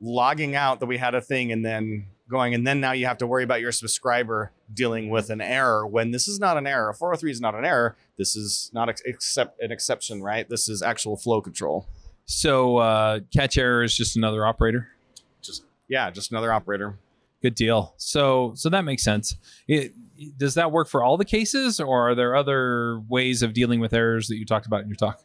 logging 0.01 0.55
out 0.55 0.79
that 0.79 0.87
we 0.87 0.99
had 0.99 1.17
a 1.17 1.21
thing 1.21 1.51
and 1.51 1.65
then 1.65 2.07
going 2.29 2.55
and 2.55 2.67
then 2.67 2.81
now 2.81 2.93
you 2.93 3.07
have 3.07 3.19
to 3.19 3.27
worry 3.27 3.45
about 3.45 3.61
your 3.61 3.73
subscriber 3.73 4.53
dealing 4.73 5.11
with 5.11 5.31
an 5.31 5.41
error 5.41 5.87
when 5.87 6.11
this 6.11 6.29
is 6.29 6.39
not 6.39 6.57
an 6.57 6.67
error. 6.67 6.93
403 6.93 7.31
is 7.31 7.41
not 7.41 7.55
an 7.55 7.65
error. 7.65 7.97
This 8.19 8.37
is 8.37 8.71
not 8.73 8.89
ex- 8.89 9.03
except 9.05 9.61
an 9.61 9.73
exception 9.73 10.23
right? 10.23 10.49
This 10.49 10.69
is 10.69 10.83
actual 10.83 11.17
flow 11.17 11.41
control. 11.41 11.87
So 12.25 12.79
uh, 12.79 13.21
catch 13.33 13.57
error 13.57 13.83
is 13.83 13.97
just 13.97 14.17
another 14.17 14.45
operator? 14.45 14.89
Just 15.43 15.65
yeah 15.89 16.11
just 16.11 16.31
another 16.31 16.53
operator. 16.53 16.99
Good 17.43 17.55
deal. 17.55 17.95
So 17.97 18.53
so 18.55 18.69
that 18.71 18.83
makes 18.83 19.05
sense. 19.05 19.37
It, 19.69 19.93
does 20.39 20.55
that 20.55 20.73
work 20.73 20.89
for 20.89 21.03
all 21.05 21.17
the 21.17 21.25
cases 21.25 21.79
or 21.79 22.11
are 22.11 22.15
there 22.15 22.35
other 22.35 23.01
ways 23.09 23.43
of 23.43 23.53
dealing 23.53 23.81
with 23.81 23.93
errors 23.93 24.29
that 24.29 24.37
you 24.37 24.47
talked 24.47 24.67
about 24.67 24.81
in 24.81 24.89
your 24.89 24.97
talk 24.97 25.23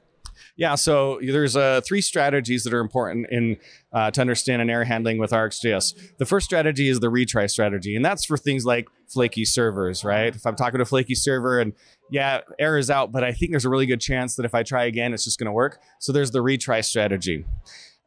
yeah, 0.58 0.76
so 0.76 1.20
there's 1.22 1.56
uh, 1.56 1.82
three 1.86 2.02
strategies 2.02 2.64
that 2.64 2.74
are 2.74 2.80
important 2.80 3.28
in 3.32 3.58
uh, 3.94 4.12
to 4.12 4.22
understand 4.22 4.62
an 4.62 4.70
error 4.70 4.84
handling 4.84 5.18
with 5.18 5.32
RxJS. 5.32 6.18
The 6.18 6.26
first 6.26 6.46
strategy 6.46 6.88
is 6.88 7.00
the 7.00 7.08
retry 7.08 7.50
strategy, 7.50 7.96
and 7.96 8.04
that's 8.04 8.26
for 8.26 8.38
things 8.38 8.66
like 8.66 8.88
flaky 9.08 9.46
servers, 9.46 10.04
right? 10.04 10.36
If 10.36 10.46
I'm 10.46 10.56
talking 10.56 10.78
to 10.78 10.84
a 10.84 10.86
flaky 10.86 11.16
server 11.16 11.60
and 11.60 11.74
yeah, 12.10 12.42
error 12.60 12.78
is 12.78 12.90
out, 12.90 13.12
but 13.12 13.24
I 13.24 13.32
think 13.32 13.52
there's 13.52 13.66
a 13.66 13.70
really 13.70 13.86
good 13.86 14.02
chance 14.02 14.36
that 14.36 14.46
if 14.46 14.54
I 14.54 14.64
try 14.64 14.86
again, 14.86 15.14
it's 15.14 15.24
just 15.24 15.40
going 15.40 15.46
to 15.46 15.54
work. 15.54 15.80
So 16.00 16.12
there's 16.12 16.32
the 16.32 16.40
retry 16.40 16.84
strategy. 16.84 17.46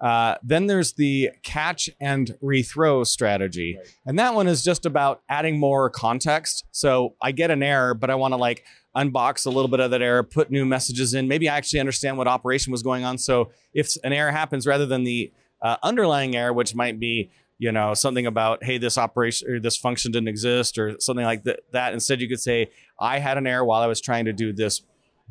Uh, 0.00 0.34
then 0.42 0.66
there's 0.66 0.92
the 0.92 1.30
catch 1.42 1.88
and 2.00 2.36
rethrow 2.42 3.06
strategy. 3.06 3.76
Right. 3.78 3.94
And 4.06 4.18
that 4.18 4.34
one 4.34 4.46
is 4.46 4.62
just 4.62 4.84
about 4.84 5.22
adding 5.28 5.58
more 5.58 5.88
context. 5.88 6.64
So 6.72 7.14
I 7.22 7.32
get 7.32 7.50
an 7.50 7.62
error, 7.62 7.94
but 7.94 8.10
I 8.10 8.14
want 8.14 8.32
to 8.32 8.36
like 8.36 8.64
unbox 8.96 9.46
a 9.46 9.50
little 9.50 9.68
bit 9.68 9.80
of 9.80 9.90
that 9.90 10.02
error, 10.02 10.22
put 10.22 10.50
new 10.50 10.64
messages 10.64 11.14
in. 11.14 11.26
Maybe 11.28 11.48
I 11.48 11.56
actually 11.56 11.80
understand 11.80 12.16
what 12.18 12.28
operation 12.28 12.70
was 12.70 12.82
going 12.82 13.04
on. 13.04 13.18
So 13.18 13.50
if 13.72 13.94
an 14.04 14.12
error 14.12 14.30
happens, 14.30 14.66
rather 14.66 14.86
than 14.86 15.04
the 15.04 15.32
uh, 15.62 15.76
underlying 15.82 16.36
error, 16.36 16.52
which 16.52 16.74
might 16.74 17.00
be 17.00 17.30
you 17.58 17.70
know 17.70 17.94
something 17.94 18.26
about 18.26 18.64
hey 18.64 18.78
this 18.78 18.98
operation 18.98 19.48
or 19.48 19.60
this 19.60 19.76
function 19.76 20.10
didn't 20.10 20.26
exist 20.26 20.76
or 20.76 20.98
something 20.98 21.24
like 21.24 21.44
that, 21.44 21.60
that 21.70 21.92
instead 21.92 22.20
you 22.20 22.28
could 22.28 22.40
say 22.40 22.68
i 22.98 23.20
had 23.20 23.38
an 23.38 23.46
error 23.46 23.64
while 23.64 23.80
i 23.80 23.86
was 23.86 24.00
trying 24.00 24.24
to 24.24 24.32
do 24.32 24.52
this 24.52 24.82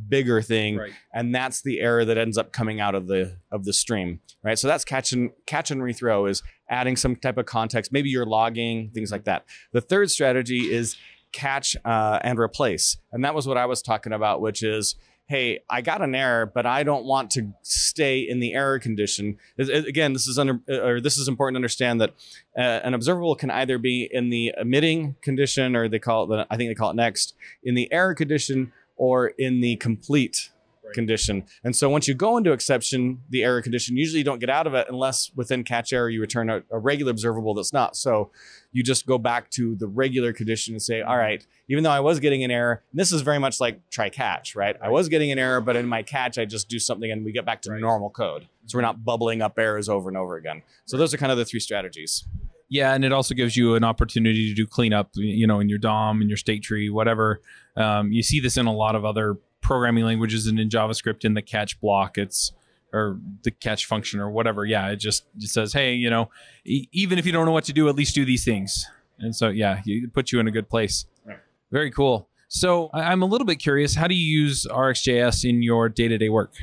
bigger 0.07 0.41
thing 0.41 0.77
Right. 0.77 0.93
and 1.13 1.35
that's 1.35 1.61
the 1.61 1.81
error 1.81 2.05
that 2.05 2.17
ends 2.17 2.37
up 2.37 2.53
coming 2.53 2.79
out 2.79 2.95
of 2.95 3.07
the 3.07 3.37
of 3.51 3.65
the 3.65 3.73
stream 3.73 4.21
right 4.41 4.57
so 4.57 4.69
that's 4.69 4.85
catch 4.85 5.11
and 5.11 5.31
catch 5.45 5.69
and 5.69 5.81
rethrow 5.81 6.27
is 6.29 6.41
adding 6.69 6.95
some 6.95 7.17
type 7.17 7.37
of 7.37 7.45
context 7.45 7.91
maybe 7.91 8.09
you're 8.09 8.25
logging 8.25 8.89
things 8.93 9.11
like 9.11 9.25
that 9.25 9.43
the 9.73 9.81
third 9.81 10.09
strategy 10.09 10.71
is 10.73 10.95
catch 11.33 11.75
uh, 11.83 12.19
and 12.23 12.39
replace. 12.39 12.97
And 13.11 13.25
that 13.25 13.35
was 13.35 13.47
what 13.47 13.57
i 13.57 13.65
was 13.65 13.81
talking 13.81 14.13
about 14.13 14.39
which 14.39 14.63
is 14.63 14.95
hey 15.27 15.59
i 15.69 15.81
got 15.81 16.01
an 16.01 16.13
error 16.15 16.45
but 16.45 16.65
i 16.65 16.83
don't 16.83 17.05
want 17.05 17.31
to 17.31 17.53
stay 17.61 18.19
in 18.19 18.39
the 18.39 18.53
error 18.53 18.79
condition. 18.79 19.37
Again 19.57 20.13
this 20.13 20.27
is 20.27 20.37
under 20.39 20.59
or 20.69 21.01
this 21.01 21.17
is 21.17 21.27
important 21.27 21.55
to 21.55 21.57
understand 21.57 22.01
that 22.01 22.11
uh, 22.57 22.61
an 22.83 22.93
observable 22.93 23.35
can 23.35 23.51
either 23.51 23.77
be 23.77 24.07
in 24.11 24.29
the 24.29 24.53
emitting 24.57 25.15
condition 25.21 25.75
or 25.75 25.89
they 25.89 25.99
call 25.99 26.23
it 26.25 26.27
the, 26.27 26.47
i 26.49 26.57
think 26.57 26.69
they 26.69 26.75
call 26.75 26.91
it 26.91 26.95
next 26.95 27.35
in 27.63 27.75
the 27.75 27.91
error 27.91 28.13
condition 28.13 28.71
or 28.95 29.27
in 29.27 29.61
the 29.61 29.75
complete 29.77 30.49
condition. 30.93 31.43
And 31.63 31.75
so 31.75 31.89
once 31.89 32.07
you 32.07 32.13
go 32.13 32.37
into 32.37 32.51
exception, 32.51 33.19
the 33.29 33.43
error 33.43 33.61
condition, 33.61 33.95
usually 33.97 34.19
you 34.19 34.23
don't 34.25 34.39
get 34.39 34.49
out 34.49 34.67
of 34.67 34.73
it 34.73 34.87
unless 34.89 35.31
within 35.35 35.63
catch 35.63 35.93
error 35.93 36.09
you 36.09 36.19
return 36.21 36.49
a, 36.49 36.63
a 36.71 36.79
regular 36.79 37.11
observable 37.11 37.53
that's 37.53 37.73
not. 37.73 37.95
So 37.95 38.31
you 38.71 38.83
just 38.83 39.05
go 39.05 39.17
back 39.17 39.49
to 39.51 39.75
the 39.75 39.87
regular 39.87 40.33
condition 40.33 40.73
and 40.73 40.81
say, 40.81 41.01
all 41.01 41.17
right, 41.17 41.45
even 41.69 41.83
though 41.83 41.91
I 41.91 41.99
was 41.99 42.19
getting 42.19 42.43
an 42.43 42.51
error, 42.51 42.83
this 42.93 43.11
is 43.11 43.21
very 43.21 43.39
much 43.39 43.59
like 43.59 43.87
try 43.89 44.09
catch, 44.09 44.55
right? 44.55 44.75
I 44.81 44.89
was 44.89 45.09
getting 45.09 45.31
an 45.31 45.39
error, 45.39 45.61
but 45.61 45.75
in 45.75 45.87
my 45.87 46.03
catch, 46.03 46.37
I 46.37 46.45
just 46.45 46.69
do 46.69 46.79
something 46.79 47.09
and 47.11 47.23
we 47.23 47.31
get 47.31 47.45
back 47.45 47.61
to 47.63 47.71
Right. 47.71 47.81
normal 47.81 48.09
code. 48.09 48.47
So 48.65 48.77
we're 48.77 48.81
not 48.83 49.03
bubbling 49.05 49.41
up 49.41 49.57
errors 49.57 49.89
over 49.89 50.09
and 50.09 50.17
over 50.17 50.37
again. 50.37 50.61
So 50.85 50.97
those 50.97 51.13
are 51.13 51.17
kind 51.17 51.31
of 51.31 51.37
the 51.37 51.45
three 51.45 51.59
strategies. 51.59 52.25
Yeah, 52.69 52.93
and 52.95 53.05
it 53.05 53.11
also 53.11 53.35
gives 53.35 53.55
you 53.55 53.75
an 53.75 53.83
opportunity 53.83 54.49
to 54.49 54.55
do 54.55 54.65
cleanup, 54.65 55.09
you 55.15 55.45
know, 55.45 55.59
in 55.59 55.69
your 55.69 55.77
DOM, 55.77 56.21
in 56.23 56.27
your 56.27 56.37
state 56.37 56.63
tree, 56.63 56.89
whatever. 56.89 57.41
Um, 57.77 58.11
you 58.11 58.23
see 58.23 58.39
this 58.39 58.57
in 58.57 58.65
a 58.65 58.73
lot 58.73 58.95
of 58.95 59.05
other 59.05 59.37
programming 59.63 60.03
languages 60.03 60.45
and 60.45 60.59
in 60.59 60.69
JavaScript 60.69 61.25
in 61.25 61.33
the 61.33 61.41
catch 61.41 61.79
block. 61.81 62.17
It's 62.17 62.51
or 62.93 63.17
the 63.41 63.49
catch 63.49 63.87
function 63.87 64.19
or 64.19 64.29
whatever. 64.29 64.65
Yeah, 64.65 64.89
it 64.89 64.97
just 64.97 65.25
it 65.39 65.49
says, 65.49 65.73
hey, 65.73 65.95
you 65.95 66.11
know, 66.11 66.29
e- 66.63 66.87
even 66.91 67.17
if 67.17 67.25
you 67.25 67.31
don't 67.31 67.47
know 67.47 67.51
what 67.51 67.63
to 67.63 67.73
do, 67.73 67.89
at 67.89 67.95
least 67.95 68.13
do 68.13 68.23
these 68.23 68.45
things. 68.45 68.85
And 69.19 69.35
so, 69.35 69.49
yeah, 69.49 69.81
it 69.83 70.13
puts 70.13 70.31
you 70.31 70.39
in 70.39 70.47
a 70.47 70.51
good 70.51 70.69
place. 70.69 71.05
Right. 71.25 71.39
Very 71.71 71.89
cool. 71.89 72.29
So 72.49 72.91
I- 72.93 73.05
I'm 73.11 73.23
a 73.23 73.25
little 73.25 73.45
bit 73.47 73.55
curious. 73.55 73.95
How 73.95 74.07
do 74.07 74.13
you 74.13 74.41
use 74.41 74.67
RxJS 74.69 75.43
in 75.49 75.63
your 75.63 75.89
day-to-day 75.89 76.29
work? 76.29 76.53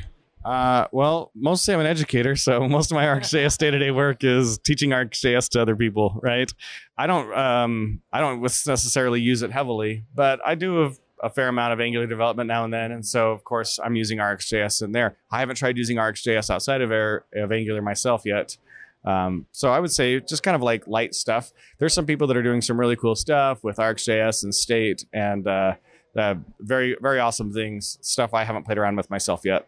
Uh, 0.45 0.87
well, 0.91 1.31
mostly 1.35 1.73
I'm 1.73 1.81
an 1.81 1.85
educator, 1.85 2.35
so 2.37 2.67
most 2.67 2.91
of 2.91 2.95
my 2.95 3.05
RxJS 3.05 3.57
day-to-day 3.57 3.91
work 3.91 4.23
is 4.23 4.57
teaching 4.59 4.91
RxJS 4.91 5.49
to 5.49 5.61
other 5.61 5.75
people. 5.75 6.17
Right? 6.23 6.51
I 6.97 7.07
don't, 7.07 7.37
um, 7.37 8.01
I 8.13 8.21
don't 8.21 8.41
necessarily 8.41 9.19
use 9.19 9.41
it 9.41 9.51
heavily, 9.51 10.05
but 10.15 10.39
I 10.45 10.55
do 10.55 10.83
a, 10.85 10.91
a 11.21 11.29
fair 11.29 11.47
amount 11.47 11.73
of 11.73 11.79
Angular 11.79 12.07
development 12.07 12.47
now 12.47 12.63
and 12.63 12.73
then, 12.73 12.91
and 12.91 13.05
so 13.05 13.31
of 13.31 13.43
course 13.43 13.79
I'm 13.83 13.95
using 13.95 14.17
RxJS 14.17 14.83
in 14.83 14.91
there. 14.91 15.17
I 15.31 15.39
haven't 15.39 15.55
tried 15.55 15.77
using 15.77 15.97
RxJS 15.97 16.49
outside 16.49 16.81
of, 16.81 16.91
Air, 16.91 17.25
of 17.35 17.51
Angular 17.51 17.81
myself 17.81 18.23
yet. 18.25 18.57
Um, 19.03 19.47
so 19.51 19.71
I 19.71 19.79
would 19.79 19.91
say 19.91 20.19
just 20.19 20.43
kind 20.43 20.55
of 20.55 20.61
like 20.61 20.87
light 20.87 21.15
stuff. 21.15 21.51
There's 21.79 21.93
some 21.93 22.05
people 22.05 22.27
that 22.27 22.37
are 22.37 22.43
doing 22.43 22.61
some 22.61 22.79
really 22.79 22.95
cool 22.95 23.15
stuff 23.15 23.63
with 23.63 23.77
RxJS 23.77 24.43
and 24.43 24.53
State 24.53 25.05
and 25.13 25.47
uh, 25.47 25.73
uh, 26.15 26.35
very 26.59 26.95
very 27.01 27.19
awesome 27.19 27.51
things. 27.51 27.97
Stuff 28.01 28.33
I 28.33 28.43
haven't 28.43 28.65
played 28.65 28.77
around 28.77 28.97
with 28.97 29.09
myself 29.09 29.41
yet. 29.43 29.67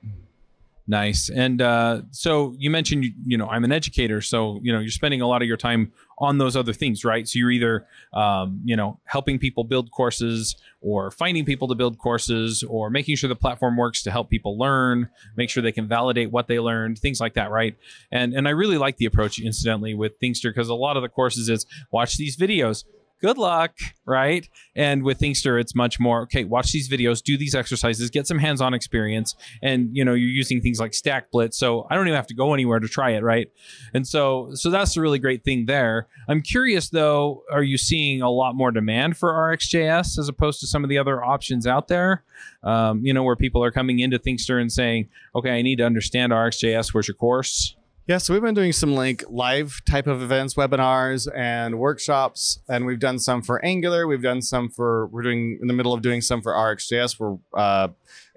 Nice. 0.85 1.29
And 1.29 1.61
uh, 1.61 2.01
so 2.11 2.55
you 2.57 2.69
mentioned, 2.69 3.05
you, 3.05 3.13
you 3.25 3.37
know, 3.37 3.47
I'm 3.47 3.63
an 3.63 3.71
educator, 3.71 4.19
so 4.19 4.59
you 4.61 4.73
know, 4.73 4.79
you're 4.79 4.91
spending 4.91 5.21
a 5.21 5.27
lot 5.27 5.41
of 5.41 5.47
your 5.47 5.55
time 5.55 5.93
on 6.17 6.39
those 6.39 6.57
other 6.57 6.73
things, 6.73 7.05
right? 7.05 7.25
So 7.25 7.39
you're 7.39 7.51
either, 7.51 7.87
um, 8.11 8.59
you 8.65 8.75
know, 8.75 8.99
helping 9.05 9.39
people 9.39 9.63
build 9.63 9.91
courses, 9.91 10.57
or 10.81 11.09
finding 11.09 11.45
people 11.45 11.69
to 11.69 11.75
build 11.75 11.97
courses, 11.97 12.63
or 12.63 12.89
making 12.89 13.15
sure 13.15 13.29
the 13.29 13.35
platform 13.35 13.77
works 13.77 14.03
to 14.03 14.11
help 14.11 14.29
people 14.29 14.57
learn, 14.57 15.09
make 15.37 15.49
sure 15.49 15.63
they 15.63 15.71
can 15.71 15.87
validate 15.87 16.31
what 16.31 16.47
they 16.47 16.59
learned, 16.59 16.99
things 16.99 17.21
like 17.21 17.35
that, 17.35 17.49
right? 17.49 17.77
And 18.11 18.33
and 18.33 18.45
I 18.45 18.51
really 18.51 18.77
like 18.77 18.97
the 18.97 19.05
approach, 19.05 19.39
incidentally, 19.39 19.93
with 19.93 20.19
Thinkster 20.19 20.49
because 20.49 20.67
a 20.67 20.75
lot 20.75 20.97
of 20.97 21.03
the 21.03 21.09
courses 21.09 21.47
is 21.47 21.65
watch 21.91 22.17
these 22.17 22.35
videos. 22.35 22.83
Good 23.23 23.37
luck, 23.37 23.77
right? 24.05 24.47
And 24.75 25.03
with 25.03 25.19
Thinkster, 25.19 25.59
it's 25.59 25.73
much 25.73 25.99
more 25.99 26.23
okay. 26.23 26.43
Watch 26.43 26.71
these 26.71 26.89
videos, 26.89 27.23
do 27.23 27.37
these 27.37 27.55
exercises, 27.55 28.09
get 28.09 28.27
some 28.27 28.37
hands-on 28.37 28.73
experience, 28.73 29.35
and 29.63 29.89
you 29.93 30.03
know 30.05 30.13
you're 30.13 30.29
using 30.29 30.61
things 30.61 30.79
like 30.79 30.91
StackBlitz 30.91 31.53
so 31.53 31.87
i 31.89 31.95
don't 31.95 32.07
even 32.07 32.15
have 32.15 32.27
to 32.27 32.33
go 32.33 32.53
anywhere 32.53 32.79
to 32.79 32.87
try 32.87 33.11
it 33.11 33.23
right 33.23 33.49
and 33.93 34.07
so 34.07 34.49
so 34.53 34.69
that's 34.69 34.97
a 34.97 35.01
really 35.01 35.19
great 35.19 35.43
thing 35.43 35.65
there 35.65 36.07
i'm 36.27 36.41
curious 36.41 36.89
though 36.89 37.43
are 37.51 37.63
you 37.63 37.77
seeing 37.77 38.21
a 38.21 38.29
lot 38.29 38.55
more 38.55 38.71
demand 38.71 39.17
for 39.17 39.31
rxjs 39.31 40.17
as 40.17 40.27
opposed 40.27 40.59
to 40.59 40.67
some 40.67 40.83
of 40.83 40.89
the 40.89 40.97
other 40.97 41.23
options 41.23 41.65
out 41.65 41.87
there 41.87 42.23
um, 42.63 43.03
you 43.05 43.13
know 43.13 43.23
where 43.23 43.35
people 43.35 43.63
are 43.63 43.71
coming 43.71 43.99
into 43.99 44.19
thinkster 44.19 44.59
and 44.59 44.71
saying 44.71 45.07
okay 45.35 45.51
i 45.51 45.61
need 45.61 45.77
to 45.77 45.85
understand 45.85 46.31
rxjs 46.31 46.93
where's 46.93 47.07
your 47.07 47.15
course 47.15 47.75
Yeah, 48.05 48.17
so 48.17 48.33
we've 48.33 48.43
been 48.43 48.53
doing 48.53 48.73
some 48.73 48.95
like 48.95 49.23
live 49.29 49.81
type 49.85 50.07
of 50.07 50.21
events, 50.21 50.55
webinars, 50.55 51.25
and 51.33 51.79
workshops, 51.79 52.59
and 52.67 52.85
we've 52.85 52.99
done 52.99 53.17
some 53.17 53.41
for 53.41 53.63
Angular. 53.63 54.07
We've 54.07 54.21
done 54.21 54.41
some 54.41 54.67
for 54.67 55.07
we're 55.07 55.21
doing 55.21 55.57
in 55.61 55.69
the 55.69 55.73
middle 55.73 55.93
of 55.93 56.01
doing 56.01 56.19
some 56.19 56.41
for 56.41 56.51
RxJS. 56.51 57.17
Where 57.17 57.37
uh, 57.53 57.87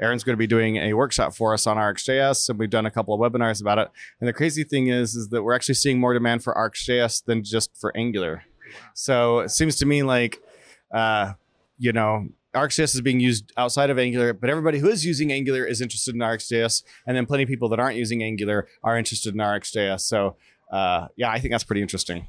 Aaron's 0.01 0.23
going 0.23 0.35
to 0.35 0.39
be 0.39 0.47
doing 0.47 0.77
a 0.77 0.93
workshop 0.93 1.35
for 1.35 1.53
us 1.53 1.67
on 1.67 1.79
RxJS, 1.79 2.49
and 2.49 2.61
we've 2.61 2.71
done 2.71 2.87
a 2.87 2.93
couple 2.93 3.13
of 3.13 3.21
webinars 3.21 3.61
about 3.61 3.79
it. 3.79 3.91
And 4.21 4.29
the 4.29 4.33
crazy 4.33 4.63
thing 4.63 4.87
is, 4.87 5.17
is 5.17 5.31
that 5.31 5.43
we're 5.43 5.55
actually 5.55 5.75
seeing 5.75 5.99
more 5.99 6.15
demand 6.15 6.45
for 6.45 6.55
RxJS 6.55 7.25
than 7.25 7.43
just 7.43 7.77
for 7.77 7.97
Angular. 7.97 8.45
So 8.95 9.41
it 9.41 9.49
seems 9.49 9.75
to 9.79 9.87
me 9.87 10.05
like, 10.05 10.41
uh, 10.93 11.33
you 11.77 11.93
know, 11.93 12.29
RxJS 12.57 12.95
is 12.95 13.01
being 13.01 13.21
used 13.21 13.53
outside 13.57 13.91
of 13.91 13.99
Angular, 13.99 14.33
but 14.33 14.51
everybody 14.51 14.79
who 14.79 14.89
is 14.89 15.05
using 15.05 15.31
Angular 15.33 15.65
is 15.65 15.81
interested 15.81 16.15
in 16.15 16.21
RxJS, 16.21 16.83
and 17.07 17.17
then 17.17 17.27
plenty 17.27 17.43
of 17.43 17.49
people 17.49 17.69
that 17.69 17.79
aren't 17.79 17.97
using 17.97 18.23
Angular 18.23 18.67
are 18.83 18.97
interested 18.97 19.35
in 19.35 19.41
RxJS. 19.41 20.01
So, 20.01 20.37
uh, 20.73 21.09
yeah, 21.17 21.31
I 21.31 21.39
think 21.39 21.53
that's 21.53 21.65
pretty 21.65 21.83
interesting. 21.83 22.27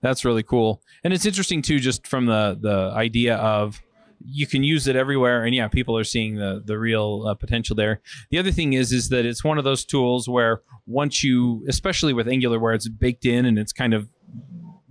That's 0.00 0.24
really 0.24 0.42
cool. 0.42 0.82
And 1.02 1.12
it's 1.12 1.26
interesting 1.26 1.62
too, 1.62 1.78
just 1.78 2.06
from 2.06 2.26
the 2.26 2.58
the 2.60 2.92
idea 2.94 3.36
of 3.36 3.80
you 4.26 4.46
can 4.46 4.62
use 4.62 4.86
it 4.86 4.96
everywhere, 4.96 5.44
and 5.44 5.54
yeah, 5.54 5.68
people 5.68 5.96
are 5.96 6.04
seeing 6.04 6.36
the 6.36 6.62
the 6.64 6.78
real 6.78 7.24
uh, 7.26 7.34
potential 7.34 7.76
there. 7.76 8.00
The 8.30 8.38
other 8.38 8.52
thing 8.52 8.72
is 8.72 8.92
is 8.92 9.08
that 9.10 9.26
it's 9.26 9.44
one 9.44 9.58
of 9.58 9.64
those 9.64 9.84
tools 9.84 10.28
where 10.28 10.62
once 10.86 11.22
you, 11.22 11.64
especially 11.68 12.12
with 12.12 12.28
Angular, 12.28 12.58
where 12.58 12.74
it's 12.74 12.88
baked 12.88 13.24
in 13.24 13.44
and 13.46 13.58
it's 13.58 13.72
kind 13.72 13.94
of 13.94 14.08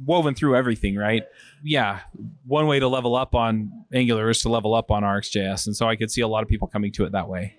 woven 0.05 0.35
through 0.35 0.55
everything, 0.55 0.95
right? 0.95 1.23
Yeah, 1.63 1.99
one 2.45 2.67
way 2.67 2.79
to 2.79 2.87
level 2.87 3.15
up 3.15 3.35
on 3.35 3.85
Angular 3.93 4.29
is 4.29 4.41
to 4.41 4.49
level 4.49 4.73
up 4.73 4.91
on 4.91 5.03
RxJS, 5.03 5.67
and 5.67 5.75
so 5.75 5.87
I 5.87 5.95
could 5.95 6.11
see 6.11 6.21
a 6.21 6.27
lot 6.27 6.43
of 6.43 6.49
people 6.49 6.67
coming 6.67 6.91
to 6.93 7.05
it 7.05 7.11
that 7.11 7.27
way. 7.27 7.55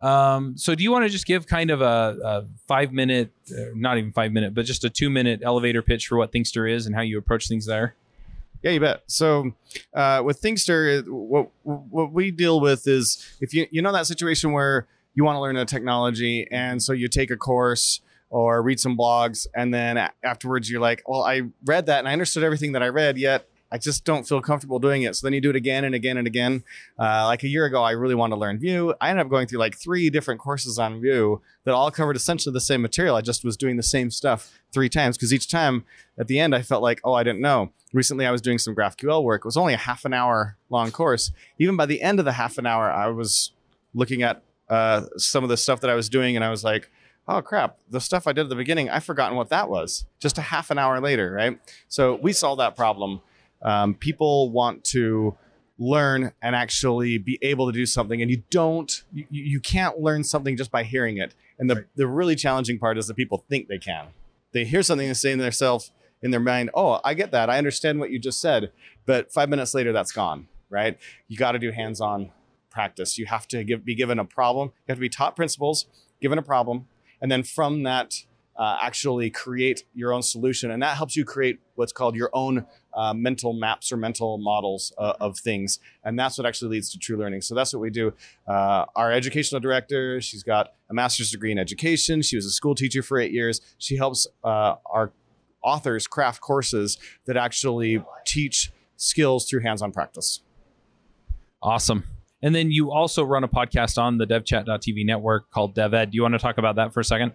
Um, 0.00 0.56
so 0.56 0.74
do 0.74 0.82
you 0.82 0.92
want 0.92 1.04
to 1.04 1.08
just 1.08 1.26
give 1.26 1.46
kind 1.46 1.70
of 1.70 1.80
a, 1.80 2.16
a 2.24 2.44
five 2.68 2.92
minute, 2.92 3.32
uh, 3.50 3.64
not 3.74 3.98
even 3.98 4.12
five 4.12 4.32
minute, 4.32 4.54
but 4.54 4.64
just 4.64 4.84
a 4.84 4.90
two 4.90 5.10
minute 5.10 5.40
elevator 5.42 5.82
pitch 5.82 6.06
for 6.06 6.16
what 6.16 6.32
Thinkster 6.32 6.70
is 6.70 6.86
and 6.86 6.94
how 6.94 7.00
you 7.00 7.18
approach 7.18 7.48
things 7.48 7.66
there? 7.66 7.96
Yeah, 8.62 8.72
you 8.72 8.80
bet. 8.80 9.02
So 9.06 9.52
uh, 9.94 10.22
with 10.24 10.40
Thinkster, 10.40 11.04
what 11.08 11.50
what 11.62 12.12
we 12.12 12.30
deal 12.30 12.60
with 12.60 12.86
is 12.86 13.24
if 13.40 13.52
you 13.54 13.66
you 13.70 13.82
know 13.82 13.92
that 13.92 14.06
situation 14.06 14.52
where 14.52 14.86
you 15.14 15.24
want 15.24 15.36
to 15.36 15.40
learn 15.40 15.56
a 15.56 15.64
technology, 15.64 16.46
and 16.50 16.82
so 16.82 16.92
you 16.92 17.08
take 17.08 17.30
a 17.30 17.36
course 17.36 18.00
or 18.30 18.62
read 18.62 18.78
some 18.80 18.96
blogs, 18.96 19.46
and 19.54 19.72
then 19.72 20.10
afterwards 20.22 20.70
you're 20.70 20.80
like, 20.80 21.02
well, 21.06 21.22
I 21.22 21.42
read 21.64 21.86
that 21.86 22.00
and 22.00 22.08
I 22.08 22.12
understood 22.12 22.42
everything 22.42 22.72
that 22.72 22.82
I 22.82 22.88
read, 22.88 23.18
yet 23.18 23.48
I 23.70 23.78
just 23.78 24.04
don't 24.04 24.26
feel 24.26 24.40
comfortable 24.40 24.78
doing 24.78 25.02
it. 25.02 25.14
So 25.14 25.26
then 25.26 25.34
you 25.34 25.40
do 25.40 25.50
it 25.50 25.56
again 25.56 25.84
and 25.84 25.94
again 25.94 26.16
and 26.16 26.26
again. 26.26 26.64
Uh, 26.98 27.26
like 27.26 27.42
a 27.42 27.48
year 27.48 27.66
ago, 27.66 27.82
I 27.82 27.92
really 27.92 28.14
wanted 28.14 28.36
to 28.36 28.40
learn 28.40 28.58
Vue. 28.58 28.94
I 29.00 29.10
ended 29.10 29.26
up 29.26 29.30
going 29.30 29.46
through 29.46 29.58
like 29.58 29.76
three 29.76 30.08
different 30.10 30.40
courses 30.40 30.78
on 30.78 31.00
Vue 31.00 31.40
that 31.64 31.74
all 31.74 31.90
covered 31.90 32.16
essentially 32.16 32.52
the 32.52 32.60
same 32.60 32.80
material. 32.80 33.16
I 33.16 33.20
just 33.20 33.44
was 33.44 33.56
doing 33.56 33.76
the 33.76 33.82
same 33.82 34.10
stuff 34.10 34.58
three 34.72 34.88
times 34.88 35.16
because 35.16 35.34
each 35.34 35.48
time 35.48 35.84
at 36.18 36.28
the 36.28 36.40
end 36.40 36.54
I 36.54 36.62
felt 36.62 36.82
like, 36.82 37.00
oh, 37.04 37.12
I 37.12 37.22
didn't 37.22 37.40
know. 37.40 37.70
Recently, 37.92 38.26
I 38.26 38.30
was 38.30 38.42
doing 38.42 38.58
some 38.58 38.74
GraphQL 38.74 39.22
work. 39.22 39.42
It 39.42 39.46
was 39.46 39.56
only 39.56 39.74
a 39.74 39.78
half 39.78 40.04
an 40.04 40.12
hour 40.12 40.56
long 40.70 40.90
course. 40.90 41.30
Even 41.58 41.76
by 41.76 41.86
the 41.86 42.02
end 42.02 42.18
of 42.18 42.24
the 42.24 42.32
half 42.32 42.58
an 42.58 42.66
hour, 42.66 42.90
I 42.90 43.08
was 43.08 43.52
looking 43.94 44.22
at 44.22 44.42
uh, 44.68 45.06
some 45.16 45.42
of 45.42 45.48
the 45.48 45.56
stuff 45.56 45.80
that 45.80 45.90
I 45.90 45.94
was 45.94 46.10
doing, 46.10 46.36
and 46.36 46.44
I 46.44 46.50
was 46.50 46.62
like, 46.62 46.90
oh 47.28 47.42
crap, 47.42 47.78
the 47.90 48.00
stuff 48.00 48.26
I 48.26 48.32
did 48.32 48.42
at 48.42 48.48
the 48.48 48.56
beginning, 48.56 48.88
I've 48.88 49.04
forgotten 49.04 49.36
what 49.36 49.50
that 49.50 49.68
was. 49.68 50.06
Just 50.18 50.38
a 50.38 50.42
half 50.42 50.70
an 50.70 50.78
hour 50.78 51.00
later, 51.00 51.30
right? 51.30 51.60
So 51.88 52.18
we 52.22 52.32
solved 52.32 52.60
that 52.60 52.74
problem. 52.74 53.20
Um, 53.62 53.94
people 53.94 54.50
want 54.50 54.84
to 54.84 55.36
learn 55.78 56.32
and 56.42 56.56
actually 56.56 57.18
be 57.18 57.38
able 57.42 57.66
to 57.66 57.72
do 57.72 57.86
something, 57.86 58.22
and 58.22 58.30
you 58.30 58.42
don't, 58.50 59.04
you, 59.12 59.26
you 59.30 59.60
can't 59.60 60.00
learn 60.00 60.24
something 60.24 60.56
just 60.56 60.72
by 60.72 60.82
hearing 60.82 61.18
it. 61.18 61.34
And 61.58 61.68
the, 61.68 61.84
the 61.96 62.06
really 62.06 62.34
challenging 62.34 62.78
part 62.78 62.98
is 62.98 63.06
that 63.08 63.14
people 63.14 63.44
think 63.48 63.68
they 63.68 63.78
can. 63.78 64.06
They 64.52 64.64
hear 64.64 64.82
something 64.82 65.06
and 65.06 65.16
say 65.16 65.36
to 65.36 65.42
themselves 65.42 65.92
in 66.22 66.30
their 66.30 66.40
mind, 66.40 66.70
oh, 66.74 67.00
I 67.04 67.14
get 67.14 67.30
that. 67.32 67.50
I 67.50 67.58
understand 67.58 68.00
what 68.00 68.10
you 68.10 68.18
just 68.18 68.40
said. 68.40 68.72
But 69.06 69.30
five 69.30 69.48
minutes 69.48 69.74
later, 69.74 69.92
that's 69.92 70.12
gone, 70.12 70.48
right? 70.70 70.98
You 71.28 71.36
got 71.36 71.52
to 71.52 71.58
do 71.58 71.70
hands 71.70 72.00
on 72.00 72.32
practice. 72.70 73.18
You 73.18 73.26
have 73.26 73.46
to 73.48 73.62
give, 73.64 73.84
be 73.84 73.94
given 73.94 74.18
a 74.18 74.24
problem. 74.24 74.68
You 74.68 74.92
have 74.92 74.98
to 74.98 75.00
be 75.00 75.08
taught 75.08 75.36
principles, 75.36 75.86
given 76.20 76.38
a 76.38 76.42
problem, 76.42 76.86
and 77.20 77.30
then 77.30 77.42
from 77.42 77.82
that 77.84 78.14
uh, 78.58 78.76
actually 78.82 79.30
create 79.30 79.84
your 79.94 80.12
own 80.12 80.22
solution. 80.22 80.72
And 80.72 80.82
that 80.82 80.96
helps 80.96 81.14
you 81.14 81.24
create 81.24 81.60
what's 81.76 81.92
called 81.92 82.16
your 82.16 82.30
own 82.32 82.66
uh, 82.92 83.14
mental 83.14 83.52
maps 83.52 83.92
or 83.92 83.96
mental 83.96 84.36
models 84.38 84.92
uh, 84.98 85.12
of 85.20 85.38
things. 85.38 85.78
And 86.02 86.18
that's 86.18 86.36
what 86.36 86.46
actually 86.46 86.72
leads 86.72 86.90
to 86.90 86.98
true 86.98 87.16
learning. 87.16 87.42
So 87.42 87.54
that's 87.54 87.72
what 87.72 87.80
we 87.80 87.90
do. 87.90 88.12
Uh, 88.48 88.84
our 88.96 89.12
educational 89.12 89.60
director, 89.60 90.20
she's 90.20 90.42
got 90.42 90.72
a 90.90 90.94
master's 90.94 91.30
degree 91.30 91.52
in 91.52 91.58
education. 91.58 92.20
She 92.20 92.34
was 92.34 92.46
a 92.46 92.50
school 92.50 92.74
teacher 92.74 93.02
for 93.02 93.18
eight 93.20 93.30
years. 93.30 93.60
She 93.78 93.96
helps 93.96 94.26
uh, 94.42 94.74
our 94.86 95.12
authors 95.62 96.08
craft 96.08 96.40
courses 96.40 96.98
that 97.26 97.36
actually 97.36 98.02
teach 98.26 98.72
skills 98.96 99.48
through 99.48 99.60
hands 99.60 99.82
on 99.82 99.92
practice. 99.92 100.40
Awesome. 101.62 102.04
And 102.42 102.54
then 102.54 102.70
you 102.70 102.92
also 102.92 103.24
run 103.24 103.44
a 103.44 103.48
podcast 103.48 103.98
on 103.98 104.18
the 104.18 104.26
devchat.tv 104.26 105.04
network 105.04 105.50
called 105.50 105.74
DevEd. 105.74 106.10
Do 106.10 106.16
you 106.16 106.22
want 106.22 106.34
to 106.34 106.38
talk 106.38 106.58
about 106.58 106.76
that 106.76 106.92
for 106.92 107.00
a 107.00 107.04
second? 107.04 107.32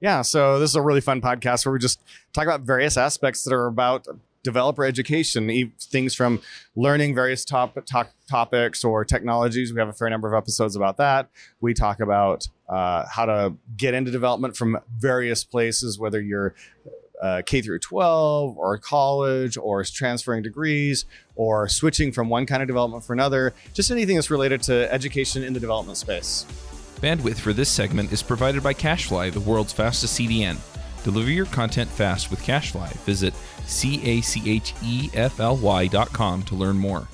Yeah, 0.00 0.22
so 0.22 0.58
this 0.58 0.70
is 0.70 0.76
a 0.76 0.82
really 0.82 1.00
fun 1.00 1.20
podcast 1.20 1.66
where 1.66 1.72
we 1.72 1.78
just 1.78 2.00
talk 2.32 2.44
about 2.44 2.60
various 2.60 2.96
aspects 2.96 3.42
that 3.44 3.52
are 3.52 3.66
about 3.66 4.06
developer 4.44 4.84
education, 4.84 5.72
things 5.80 6.14
from 6.14 6.40
learning 6.76 7.14
various 7.14 7.44
top, 7.44 7.76
top, 7.84 8.10
topics 8.30 8.84
or 8.84 9.04
technologies. 9.04 9.72
We 9.72 9.80
have 9.80 9.88
a 9.88 9.92
fair 9.92 10.08
number 10.08 10.32
of 10.32 10.40
episodes 10.40 10.76
about 10.76 10.96
that. 10.98 11.28
We 11.60 11.74
talk 11.74 12.00
about 12.00 12.46
uh, 12.68 13.04
how 13.10 13.26
to 13.26 13.54
get 13.76 13.94
into 13.94 14.10
development 14.10 14.56
from 14.56 14.78
various 14.96 15.42
places, 15.42 15.98
whether 15.98 16.20
you're 16.20 16.54
uh, 17.22 17.42
K 17.44 17.60
through 17.60 17.80
12 17.80 18.56
or 18.56 18.78
college 18.78 19.56
or 19.56 19.84
transferring 19.84 20.42
degrees 20.42 21.04
or 21.36 21.68
switching 21.68 22.12
from 22.12 22.28
one 22.28 22.46
kind 22.46 22.62
of 22.62 22.68
development 22.68 23.04
for 23.04 23.12
another, 23.12 23.54
just 23.74 23.90
anything 23.90 24.16
that's 24.16 24.30
related 24.30 24.62
to 24.62 24.92
education 24.92 25.42
in 25.42 25.52
the 25.52 25.60
development 25.60 25.98
space. 25.98 26.46
Bandwidth 27.00 27.38
for 27.38 27.52
this 27.52 27.68
segment 27.68 28.12
is 28.12 28.22
provided 28.22 28.62
by 28.62 28.74
CacheFly, 28.74 29.32
the 29.32 29.40
world's 29.40 29.72
fastest 29.72 30.18
CDN. 30.18 30.58
Deliver 31.04 31.30
your 31.30 31.46
content 31.46 31.88
fast 31.88 32.30
with 32.30 32.42
CacheFly. 32.42 32.92
Visit 33.04 33.34
C 33.66 34.02
A 34.04 34.20
C 34.20 34.42
H 34.50 34.74
E 34.82 35.10
F 35.14 35.40
L 35.40 35.56
Y 35.56 35.86
dot 35.86 36.12
com 36.12 36.42
to 36.44 36.54
learn 36.54 36.76
more. 36.76 37.06